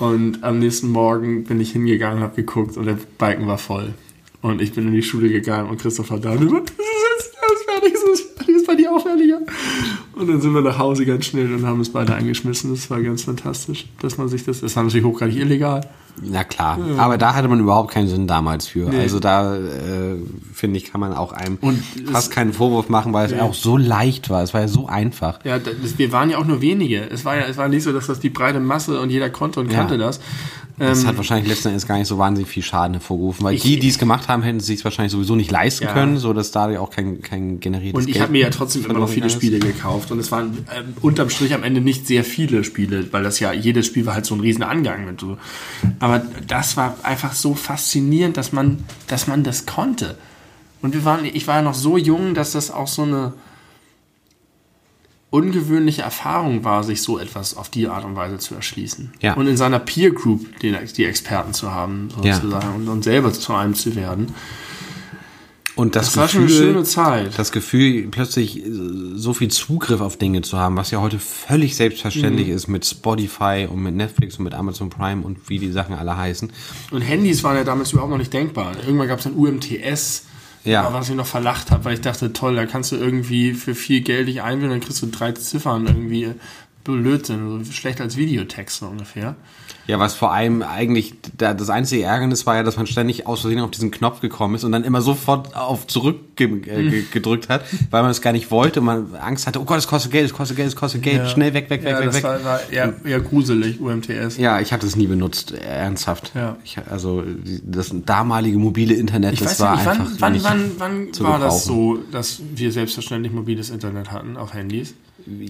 [0.00, 3.94] Und am nächsten Morgen bin ich hingegangen habe geguckt und der Balken war voll.
[4.42, 6.34] Und ich bin in die Schule gegangen und Christoph war da.
[6.34, 6.40] Das
[7.54, 8.86] ist fertig, das ist fertig, das war die.
[10.14, 12.70] Und dann sind wir nach Hause ganz schnell und haben es beide eingeschmissen.
[12.70, 15.88] Das war ganz fantastisch, dass man sich das, das war natürlich hochgradig illegal.
[16.22, 18.88] Na klar, aber da hatte man überhaupt keinen Sinn damals für.
[18.90, 19.00] Nee.
[19.00, 19.60] Also da äh,
[20.52, 21.82] finde ich, kann man auch einem Und
[22.12, 23.40] fast keinen Vorwurf machen, weil es Nee.
[23.40, 24.42] auch so leicht war.
[24.42, 25.38] Es war ja so einfach.
[25.44, 27.08] Ja, das, wir waren ja auch nur wenige.
[27.10, 29.60] Es war ja, es war nicht so, dass das die breite Masse und jeder konnte
[29.60, 29.78] und Ja.
[29.78, 30.20] kannte das.
[30.78, 33.62] Das Ähm, hat wahrscheinlich letzten Endes gar nicht so wahnsinnig viel Schaden hervorgerufen, weil Ich-
[33.62, 35.92] die, die es gemacht haben, hätten es sich wahrscheinlich sowieso nicht leisten Ja.
[35.92, 38.98] können, so dass da auch kein, kein generiertes Und ich habe mir ja trotzdem immer
[39.00, 39.34] noch viele ist.
[39.34, 43.22] Spiele gekauft und es waren ähm, unterm Strich am Ende nicht sehr viele Spiele, weil
[43.22, 45.36] das ja jedes Spiel war halt so ein riesen Angang mit so.
[46.00, 50.16] Aber das war einfach so faszinierend, dass man, dass man das konnte.
[50.82, 53.34] Und wir waren, ich war ja noch so jung, dass das auch so eine
[55.30, 59.12] ungewöhnliche Erfahrung war, sich so etwas auf die Art und Weise zu erschließen.
[59.20, 59.34] Ja.
[59.34, 62.34] Und in seiner Peer Group die, die Experten zu haben, Ja.
[62.34, 64.34] sozusagen, und, und selber zu einem zu werden.
[65.76, 67.38] Und das, Das war schon Gefühl, eine schöne Zeit.
[67.38, 68.62] das Gefühl, plötzlich
[69.14, 72.54] so viel Zugriff auf Dinge zu haben, was ja heute völlig selbstverständlich Mhm.
[72.54, 76.16] ist mit Spotify und mit Netflix und mit Amazon Prime und wie die Sachen alle
[76.16, 76.52] heißen.
[76.90, 78.72] Und Handys waren ja damals überhaupt noch nicht denkbar.
[78.84, 80.24] Irgendwann gab es ein UMTS,
[80.64, 80.92] Ja.
[80.92, 84.00] was ich noch verlacht habe, weil ich dachte, toll, da kannst du irgendwie für viel
[84.02, 86.32] Geld dich einwählen, dann kriegst du drei Ziffern irgendwie
[86.84, 89.36] Blödsinn, so schlechter als Videotext so ungefähr.
[89.90, 93.40] Ja, was vor allem eigentlich, da- das einzige Ärgernis war ja, dass man ständig aus
[93.40, 97.02] Versehen auf diesen Knopf gekommen ist und dann immer sofort auf zurück ge äh, ge
[97.12, 99.86] gedrückt hat, weil man es gar nicht wollte und man Angst hatte, oh Gott, es
[99.88, 102.14] kostet Geld, es kostet Geld, es kostet Geld, schnell weg, weg, weg, ja, weg, das
[102.16, 102.24] weg.
[102.24, 104.36] war, war eher, eher gruselig, UMTS.
[104.38, 106.32] Ja, ich hatte es nie benutzt, ernsthaft.
[106.34, 106.56] Ja.
[106.64, 107.24] Ich, also
[107.64, 111.12] das damalige mobile Internet, Ich das weiß war nicht, wann, einfach wann, nicht wann, wann
[111.12, 114.94] zu war das so, dass wir selbstverständlich mobiles Internet hatten auf Handys?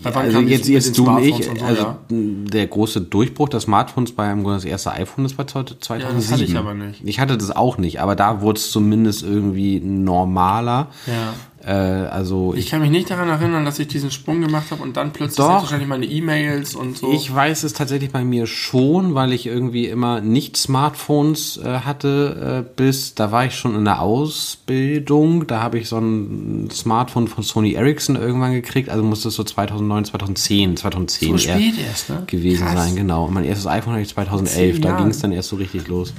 [0.02, 1.98] Wann Also jetzt, jetzt du und ich, so, also ja?
[2.10, 6.00] der große Durchbruch des Smartphones bei einem das erste iPhone, das war 2007.
[6.00, 7.02] Ja, das hatte ich aber nicht.
[7.04, 10.88] Ich hatte das auch nicht, aber da wurde es zumindest irgendwie normaler.
[11.06, 11.34] Ja.
[11.64, 14.82] Äh, also Ich ich, kann mich nicht daran erinnern, dass ich diesen Sprung gemacht habe
[14.82, 15.46] und dann plötzlich Doch.
[15.46, 17.12] selbstverständlich meine E-Mails und so.
[17.12, 22.64] ich weiß es tatsächlich bei mir schon, weil ich irgendwie immer nicht Smartphones äh, hatte,
[22.66, 25.46] äh, bis da war ich schon in der Ausbildung.
[25.46, 28.88] Da habe ich so ein Smartphone von Sony Ericsson irgendwann gekriegt.
[28.88, 32.22] Also muss das so 2009, 2010, 2010 so spät erst, ne?
[32.26, 32.84] gewesen Krass.
[32.84, 33.26] sein, genau.
[33.26, 35.88] Und mein erstes iPhone hatte ich 2011, Zehn da ging es dann erst so richtig
[35.88, 36.14] los.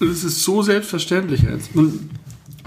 [0.00, 1.74] Das ist so selbstverständlich jetzt.
[1.74, 2.10] Und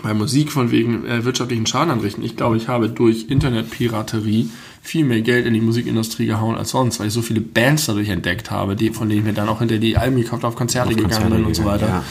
[0.05, 2.23] bei Musik von wegen äh, wirtschaftlichen Schaden anrichten.
[2.23, 4.51] Ich glaube, ich habe durch Internetpiraterie
[4.83, 8.09] viel mehr Geld in die Musikindustrie gehauen als sonst, weil ich so viele Bands dadurch
[8.09, 10.55] entdeckt habe, die, von denen ich mir dann auch hinter die Alben gekauft habe, auf
[10.55, 11.87] Konzerte Auf gegangen Konzerte bin und so weiter.
[11.87, 12.03] ja.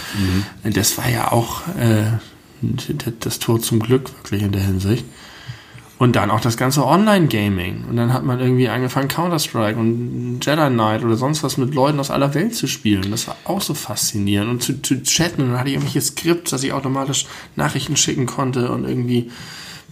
[0.65, 2.19] Und Das war ja auch äh,
[3.21, 5.05] das Tor zum Glück wirklich in der Hinsicht.
[5.97, 7.85] Und dann auch das ganze Online-Gaming.
[7.89, 12.01] Und dann hat man irgendwie angefangen, Counter-Strike und Jedi Knight oder sonst was mit Leuten
[12.01, 13.13] aus aller Welt zu spielen.
[13.13, 14.51] Das war auch so faszinierend.
[14.51, 15.43] Und zu, zu chatten.
[15.43, 19.31] Und dann hatte ich irgendwelche Skripts, dass ich automatisch Nachrichten schicken konnte und irgendwie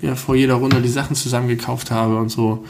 [0.01, 2.65] ja, vor jeder Runde die Sachen zusammengekauft habe und so.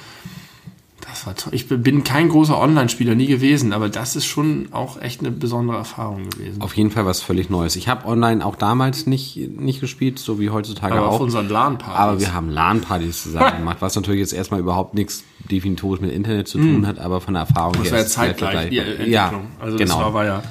[1.12, 1.52] Das war toll.
[1.54, 5.76] Ich bin kein großer Online-Spieler, nie gewesen, aber das ist schon auch echt eine besondere
[5.76, 6.62] Erfahrung gewesen.
[6.62, 7.76] Auf jeden Fall was völlig Neues.
[7.76, 11.14] Ich habe online auch damals nicht, nicht gespielt, so wie heutzutage aber auch.
[11.16, 11.98] auf unseren LAN-Partys.
[11.98, 16.48] aber wir haben LAN-Partys zusammen gemacht, was natürlich jetzt erstmal überhaupt nichts definitorisch mit Internet
[16.48, 17.82] zu tun hat, aber von der Erfahrung Hm.
[17.82, 18.06] das her war ja
[18.36, 18.78] zeitgleich, die.
[18.78, 19.10] Entwicklung.
[19.10, 19.94] Ja, also genau.
[19.94, 20.42] das war, war ja...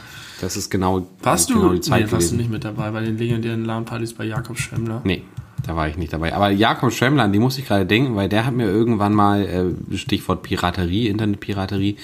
[0.42, 1.56] das ist genau, Warst du?
[1.56, 4.60] genau die nee, Zeit warst du nicht mit dabei bei den legendären LAN-Partys bei Jakob
[4.60, 5.02] Schwemmler?
[5.06, 5.24] Nee,
[5.72, 6.34] da war ich nicht dabei.
[6.34, 9.46] Aber Jakob Schwemmler, an die muss ich gerade denken, weil der hat mir irgendwann mal,
[9.46, 11.96] äh, Stichwort Piraterie, Internetpiraterie,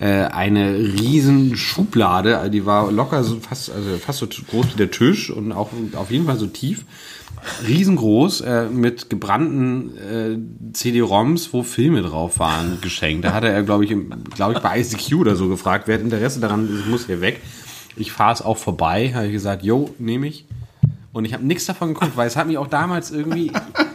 [0.00, 4.90] äh, eine riesen Schublade, die war locker so fast, also fast so groß wie der
[4.90, 6.84] Tisch und auch auf jeden Fall so tief.
[7.66, 13.24] Riesengroß, äh, mit gebrannten äh, CD-ROMs, wo Filme drauf waren, geschenkt.
[13.24, 13.94] Da hatte er, glaube ich,
[14.34, 17.40] glaube ich, bei ICQ oder so gefragt, wer hat Interesse daran, das muss hier weg.
[17.94, 20.44] Ich fahre es auch vorbei, habe ich gesagt, yo, nehme ich.
[21.12, 23.52] Und ich habe nichts davon geguckt, weil es hat mich auch damals irgendwie,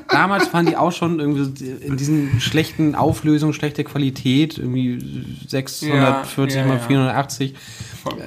[0.08, 5.00] damals waren die auch schon irgendwie in diesen schlechten Auflösungen, schlechte Qualität, irgendwie
[5.48, 6.84] 640 Ja, ja, mal ja.
[6.84, 7.56] 480.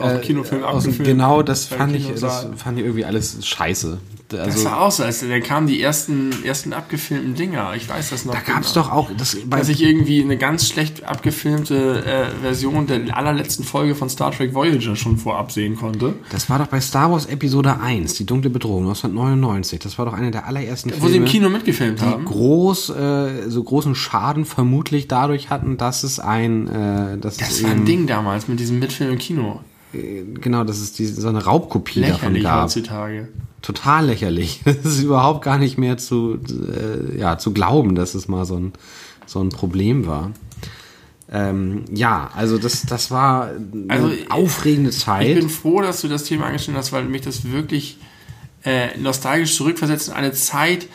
[0.01, 0.88] Auf dem Kinofilm Äh, aus.
[0.99, 3.99] Genau, das fand ich, das fand ich irgendwie alles scheiße.
[4.30, 7.72] Das Also, war auch so, als da kamen die ersten, ersten abgefilmten Dinger.
[7.76, 8.34] Ich weiß das noch.
[8.34, 8.86] da gab es genau.
[8.86, 13.94] doch auch, das, Dass ich irgendwie eine ganz schlecht abgefilmte äh, Version der allerletzten Folge
[13.94, 16.14] von Star Trek Voyager schon vorab sehen konnte.
[16.30, 19.78] das war doch bei Star Wars Episode 1, die dunkle Bedrohung, 1999.
[19.80, 22.24] Das war doch einer der allerersten Wo sie im Filme, Kino mitgefilmt die haben.
[22.24, 27.64] groß, äh, so großen Schaden vermutlich dadurch hatten, dass es ein, äh, dass Das es
[27.64, 29.60] war ein Ding damals mit diesem Mitfilm im Kino.
[29.92, 32.62] genau, dass es diese, so eine Raubkopie davon Lächerlich gab.
[32.64, 33.28] heutzutage.
[33.62, 34.61] Total lächerlich.
[34.64, 38.56] Es ist überhaupt gar nicht mehr zu, äh, ja, zu glauben, dass es mal so
[38.56, 38.72] ein,
[39.26, 40.30] so ein Problem war.
[41.32, 45.34] Ähm, ja, also das, das war eine Also, aufregende Ich Zeit.
[45.38, 47.98] bin froh, dass du das Thema angeschnitten hast, weil mich das wirklich
[48.64, 50.88] äh, nostalgisch zurückversetzt in eine Zeit,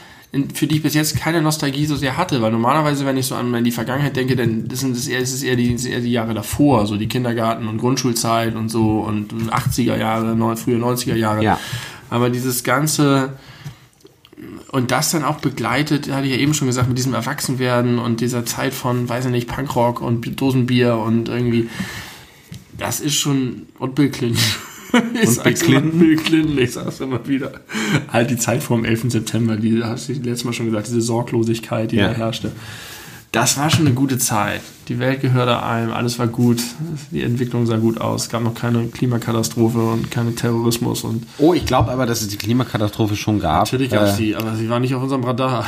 [0.53, 3.35] für die ich bis jetzt keine Nostalgie so sehr hatte, weil normalerweise, wenn ich so
[3.35, 6.01] an die Vergangenheit denke, dann das sind es eher, es ist eher, die, ist eher
[6.01, 11.15] die Jahre davor, so die Kindergarten- und Grundschulzeit und so und 80er Jahre, frühe 90er
[11.15, 11.41] Jahre.
[11.41, 11.59] Ja.
[12.09, 13.33] Aber dieses ganze
[14.71, 18.19] und das dann auch begleitet, hatte ich ja eben schon gesagt, mit diesem Erwachsenwerden und
[18.19, 21.69] dieser Zeit von, weiß ich nicht, Punkrock und Dosenbier und irgendwie,
[22.77, 24.41] das ist schon, und Bill Clinton.
[25.21, 25.99] Ich sag's Bill immer, Clinton?
[25.99, 27.51] Bill Clinton, ich sag's immer wieder.
[28.13, 29.11] Halt die Zeit vor dem 11.
[29.11, 32.09] September, die hast du letztes Mal schon gesagt, diese Sorglosigkeit, die Ja.
[32.09, 32.53] da herrschte.
[33.35, 34.61] Das war schon eine gute Zeit.
[34.87, 36.63] Die Welt gehörte einem, alles war gut,
[37.11, 41.53] die Entwicklung sah gut aus, es gab noch keine Klimakatastrophe und keinen Terrorismus und oh,
[41.53, 43.65] ich glaube aber, dass es die Klimakatastrophe schon gab.
[43.65, 45.65] natürlich gab es Äh, die, aber sie war nicht auf unserem Radar.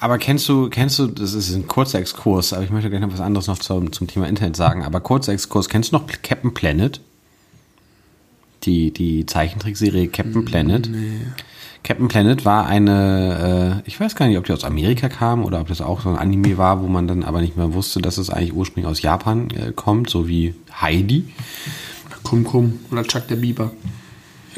[0.00, 3.12] Aber kennst du, kennst du, das ist ein kurzer Exkurs, aber ich möchte gleich noch
[3.12, 6.54] was anderes noch zum, zum Thema Internet sagen, aber kurzer Exkurs, kennst du noch Captain
[6.54, 7.00] Planet?
[8.64, 10.90] Die, die Zeichentrickserie Captain Planet?
[11.84, 15.60] Captain Planet war eine, äh, ich weiß gar nicht, ob die aus Amerika kam oder
[15.60, 18.18] ob das auch so ein Anime war, wo man dann aber nicht mehr wusste, dass
[18.18, 21.28] es eigentlich ursprünglich aus Japan äh, kommt, so wie Heidi.
[22.22, 23.70] Kum Kum oder Chuck der Biber.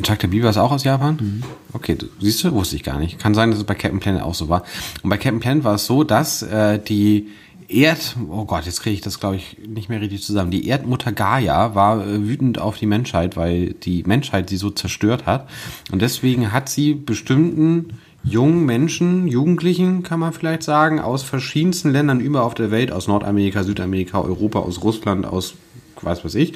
[0.03, 1.43] Chuck der Biber ist auch aus Japan?
[1.73, 3.19] Okay, du- siehst du, wusste ich gar nicht.
[3.19, 4.63] Kann sein, dass es bei Captain Planet auch so war.
[5.03, 7.29] Und bei Captain Planet war es so, dass äh, die
[7.69, 10.51] Erd, oh Gott, jetzt kriege ich das, glaube ich, nicht mehr richtig zusammen.
[10.51, 15.27] Die Erdmutter Gaia war äh, wütend auf die Menschheit, weil die Menschheit sie so zerstört
[15.27, 15.49] hat.
[15.91, 22.21] Und deswegen hat sie bestimmten jungen Menschen, Jugendlichen, kann man vielleicht sagen, aus verschiedensten Ländern
[22.21, 25.55] über auf der Welt, aus Nordamerika, Südamerika, Europa, aus Russland, aus
[26.03, 26.53] was weiß ich,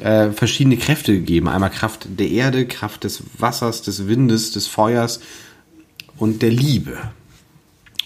[0.00, 1.48] äh, verschiedene Kräfte gegeben.
[1.48, 5.20] Einmal Kraft der Erde, Kraft des Wassers, des Windes, des Feuers
[6.18, 6.98] und der Liebe.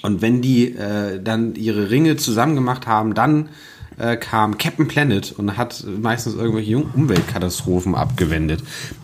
[0.02, 3.48] Und wenn die äh, dann ihre Ringe zusammen gemacht haben, dann
[3.98, 8.62] äh, kam Captain Planet und hat meistens irgendwelche Umweltkatastrophen abgewendet.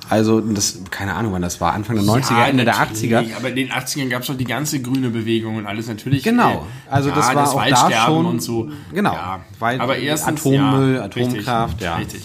[0.08, 3.36] Also, das, keine Ahnung, wann das war, Anfang der 90er, ja, Ende der 80er.
[3.36, 6.22] Aber in den 80ern gab es doch die ganze grüne Bewegung und alles natürlich.
[6.22, 8.26] Genau, also ja, das war das auch da schon.
[8.26, 8.70] Und so.
[8.92, 11.96] Genau, ja, aber erstens, Atommüll, Atomkraft, richtig, ja.
[11.96, 12.22] Richtig.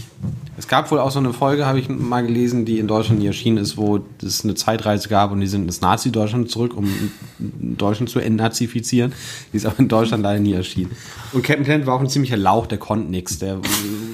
[0.59, 3.27] Es gab wohl auch so eine Folge, habe ich mal gelesen, die in Deutschland nie
[3.27, 6.91] erschienen ist, wo es eine Zeitreise gab und die sind ins Nazi-Deutschland zurück, um
[7.39, 9.13] Deutschland zu entnazifizieren.
[9.53, 10.91] Die ist aber in Deutschland leider nie erschienen.
[11.31, 13.39] Und Captain Planet war auch ein ziemlicher Lauch, der konnte nichts.
[13.39, 13.61] Der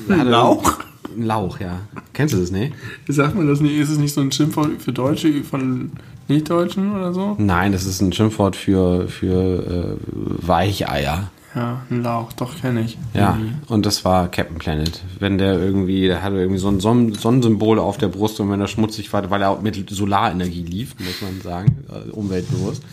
[0.08, 0.82] hatte Lauch?
[1.18, 1.80] Ein Lauch, ja.
[2.14, 2.74] Kennst du das, ne?
[3.08, 3.76] Sagt man das nicht?
[3.76, 5.94] Ist es nicht so ein Schimpfwort für Deutsche von
[6.28, 7.36] Nicht-Deutschen oder so?
[7.40, 11.32] Nein, das ist ein Schimpfwort für, für äh, Weicheier.
[11.56, 12.98] Ja, ein Lauch, doch kenne ich.
[13.14, 15.02] Ja, und das war Captain Planet.
[15.20, 18.60] Wenn der irgendwie, der hatte irgendwie so ein Sonnen Sonnensymbol auf der Brust und wenn
[18.60, 22.84] er schmutzig war, weil er auch mit Solarenergie lief, muss man sagen, äh, umweltbewusst.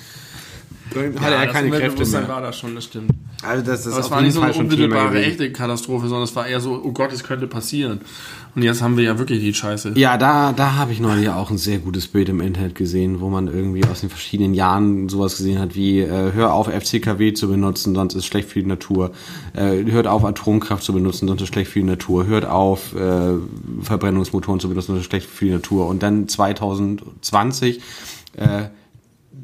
[0.94, 2.28] Dann hatte er keine Kräfte mehr.
[2.28, 3.10] war das schon, das stimmt.
[3.42, 6.46] Also das, das Aber es war nicht so eine unmittelbare, echte Katastrophe, sondern es war
[6.46, 8.00] eher so, oh Gott, es könnte passieren.
[8.54, 9.92] Und jetzt haben wir ja wirklich die Scheiße.
[9.96, 13.30] Ja, da, da habe ich neulich auch ein sehr gutes Bild im Internet gesehen, wo
[13.30, 17.48] man irgendwie aus den verschiedenen Jahren sowas gesehen hat wie, äh, hör auf FCKW zu
[17.48, 19.12] benutzen, sonst ist schlecht für die Natur.
[19.54, 22.26] Äh, hört auf Atomkraft zu benutzen, sonst ist schlecht für die Natur.
[22.26, 23.32] Hört auf äh,
[23.80, 25.86] Verbrennungsmotoren zu benutzen, sonst ist schlecht für die Natur.
[25.86, 27.80] Und dann 2020
[28.36, 28.64] äh,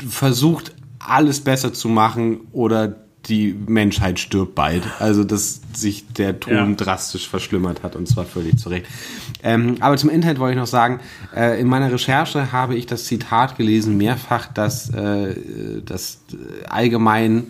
[0.06, 2.96] versucht alles besser zu machen oder
[3.26, 4.82] die Menschheit stirbt bald.
[5.00, 6.72] Also, dass sich der Ton ja.
[6.72, 8.86] drastisch verschlimmert hat und zwar völlig zurecht.
[9.42, 11.00] Ähm, aber zum Internet wollte ich noch sagen,
[11.34, 15.34] äh, in meiner Recherche habe ich das Zitat gelesen, mehrfach, dass, äh,
[15.84, 16.20] dass
[16.68, 17.48] allgemein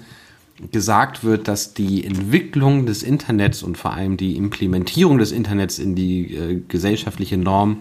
[0.73, 5.95] gesagt wird, dass die Entwicklung des Internets und vor allem die Implementierung des Internets in
[5.95, 7.79] die äh, gesellschaftliche Norm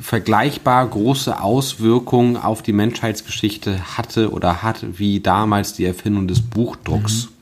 [0.00, 7.26] vergleichbar große Auswirkungen auf die Menschheitsgeschichte hatte oder hat wie damals die Erfindung des Buchdrucks.
[7.26, 7.40] Mhm.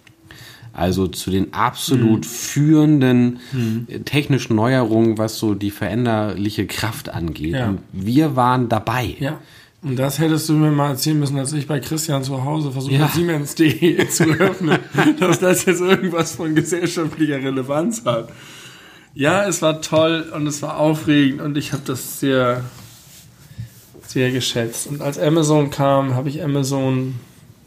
[0.73, 2.29] Also zu den absolut mhm.
[2.29, 4.05] führenden mhm.
[4.05, 7.55] technischen Neuerungen, was so die veränderliche Kraft angeht.
[7.55, 7.71] Ja.
[7.71, 9.17] Und wir waren dabei.
[9.19, 9.41] Ja.
[9.83, 12.95] Und das hättest du mir mal erzählen müssen, als ich bei Christian zu Hause versucht
[12.95, 13.09] ja.
[13.09, 14.79] Siemens.de zu öffnen,
[15.21, 18.31] dass das jetzt irgendwas von gesellschaftlicher Relevanz hat.
[19.19, 22.63] Ja, es war toll und es war aufregend und ich habe das sehr,
[24.07, 24.87] sehr geschätzt.
[24.87, 27.17] Und als Amazon kam, habe ich Amazon,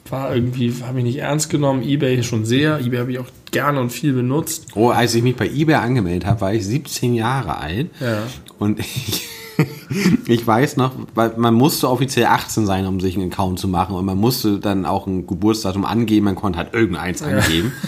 [0.10, 2.80] war irgendwie, habe ich nicht ernst genommen, eBay schon sehr.
[2.80, 4.68] eBay habe ich auch gerne und viel benutzt.
[4.76, 7.90] Oh, als ich mich bei eBay angemeldet habe, war ich 17 Jahre alt.
[8.00, 8.24] Ja.
[8.58, 9.28] Und ich,
[10.28, 13.98] ich weiß noch, weil man musste offiziell 18 sein, um sich einen Account zu machen
[13.98, 17.74] und man musste dann auch ein Geburtsdatum angeben, man konnte halt irgendeins angeben.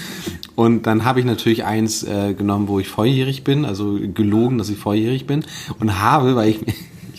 [0.56, 4.70] Und dann habe ich natürlich eins äh, genommen, wo ich volljährig bin, also gelogen, dass
[4.70, 5.44] ich volljährig bin.
[5.80, 6.60] Und habe, weil ich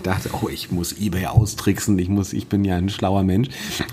[0.06, 3.48] dachte, oh, ich muss eBay austricksen, ich muss, ich bin ja ein schlauer Mensch,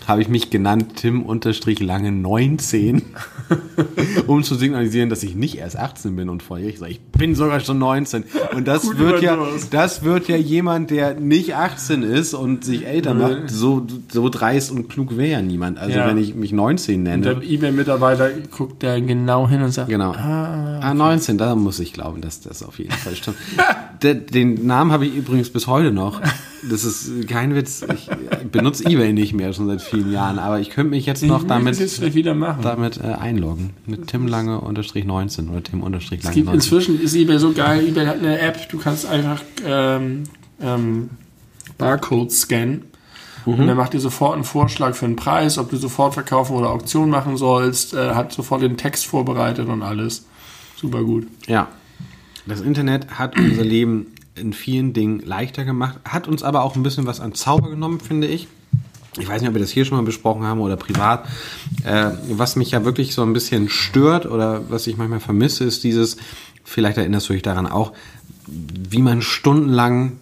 [0.07, 3.01] habe ich mich genannt Tim-Lange 19,
[4.27, 7.35] um zu signalisieren, dass ich nicht erst 18 bin und vorher ich sage, ich bin
[7.35, 8.25] sogar schon 19.
[8.55, 9.37] Und das Gut wird ja,
[9.69, 14.71] das wird ja jemand, der nicht 18 ist und sich älter macht, so, so dreist
[14.71, 15.79] und klug wäre ja niemand.
[15.79, 16.07] Also ja.
[16.07, 17.33] wenn ich mich 19 nenne.
[17.33, 20.11] Und der eBay-Mitarbeiter guckt da genau hin und sagt, genau.
[20.11, 23.37] Ah, ah 19, da muss ich glauben, dass das auf jeden Fall stimmt.
[24.33, 26.21] den Namen habe ich übrigens bis heute noch noch.
[26.69, 27.83] Das ist kein Witz.
[27.93, 28.07] Ich
[28.51, 31.79] benutze eBay nicht mehr schon seit vielen Jahren, aber ich könnte mich jetzt noch damit,
[31.79, 32.61] jetzt wieder machen.
[32.61, 33.71] damit äh, einloggen.
[33.85, 36.29] Mit Tim Lange unterstrich 19 oder Tim unterstrich Lange.
[36.29, 36.59] Es gibt 19.
[36.59, 37.87] inzwischen ist eBay so geil.
[37.87, 40.23] eBay hat eine App, du kannst einfach ähm,
[40.61, 41.09] ähm,
[41.77, 42.83] Barcodes scannen.
[43.45, 43.53] Mhm.
[43.53, 46.69] Und er macht dir sofort einen Vorschlag für einen Preis, ob du sofort verkaufen oder
[46.69, 50.25] Auktion machen sollst, äh, hat sofort den Text vorbereitet und alles.
[50.75, 51.27] Super gut.
[51.47, 51.69] Ja.
[52.45, 56.83] Das Internet hat unser Leben in vielen Dingen leichter gemacht, hat uns aber auch ein
[56.83, 58.47] bisschen was an Zauber genommen, finde ich.
[59.19, 61.27] Ich weiß nicht, ob wir das hier schon mal besprochen haben oder privat.
[61.83, 65.83] Äh, was mich ja wirklich so ein bisschen stört oder was ich manchmal vermisse, ist
[65.83, 66.15] dieses,
[66.63, 67.91] vielleicht erinnerst du dich daran auch,
[68.47, 70.21] wie man stundenlang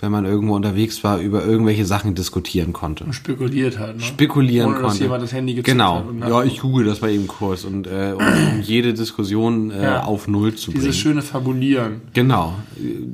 [0.00, 3.10] wenn man irgendwo unterwegs war, über irgendwelche Sachen diskutieren konnte.
[3.12, 4.02] Spekuliert hat, ne?
[4.02, 5.04] Spekulieren Ohne, dass konnte.
[5.04, 5.96] jemand das Handy gezückt Genau.
[6.00, 8.22] hat und Ja, ich google das mal eben kurz und äh, um,
[8.56, 10.02] um jede Diskussion äh, Ja.
[10.04, 10.94] auf Null zu Dieses bringen.
[10.94, 12.02] schöne Fabulieren.
[12.12, 12.54] Genau.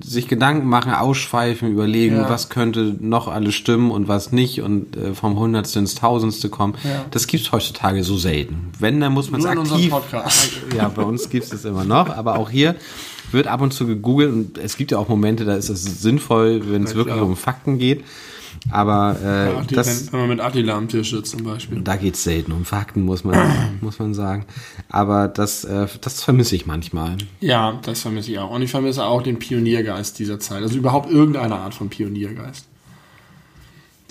[0.02, 2.28] Sich Gedanken machen, ausschweifen, überlegen, Ja.
[2.30, 6.74] was könnte noch alles stimmen und was nicht und äh, vom Hundertste ins Tausendste kommen.
[6.82, 7.04] Ja.
[7.12, 8.72] Das gibt's heutzutage so selten.
[8.80, 9.90] Wenn, dann muss man es aktiv.
[9.90, 10.50] Podcast.
[10.76, 12.74] Ja, bei uns gibt's es immer noch, aber auch hier
[13.32, 16.62] wird ab und zu gegoogelt und es gibt ja auch Momente, da ist es sinnvoll,
[16.70, 17.26] wenn es wirklich klar.
[17.26, 18.04] um Fakten geht.
[18.70, 21.80] Aber äh, Ach, die, das, wenn, wenn man mit Attila am Tisch sitzt zum Beispiel.
[21.80, 24.44] da geht's selten um Fakten, muss man, muss man sagen.
[24.88, 27.16] Aber das, äh, das vermisse ich manchmal.
[27.40, 28.50] Ja, das vermisse ich auch.
[28.50, 30.62] Und ich vermisse auch den Pioniergeist dieser Zeit.
[30.62, 32.66] Also überhaupt irgendeine Art von Pioniergeist.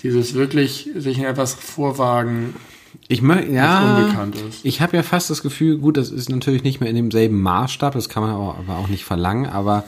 [0.02, 2.54] Dieses wirklich sich in etwas vorwagen,
[3.08, 4.28] Ich möchte, ja,
[4.62, 7.94] ich habe ja fast das Gefühl, gut, das ist natürlich nicht mehr in demselben Maßstab,
[7.94, 9.84] das kann man aber, aber auch nicht verlangen, aber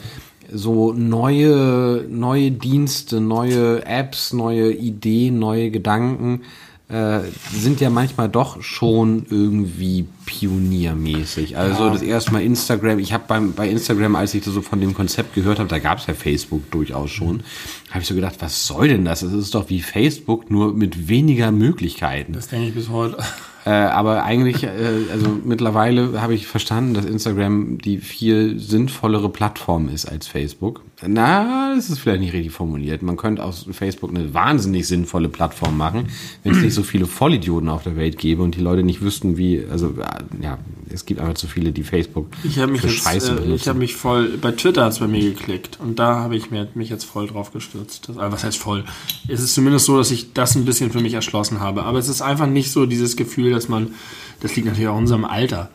[0.51, 6.41] so neue, neue Dienste, neue Apps, neue Ideen, neue Gedanken
[6.89, 7.21] äh,
[7.53, 11.57] sind ja manchmal doch schon irgendwie pioniermäßig.
[11.57, 13.23] Also das erste Mal Instagram, ich habe
[13.55, 16.13] bei Instagram, als ich das so von dem Konzept gehört habe, da gab es ja
[16.13, 17.43] Facebook durchaus schon,
[17.89, 19.21] habe ich so gedacht, was soll denn das?
[19.21, 22.33] Es ist doch wie Facebook, nur mit weniger Möglichkeiten.
[22.33, 23.17] das denke ich bis heute.
[23.65, 24.69] Äh, aber eigentlich, äh,
[25.11, 30.81] also mittlerweile habe ich verstanden, dass Instagram die viel sinnvollere Plattform ist als Facebook.
[31.07, 33.01] Na, das ist vielleicht nicht richtig formuliert.
[33.01, 36.07] Man könnte aus Facebook eine wahnsinnig sinnvolle Plattform machen,
[36.43, 39.37] wenn es nicht so viele Vollidioten auf der Welt gäbe und die Leute nicht wüssten,
[39.37, 40.57] wie, also äh, ja,
[40.89, 43.55] es gibt einfach zu viele, die Facebook Ich habe mich für jetzt, Scheiße äh, benutzen.
[43.55, 46.67] ich habe mich voll, bei Twitter hat's bei mir geklickt und da habe ich mir,
[46.75, 48.07] mich jetzt voll drauf gestürzt.
[48.07, 48.85] Das, also was heißt voll?
[49.27, 51.83] Es ist zumindest so, dass ich das ein bisschen für mich erschlossen habe.
[51.83, 53.93] Aber es ist einfach nicht so dieses Gefühl, dass man,
[54.39, 55.69] das liegt natürlich auch in unserem Alter.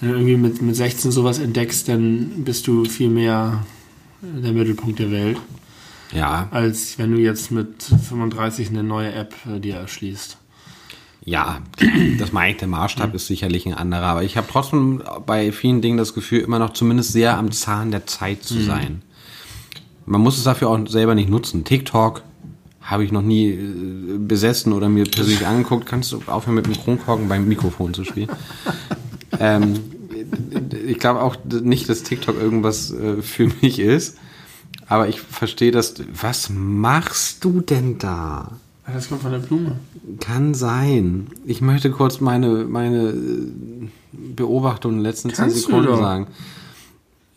[0.00, 3.64] Wenn du irgendwie mit, mit 16 sowas entdeckst, dann bist du viel mehr
[4.22, 5.38] der Mittelpunkt der Welt,
[6.12, 10.38] ja, als wenn du jetzt mit 35 eine neue App äh, dir erschließt.
[11.24, 11.60] Ja,
[12.18, 15.82] das meine ich, der Maßstab ist sicherlich ein anderer, aber ich habe trotzdem bei vielen
[15.82, 19.02] Dingen das Gefühl, immer noch zumindest sehr am Zahn der Zeit zu sein.
[20.06, 21.64] Man muss es dafür auch selber nicht nutzen.
[21.64, 22.22] TikTok
[22.80, 25.84] habe ich noch nie äh, besessen oder mir persönlich angeguckt.
[25.84, 28.30] Kannst du aufhören mit dem Kronkorken beim Mikrofon zu spielen?
[29.38, 29.74] ähm,
[30.86, 34.18] ich glaube auch nicht, dass TikTok irgendwas äh, für mich ist,
[34.86, 35.94] aber ich verstehe das.
[36.12, 38.52] Was machst du denn da?
[38.92, 39.76] Das kommt von der Blume.
[40.20, 41.26] Kann sein.
[41.44, 45.98] Ich möchte kurz meine, meine äh, Beobachtung in den letzten zehn Kannst du Sekunden doch.
[45.98, 46.26] sagen.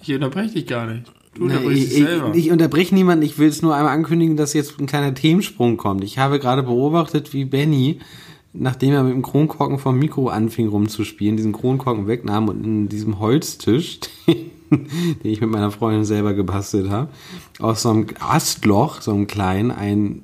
[0.01, 1.11] Ich unterbreche dich gar nicht.
[1.33, 2.35] Du unterbrichst ich, dich ich, selber.
[2.35, 6.03] ich unterbreche niemanden, ich will es nur einmal ankündigen, dass jetzt ein kleiner Themensprung kommt.
[6.03, 7.99] Ich habe gerade beobachtet, wie Benny,
[8.53, 13.19] nachdem er mit dem Kronkorken vom Mikro anfing rumzuspielen, diesen Kronkorken wegnahm und in diesem
[13.19, 17.09] Holztisch, den ich mit meiner Freundin selber gebastelt habe,
[17.59, 20.23] aus so einem Astloch, so einem kleinen, ein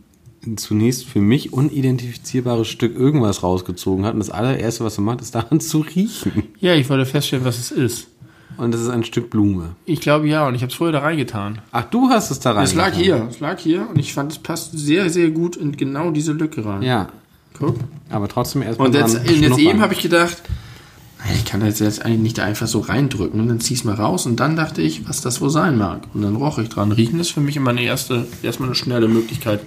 [0.55, 4.13] zunächst für mich unidentifizierbares Stück irgendwas rausgezogen hat.
[4.13, 6.43] Und das allererste, was er macht, ist daran zu riechen.
[6.59, 8.07] Ja, ich wollte feststellen, was es ist.
[8.55, 9.75] Und das ist ein Stück Blume.
[9.85, 11.59] Ich glaube ja, und ich habe es vorher da reingetan.
[11.71, 12.63] Ach, du hast es da rein.
[12.63, 15.73] Es lag hier, es lag hier und ich fand, es passt sehr, sehr gut in
[15.73, 16.81] genau diese Lücke rein.
[16.81, 17.09] Ja,
[17.59, 17.75] Guck.
[18.09, 20.41] aber trotzdem erstmal Und jetzt, jetzt eben habe ich gedacht,
[21.33, 24.39] ich kann das jetzt eigentlich nicht einfach so reindrücken und dann zieh's mal raus und
[24.39, 26.01] dann dachte ich, was das wohl sein mag.
[26.13, 26.91] Und dann roch ich dran.
[26.91, 29.61] Riechen ist für mich immer eine erste, erstmal eine schnelle Möglichkeit,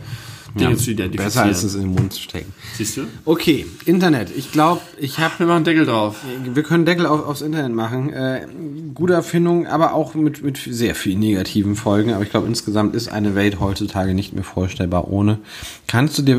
[0.59, 1.27] Dinge Ja, zu identifizieren.
[1.27, 2.53] Besser als es in den Mund zu stecken.
[2.77, 3.03] Siehst du?
[3.25, 4.31] Okay, Internet.
[4.37, 6.17] Ich glaube, ich habe, Wir machen Deckel drauf.
[6.53, 8.13] wir können Deckel auf, aufs Internet machen.
[8.13, 8.47] Äh,
[8.95, 12.13] gute Erfindung, aber auch mit, mit sehr vielen negativen Folgen.
[12.13, 15.39] Aber ich glaube, insgesamt ist eine Welt heutzutage nicht mehr vorstellbar ohne.
[15.87, 16.37] Kannst du dir,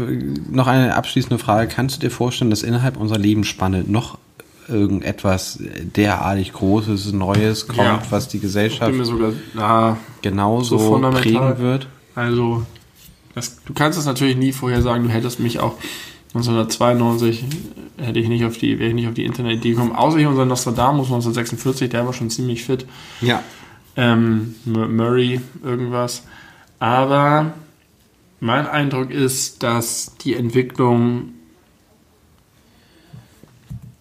[0.50, 4.18] noch eine abschließende Frage, kannst du dir vorstellen, dass innerhalb unserer Lebensspanne noch
[4.68, 5.60] irgendetwas
[5.96, 8.02] derartig Großes, Neues kommt, Ja.
[8.10, 11.88] was die Gesellschaft sogar, na, genauso so prägen wird?
[12.16, 12.66] Also,
[13.34, 15.76] das, du kannst es natürlich nie vorher sagen, du hättest mich auch
[16.34, 17.44] 1992
[17.98, 20.46] hätte ich nicht auf die, wäre ich nicht auf die Internetidee gekommen, außer hier unser
[20.46, 22.86] Nostradamus 1946, der war schon ziemlich fit.
[23.20, 23.44] Ja.
[23.98, 26.24] Ähm, Murray, irgendwas.
[26.80, 27.54] Aber
[28.40, 31.34] mein Eindruck ist, dass die Entwicklung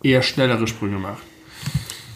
[0.02, 1.22] eher schnellere Sprünge macht.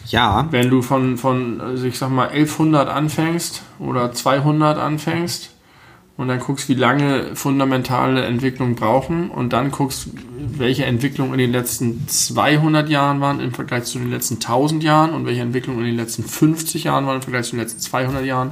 [0.07, 5.54] Ja, Wenn du von, von also ich sag mal, 1100 anfängst oder 200 anfängst
[6.17, 11.51] und dann guckst, wie lange fundamentale Entwicklungen brauchen und dann guckst, welche Entwicklungen in den
[11.51, 15.87] letzten 200 Jahren waren im Vergleich zu den letzten 1000 Jahren und welche Entwicklungen in
[15.87, 18.51] den letzten 50 Jahren waren im Vergleich zu den letzten 200 Jahren,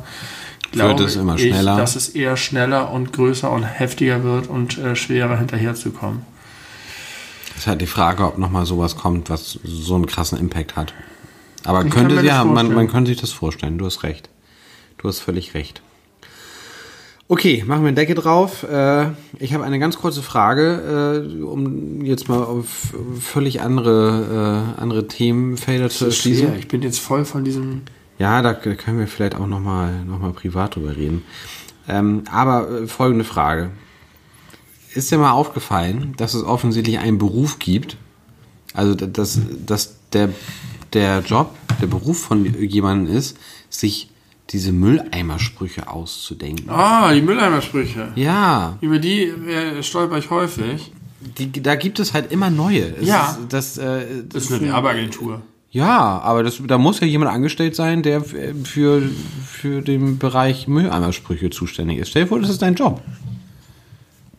[0.71, 1.77] glaube es immer ich, schneller.
[1.77, 6.23] dass es eher schneller und größer und heftiger wird und äh, schwerer hinterherzukommen.
[7.57, 10.93] ist halt die Frage, ob nochmal sowas kommt, was so einen krassen Impact hat.
[11.63, 13.77] Aber Ich könnte, das ja, man, man könnte sich das vorstellen.
[13.77, 14.29] Du hast recht.
[14.97, 15.81] Du hast völlig recht.
[17.29, 18.63] Okay, machen wir eine Decke drauf.
[18.63, 19.07] Äh,
[19.39, 25.07] ich habe eine ganz kurze Frage, äh, um jetzt mal auf völlig andere, äh, andere
[25.07, 26.47] Themenfelder zu erschließen.
[26.47, 26.59] Schwer.
[26.59, 27.83] Ich bin jetzt voll von diesem.
[28.19, 31.23] Ja, da können wir vielleicht auch nochmal noch mal privat drüber reden.
[31.87, 33.71] Ähm, aber folgende Frage.
[34.93, 37.97] Ist dir mal aufgefallen, dass es offensichtlich einen Beruf gibt,
[38.73, 40.29] also dass, dass der,
[40.93, 43.37] der Job, der Beruf von jemandem ist,
[43.69, 44.12] sich
[44.49, 46.69] diese Mülleimersprüche auszudenken.
[46.69, 48.11] Ah, die Mülleimersprüche.
[48.15, 50.91] Ja, Über die äh, stolper ich häufig.
[51.37, 52.95] die, da gibt es halt immer neue.
[52.99, 53.31] Es Ja.
[53.31, 55.41] Ist, das, äh, Das ist eine Werbeagentur.
[55.71, 59.01] Ja, aber das, da muss ja jemand angestellt sein, der f- für,
[59.47, 62.09] für den Bereich Mülleimersprüche zuständig ist.
[62.09, 63.01] Stell dir vor, das ist dein Job.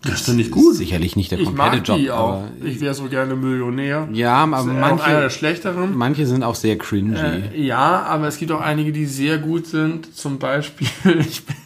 [0.05, 1.98] Das ist doch nicht Ist sicherlich nicht der Ich komplette mag Job.
[1.98, 2.32] die auch.
[2.43, 4.09] Aber, Ich wäre so gerne Millionär.
[4.12, 5.97] ja, aber ist auch einer der manche, schlechteren.
[5.97, 7.16] manche sind auch sehr cringy.
[7.16, 10.14] Äh, ja, aber es gibt auch einige, die sehr gut sind.
[10.16, 10.89] Zum Beispiel,
[11.20, 11.56] ich bin,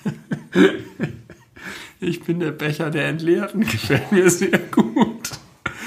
[2.01, 3.61] ich bin der Becher der Entleerten.
[3.63, 5.31] Gefällt mir sehr gut.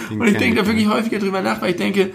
[0.10, 2.12] Und ich denke da ich wirklich häufiger drüber nach, weil ich denke,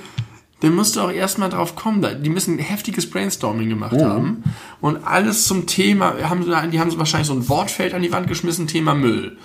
[0.60, 2.04] dann musst du auch erstmal drauf kommen.
[2.22, 4.04] Die müssen ein heftiges Brainstorming gemacht Oh.
[4.04, 4.42] haben.
[4.80, 8.26] Und alles zum Thema, haben, die haben so wahrscheinlich so ein Wortfeld an die Wand
[8.28, 9.36] geschmissen, Thema Müll.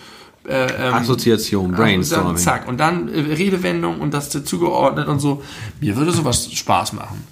[0.47, 2.33] Äh, ähm, Assoziation, und Brainstorming.
[2.33, 5.43] dann, zack, und dann äh, Redewendung und das zugeordnet und so.
[5.79, 7.23] Mir würde sowas Spaß machen.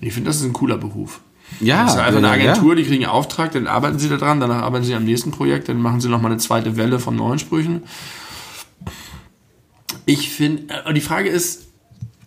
[0.00, 1.20] Ich finde, das ist ein cooler Beruf.
[1.60, 4.16] Ja, Das ist einfach eine ja, Agentur, die kriegen einen Auftrag, dann arbeiten sie da
[4.16, 7.14] dran, danach arbeiten sie am nächsten Projekt, dann machen sie nochmal eine zweite Welle von
[7.14, 7.82] neuen Sprüchen.
[10.06, 11.66] Ich finde, äh, die Frage ist,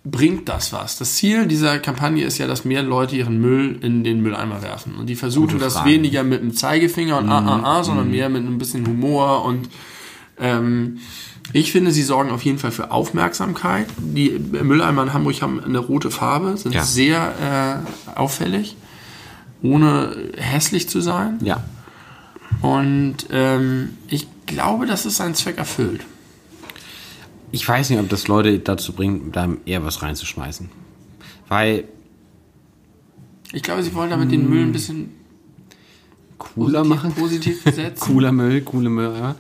[0.06, 0.98] bringt das was?
[0.98, 4.96] Das Ziel dieser Kampagne ist ja, dass mehr Leute ihren Müll in den Mülleimer werfen.
[4.96, 8.46] Und die versuchen das weniger mit dem Zeigefinger und ah, ah, ah, sondern mehr mit
[8.46, 9.70] ein bisschen Humor und
[10.40, 10.98] ähm,
[11.52, 13.88] ich finde, sie sorgen auf jeden Fall für Aufmerksamkeit.
[13.98, 16.84] Die Mülleimer in Hamburg haben eine rote Farbe, sind Ja.
[16.84, 18.76] sehr äh, auffällig,
[19.64, 21.40] ohne hässlich zu sein.
[21.42, 21.64] Ja.
[22.62, 26.02] Und ähm, ich glaube, dass es seinen Zweck erfüllt.
[27.52, 30.70] Ich weiß nicht, ob das Leute dazu bringt, da eher was reinzuschmeißen.
[31.48, 31.86] Weil
[33.54, 35.10] Ich glaube, sie wollen damit den Müll ein bisschen
[36.38, 37.14] cooler positiv, machen.
[37.16, 38.00] positiv besetzen.
[38.00, 39.36] Cooler Müll, coole Mülleimer.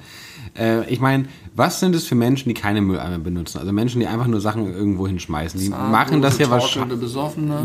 [0.59, 1.25] Äh, ich meine,
[1.55, 3.59] was sind es für Menschen, die keine Mülleimer benutzen?
[3.59, 5.59] Also Menschen, die einfach nur Sachen irgendwo hinschmeißen.
[5.59, 6.99] Die machen das ja wahrscheinlich.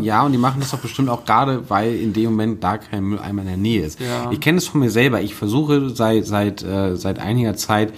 [0.01, 3.03] Ja, und die machen das doch bestimmt auch gerade, weil in dem Moment da kein
[3.03, 3.99] Mülleimer in der Nähe ist.
[3.99, 4.31] Ja.
[4.31, 5.21] Ich kenne es von mir selber.
[5.21, 7.93] Ich versuche seit seit äh, seit einiger Zeit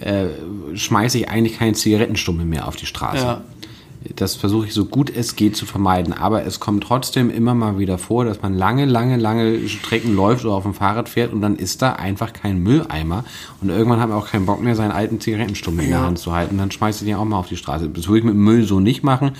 [0.00, 0.26] äh,
[0.74, 3.24] schmeiße ich eigentlich keine Zigarettenstummel mehr auf die Straße.
[3.24, 3.42] Ja.
[4.16, 6.12] Das versuche ich so gut es geht zu vermeiden.
[6.12, 10.44] Aber es kommt trotzdem immer mal wieder vor, dass man lange, lange, lange Strecken läuft
[10.44, 13.24] oder auf dem Fahrrad fährt und dann ist da einfach kein Mülleimer.
[13.60, 16.00] Und irgendwann hat man auch keinen Bock mehr, seinen alten Zigarettenstummel in der.
[16.00, 16.58] Hand zu halten.
[16.58, 17.88] Dann schmeißt du den auch mal auf die Straße.
[17.88, 19.32] Das würde ich mit Müll so nicht machen.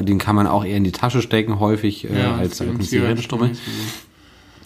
[0.00, 3.52] Den kann man auch eher in die Tasche stecken, häufig äh, als, einen ein Zigarettenstummel.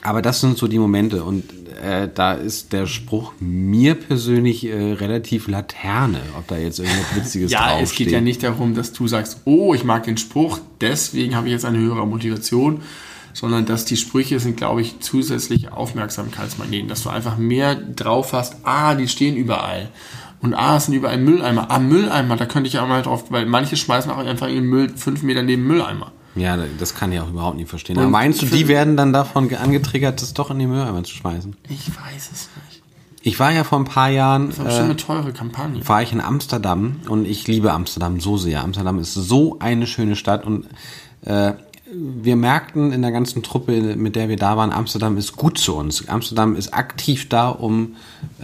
[0.06, 1.44] Aber das sind so die Momente und
[1.82, 7.50] äh, da ist der Spruch mir persönlich äh, relativ Laterne, ob da jetzt irgendwas Witziges
[7.50, 8.06] Ja, es draufsteht.
[8.06, 11.52] geht ja nicht darum, dass du sagst, oh, ich mag den Spruch, deswegen habe ich
[11.54, 12.82] jetzt eine höhere Motivation,
[13.32, 18.58] sondern dass die Sprüche sind, glaube ich, zusätzliche Aufmerksamkeitsmagneten, dass du einfach mehr drauf hast,
[18.62, 19.88] ah, die stehen überall.
[20.40, 21.68] Und ah, es sind überall Mülleimer.
[21.70, 24.90] Ah, Mülleimer, da könnte ich ja mal drauf, weil manche schmeißen auch einfach ihren Müll
[24.96, 26.12] fünf Meter neben Mülleimer.
[26.36, 27.96] Ja, das kann ich auch überhaupt nicht verstehen.
[27.96, 31.02] Und Aber meinst du, die werden dann davon ge- angetriggert, das doch in die Mülleimer
[31.02, 31.56] zu schmeißen?
[31.68, 32.82] Ich weiß es nicht.
[33.22, 35.88] Ich war ja vor ein paar Jahren, Das ist bestimmt äh, eine teure Kampagne.
[35.88, 38.62] war ich in Amsterdam und ich liebe Amsterdam so sehr.
[38.62, 40.66] Amsterdam ist so eine schöne Stadt und
[41.22, 41.54] äh,
[41.92, 45.76] wir merkten in der ganzen Truppe, mit der wir da waren, Amsterdam ist gut zu
[45.76, 46.08] uns.
[46.08, 47.94] Amsterdam ist aktiv da, um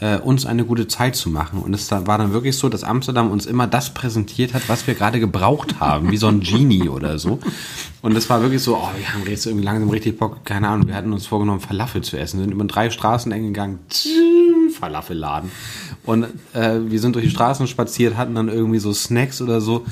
[0.01, 1.60] äh, uns eine gute Zeit zu machen.
[1.60, 4.94] Und es war dann wirklich so, dass Amsterdam uns immer das präsentiert hat, was wir
[4.94, 7.40] gerade gebraucht haben, wie so ein Genie oder so.
[8.01, 10.86] Und es war wirklich so, oh, wir haben jetzt irgendwie langsam richtig Bock, keine Ahnung,
[10.86, 13.81] wir hatten uns vorgenommen, Falafel zu essen, sind über drei Straßenengen gegangen,
[14.78, 15.51] Falafelladen.
[16.05, 19.85] Und äh, wir sind durch die Straßen spaziert, hatten dann irgendwie so Snacks oder so.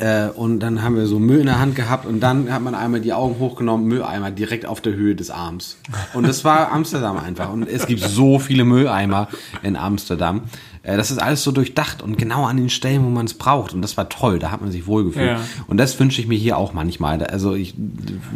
[0.00, 2.74] Äh, und dann haben wir so Müll in der Hand gehabt und dann hat man
[2.74, 5.76] einmal die Augen hochgenommen, Mülleimer direkt auf der Höhe des Arms.
[6.14, 7.52] Und das war Amsterdam einfach.
[7.52, 9.28] Und es gibt so viele Mülleimer
[9.62, 10.42] in Amsterdam.
[10.82, 13.74] Äh, das ist alles so durchdacht und genau an den Stellen, wo man es braucht.
[13.74, 15.26] Und das war toll, da hat man sich wohlgefühlt.
[15.26, 15.40] Ja.
[15.66, 17.22] Und das wünsche ich mir hier auch manchmal.
[17.24, 17.74] Also ich,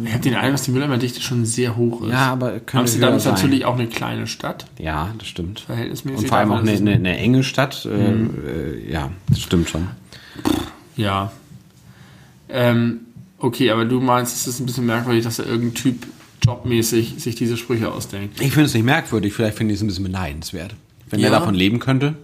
[0.04, 2.10] Ich habe den Eindruck, dass die Mülleimerdichte schon sehr hoch ist.
[2.12, 3.34] ja, aber Amsterdam ist sein.
[3.34, 4.66] natürlich auch eine kleine Stadt.
[4.78, 5.60] Ja, das stimmt.
[5.60, 7.86] Verhältnismäßig Und vor allem auch eine, eine, eine enge Stadt.
[7.86, 9.88] Äh, äh, ja, das stimmt schon.
[10.96, 11.32] Ja.
[12.48, 13.00] Ähm,
[13.38, 16.06] okay, aber du meinst, es ist ein bisschen merkwürdig, dass da irgendein Typ
[16.44, 18.40] jobmäßig sich diese Sprüche ausdenkt.
[18.40, 20.74] Ich finde es nicht merkwürdig, vielleicht finde ich es ein bisschen beneidenswert.
[21.10, 21.30] Wenn Ja.
[21.30, 22.14] der davon leben könnte.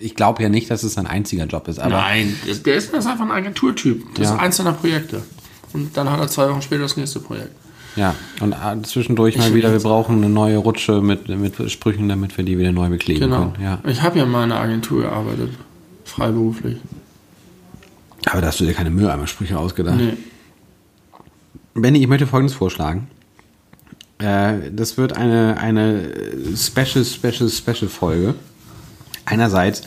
[0.00, 2.98] Ich glaube ja nicht, dass es sein einziger Job ist, aber Nein, der- ist, der
[2.98, 4.04] ist einfach ein Agenturtyp.
[4.16, 4.34] Das Ja.
[4.34, 5.22] ist eins seiner Projekte.
[5.72, 7.50] Und dann hat er zwei Wochen später das nächste Projekt.
[7.96, 12.08] Ja, und äh, zwischendurch mal Ich- wieder, wir brauchen eine neue Rutsche mit, mit Sprüchen,
[12.08, 13.52] damit wir die wieder neu bekleben Genau.
[13.52, 13.62] können.
[13.64, 13.78] Ja.
[13.88, 15.50] Ich habe ja mal in einer Agentur gearbeitet.
[16.04, 16.76] Freiberuflich.
[18.26, 19.96] Aber da hast du dir keine Mülleimer-Sprüche ausgedacht.
[19.96, 20.14] Nee.
[21.74, 23.08] Benny, ich möchte Folgendes vorschlagen.
[24.18, 26.08] Äh, das wird eine, eine
[26.56, 28.34] Special, Special, Special Folge.
[29.24, 29.82] Einerseits,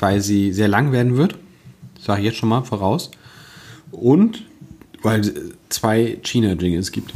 [0.00, 1.36] weil sie sehr lang werden wird.
[2.00, 3.10] Sage ich jetzt schon mal voraus.
[3.92, 4.44] Und
[5.02, 5.32] weil es
[5.68, 7.12] zwei China-Jingles gibt.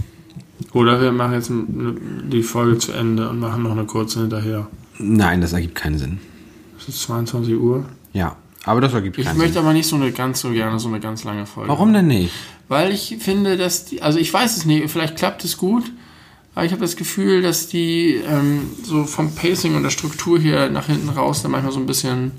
[0.73, 4.69] Oder wir machen jetzt die Folge zu Ende und machen noch eine kurze hinterher.
[4.99, 6.19] Nein, das ergibt keinen Sinn.
[6.79, 7.85] Es ist 22 Uhr.
[8.13, 9.63] Ja, aber das ergibt Ich keinen möchte Sinn.
[9.63, 11.69] aber nicht so eine ganz so gerne so eine ganz lange Folge.
[11.71, 12.33] Warum denn nicht?
[12.69, 15.91] Weil ich finde, dass die, also ich weiß es nicht, vielleicht klappt es gut,
[16.55, 20.69] aber ich habe das Gefühl, dass die ähm, so vom Pacing und der Struktur hier
[20.71, 22.33] nach hinten raus dann manchmal so ein bisschen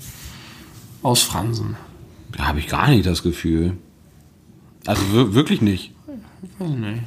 [1.02, 1.76] ausfransen.
[2.36, 3.76] Da habe ich gar nicht das Gefühl.
[4.86, 5.92] Also wir- wirklich nicht.
[6.42, 7.02] Ich weiß nicht.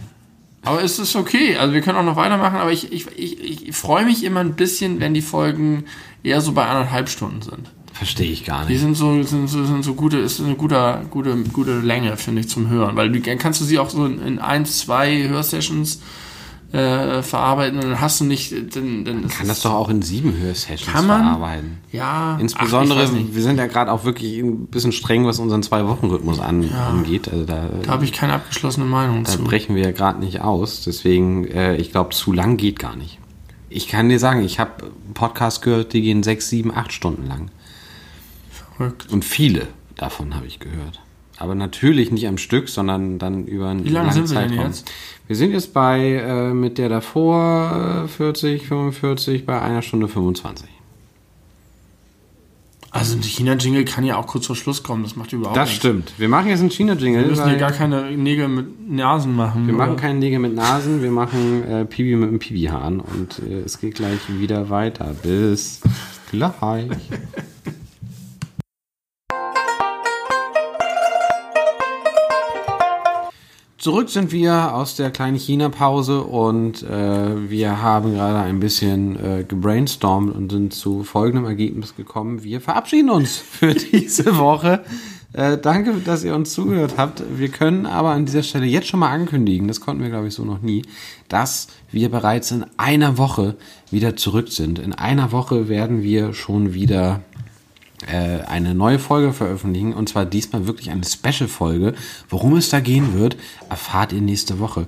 [0.64, 3.76] Aber es ist okay, also wir können auch noch weitermachen, aber ich, ich, ich, ich
[3.76, 5.86] freue mich immer ein bisschen, wenn die Folgen
[6.24, 7.72] eher so bei anderthalb Stunden sind.
[7.96, 8.82] Verstehe ich gar Die nicht.
[8.82, 12.50] sind so, sind so, sind so gute, ist eine gute, gute, gute Länge, finde ich,
[12.50, 12.96] zum Hören.
[12.98, 16.02] Weil du, kannst du sie auch so in, in ein, zwei Hörsessions
[16.74, 20.02] äh, verarbeiten und dann hast du nicht, dann, dann ist Kann das doch auch in
[20.02, 21.22] sieben Hörsessions Kann man?
[21.22, 21.78] verarbeiten.
[21.94, 26.42] ja, Insbesondere, ach, wir sind ja gerade auch wirklich ein bisschen streng, was unseren Zwei-Wochen-Rhythmus
[26.42, 27.30] an, angeht.
[27.32, 29.44] Also da, da habe ich keine abgeschlossene Meinung da zu.
[29.46, 30.84] brechen wir ja gerade nicht aus.
[30.84, 33.20] Deswegen, äh, ich glaube, zu lang geht gar nicht.
[33.70, 34.72] Ich kann dir sagen, ich habe
[35.14, 37.52] Podcasts gehört, die gehen sechs, sieben, acht Stunden lang.
[38.78, 39.12] Verrückt.
[39.12, 41.02] Und viele davon habe ich gehört.
[41.38, 44.68] Aber natürlich nicht am Stück, sondern dann über einen Wie lange sind wir denn Zeitraum.
[44.68, 44.92] jetzt?
[45.28, 50.70] Wir sind jetzt bei äh, mit der davor äh, 40, 45, bei einer Stunde 25.
[52.92, 55.80] Also ein China-Jingle kann ja auch kurz vor Schluss kommen, das macht überhaupt Das nichts.
[55.84, 56.14] stimmt.
[56.18, 57.24] Wir machen jetzt einen China-Jingle.
[57.24, 59.68] Wir müssen hier gar keine Nägel mit Nasen machen.
[59.68, 59.86] Wir oder?
[59.88, 63.82] machen keine Nägel mit Nasen, wir machen äh, Pibi mit dem Pibi-Hahn und äh, es
[63.82, 65.14] geht gleich wieder weiter.
[65.22, 65.82] Bis
[66.32, 66.88] gleich.
[73.86, 79.44] Zurück sind wir aus der kleinen China-Pause und äh, wir haben gerade ein bisschen äh,
[79.44, 82.44] gebrainstormt und sind zu folgendem Ergebnis gekommen.
[82.44, 84.84] Wir verabschieden uns für diese Woche.
[85.34, 87.22] Äh, danke, dass ihr uns zugehört habt.
[87.38, 90.34] Wir können aber an dieser Stelle jetzt schon mal ankündigen, das konnten wir glaube ich
[90.34, 90.82] so noch nie,
[91.30, 93.56] dass wir bereits in einer Woche
[93.92, 94.80] wieder zurück sind.
[94.80, 97.22] In einer Woche werden wir schon wieder
[98.08, 101.94] äh, eine neue Folge veröffentlichen und zwar diesmal wirklich eine Special-Folge.
[102.30, 103.38] Worum es da gehen wird,
[103.70, 104.88] erfahrt ihr nächste Woche.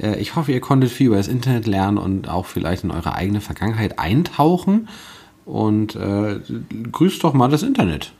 [0.00, 3.14] Äh, ich hoffe, ihr konntet viel über das Internet lernen und auch vielleicht in eure
[3.14, 4.88] eigene Vergangenheit eintauchen
[5.44, 6.40] und äh,
[6.90, 8.12] grüßt doch mal das Internet.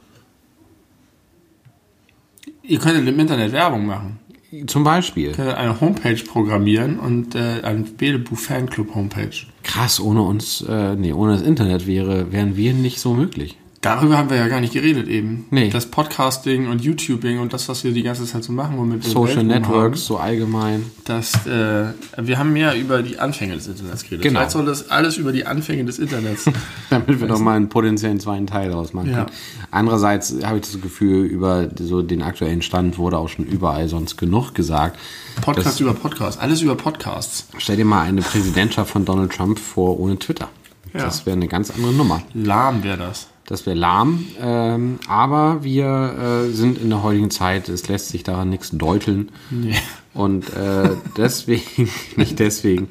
[2.63, 4.19] Ihr könntet im Internet Werbung machen.
[4.67, 5.29] Zum Beispiel.
[5.29, 9.35] Ihr könntet eine Homepage programmieren und äh, ein Belebu Fanclub Homepage.
[9.63, 13.59] Krass, ohne uns, äh, nee, ohne das Internet wäre, wären wir nicht so möglich.
[13.85, 15.45] Darüber haben wir ja gar nicht geredet eben.
[15.51, 15.69] Nee.
[15.69, 19.11] Das Podcasting und YouTubing und das, was wir die ganze Zeit so machen, womit wir
[19.11, 20.75] Social Networks, so allgemein.
[20.85, 24.23] Haben, das, äh, wir haben mehr über die Anfänge des Internets geredet.
[24.23, 24.39] Genau.
[24.41, 26.47] Vielleicht soll das alles über die Anfänge des Internets.
[26.91, 29.17] Damit wir doch mal einen potenziellen zweiten Teil daraus machen Ja.
[29.25, 29.31] können.
[29.71, 34.17] Andererseits habe ich das Gefühl, über so den aktuellen Stand wurde auch schon überall sonst
[34.17, 34.99] genug gesagt.
[35.43, 36.41] Podcast über Podcast.
[36.41, 37.49] Alles über Podcasts.
[37.59, 40.49] Stell dir mal eine Präsidentschaft von Donald Trump vor ohne Twitter.
[40.95, 41.05] Ja.
[41.05, 42.23] Das wäre eine ganz andere Nummer.
[42.33, 43.29] Lahm wäre das.
[43.47, 44.25] Das wäre lahm.
[44.41, 49.31] Ähm, aber wir äh, sind in der heutigen Zeit, es lässt sich daran nichts deuteln.
[49.51, 49.75] Nee.
[50.15, 52.89] Und äh, deswegen, nicht deswegen,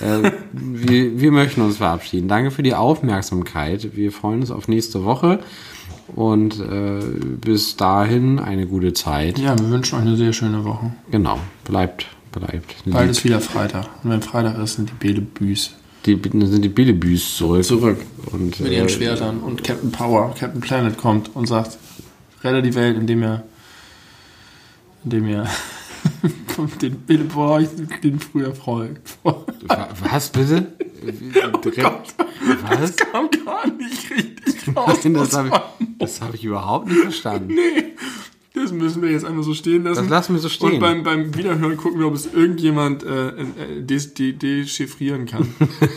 [0.00, 2.28] äh, wir, wir möchten uns verabschieden.
[2.28, 3.96] Danke für die Aufmerksamkeit.
[3.96, 5.40] Wir freuen uns auf nächste Woche.
[6.14, 7.00] Und äh,
[7.40, 9.38] bis dahin eine gute Zeit.
[9.38, 10.92] Ja, wir wünschen euch eine sehr schöne Woche.
[11.10, 12.76] Genau, bleibt, bleibt.
[12.84, 13.10] Bald lieb.
[13.10, 13.88] ist wieder Freitag.
[14.04, 15.74] Und wenn Freitag ist, sind die Belebüs
[16.06, 17.64] Die, sind die Billebüs zurück.
[17.64, 17.98] zurück.
[18.32, 19.40] Und, Mit ihren äh, Schwertern.
[19.40, 21.78] Und Captain Power, Captain Planet kommt und sagt,
[22.44, 23.42] rette die Welt, indem er
[25.04, 25.46] indem er
[26.82, 27.68] den Billeboy,
[28.02, 28.54] den früher
[29.68, 30.72] wa- Was bitte?
[31.06, 32.14] Oh Gott,
[32.68, 32.80] Was?
[32.80, 34.98] das kam gar nicht richtig raus.
[35.04, 37.54] Nein, das habe ich, hab ich überhaupt nicht verstanden.
[38.58, 40.00] Das müssen wir jetzt einfach so stehen lassen.
[40.02, 40.72] Das lassen wir so stehen.
[40.74, 45.46] Und beim, beim Wiederhören gucken wir, ob es irgendjemand äh, äh, des- de- dechiffrieren kann.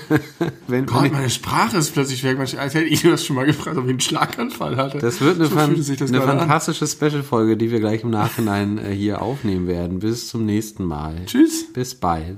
[0.67, 2.37] Wenn, Gott, wenn, meine Sprache ist plötzlich weg.
[2.39, 4.99] Als hätte ich das schon mal gefragt, ob ich einen Schlaganfall hatte.
[4.99, 8.91] das wird eine, so fan das eine fantastische Special-Folge, die wir gleich im Nachhinein äh,
[8.91, 9.99] hier aufnehmen werden.
[9.99, 11.15] Bis zum nächsten Mal.
[11.25, 11.65] Tschüss.
[11.73, 12.37] Bis bald.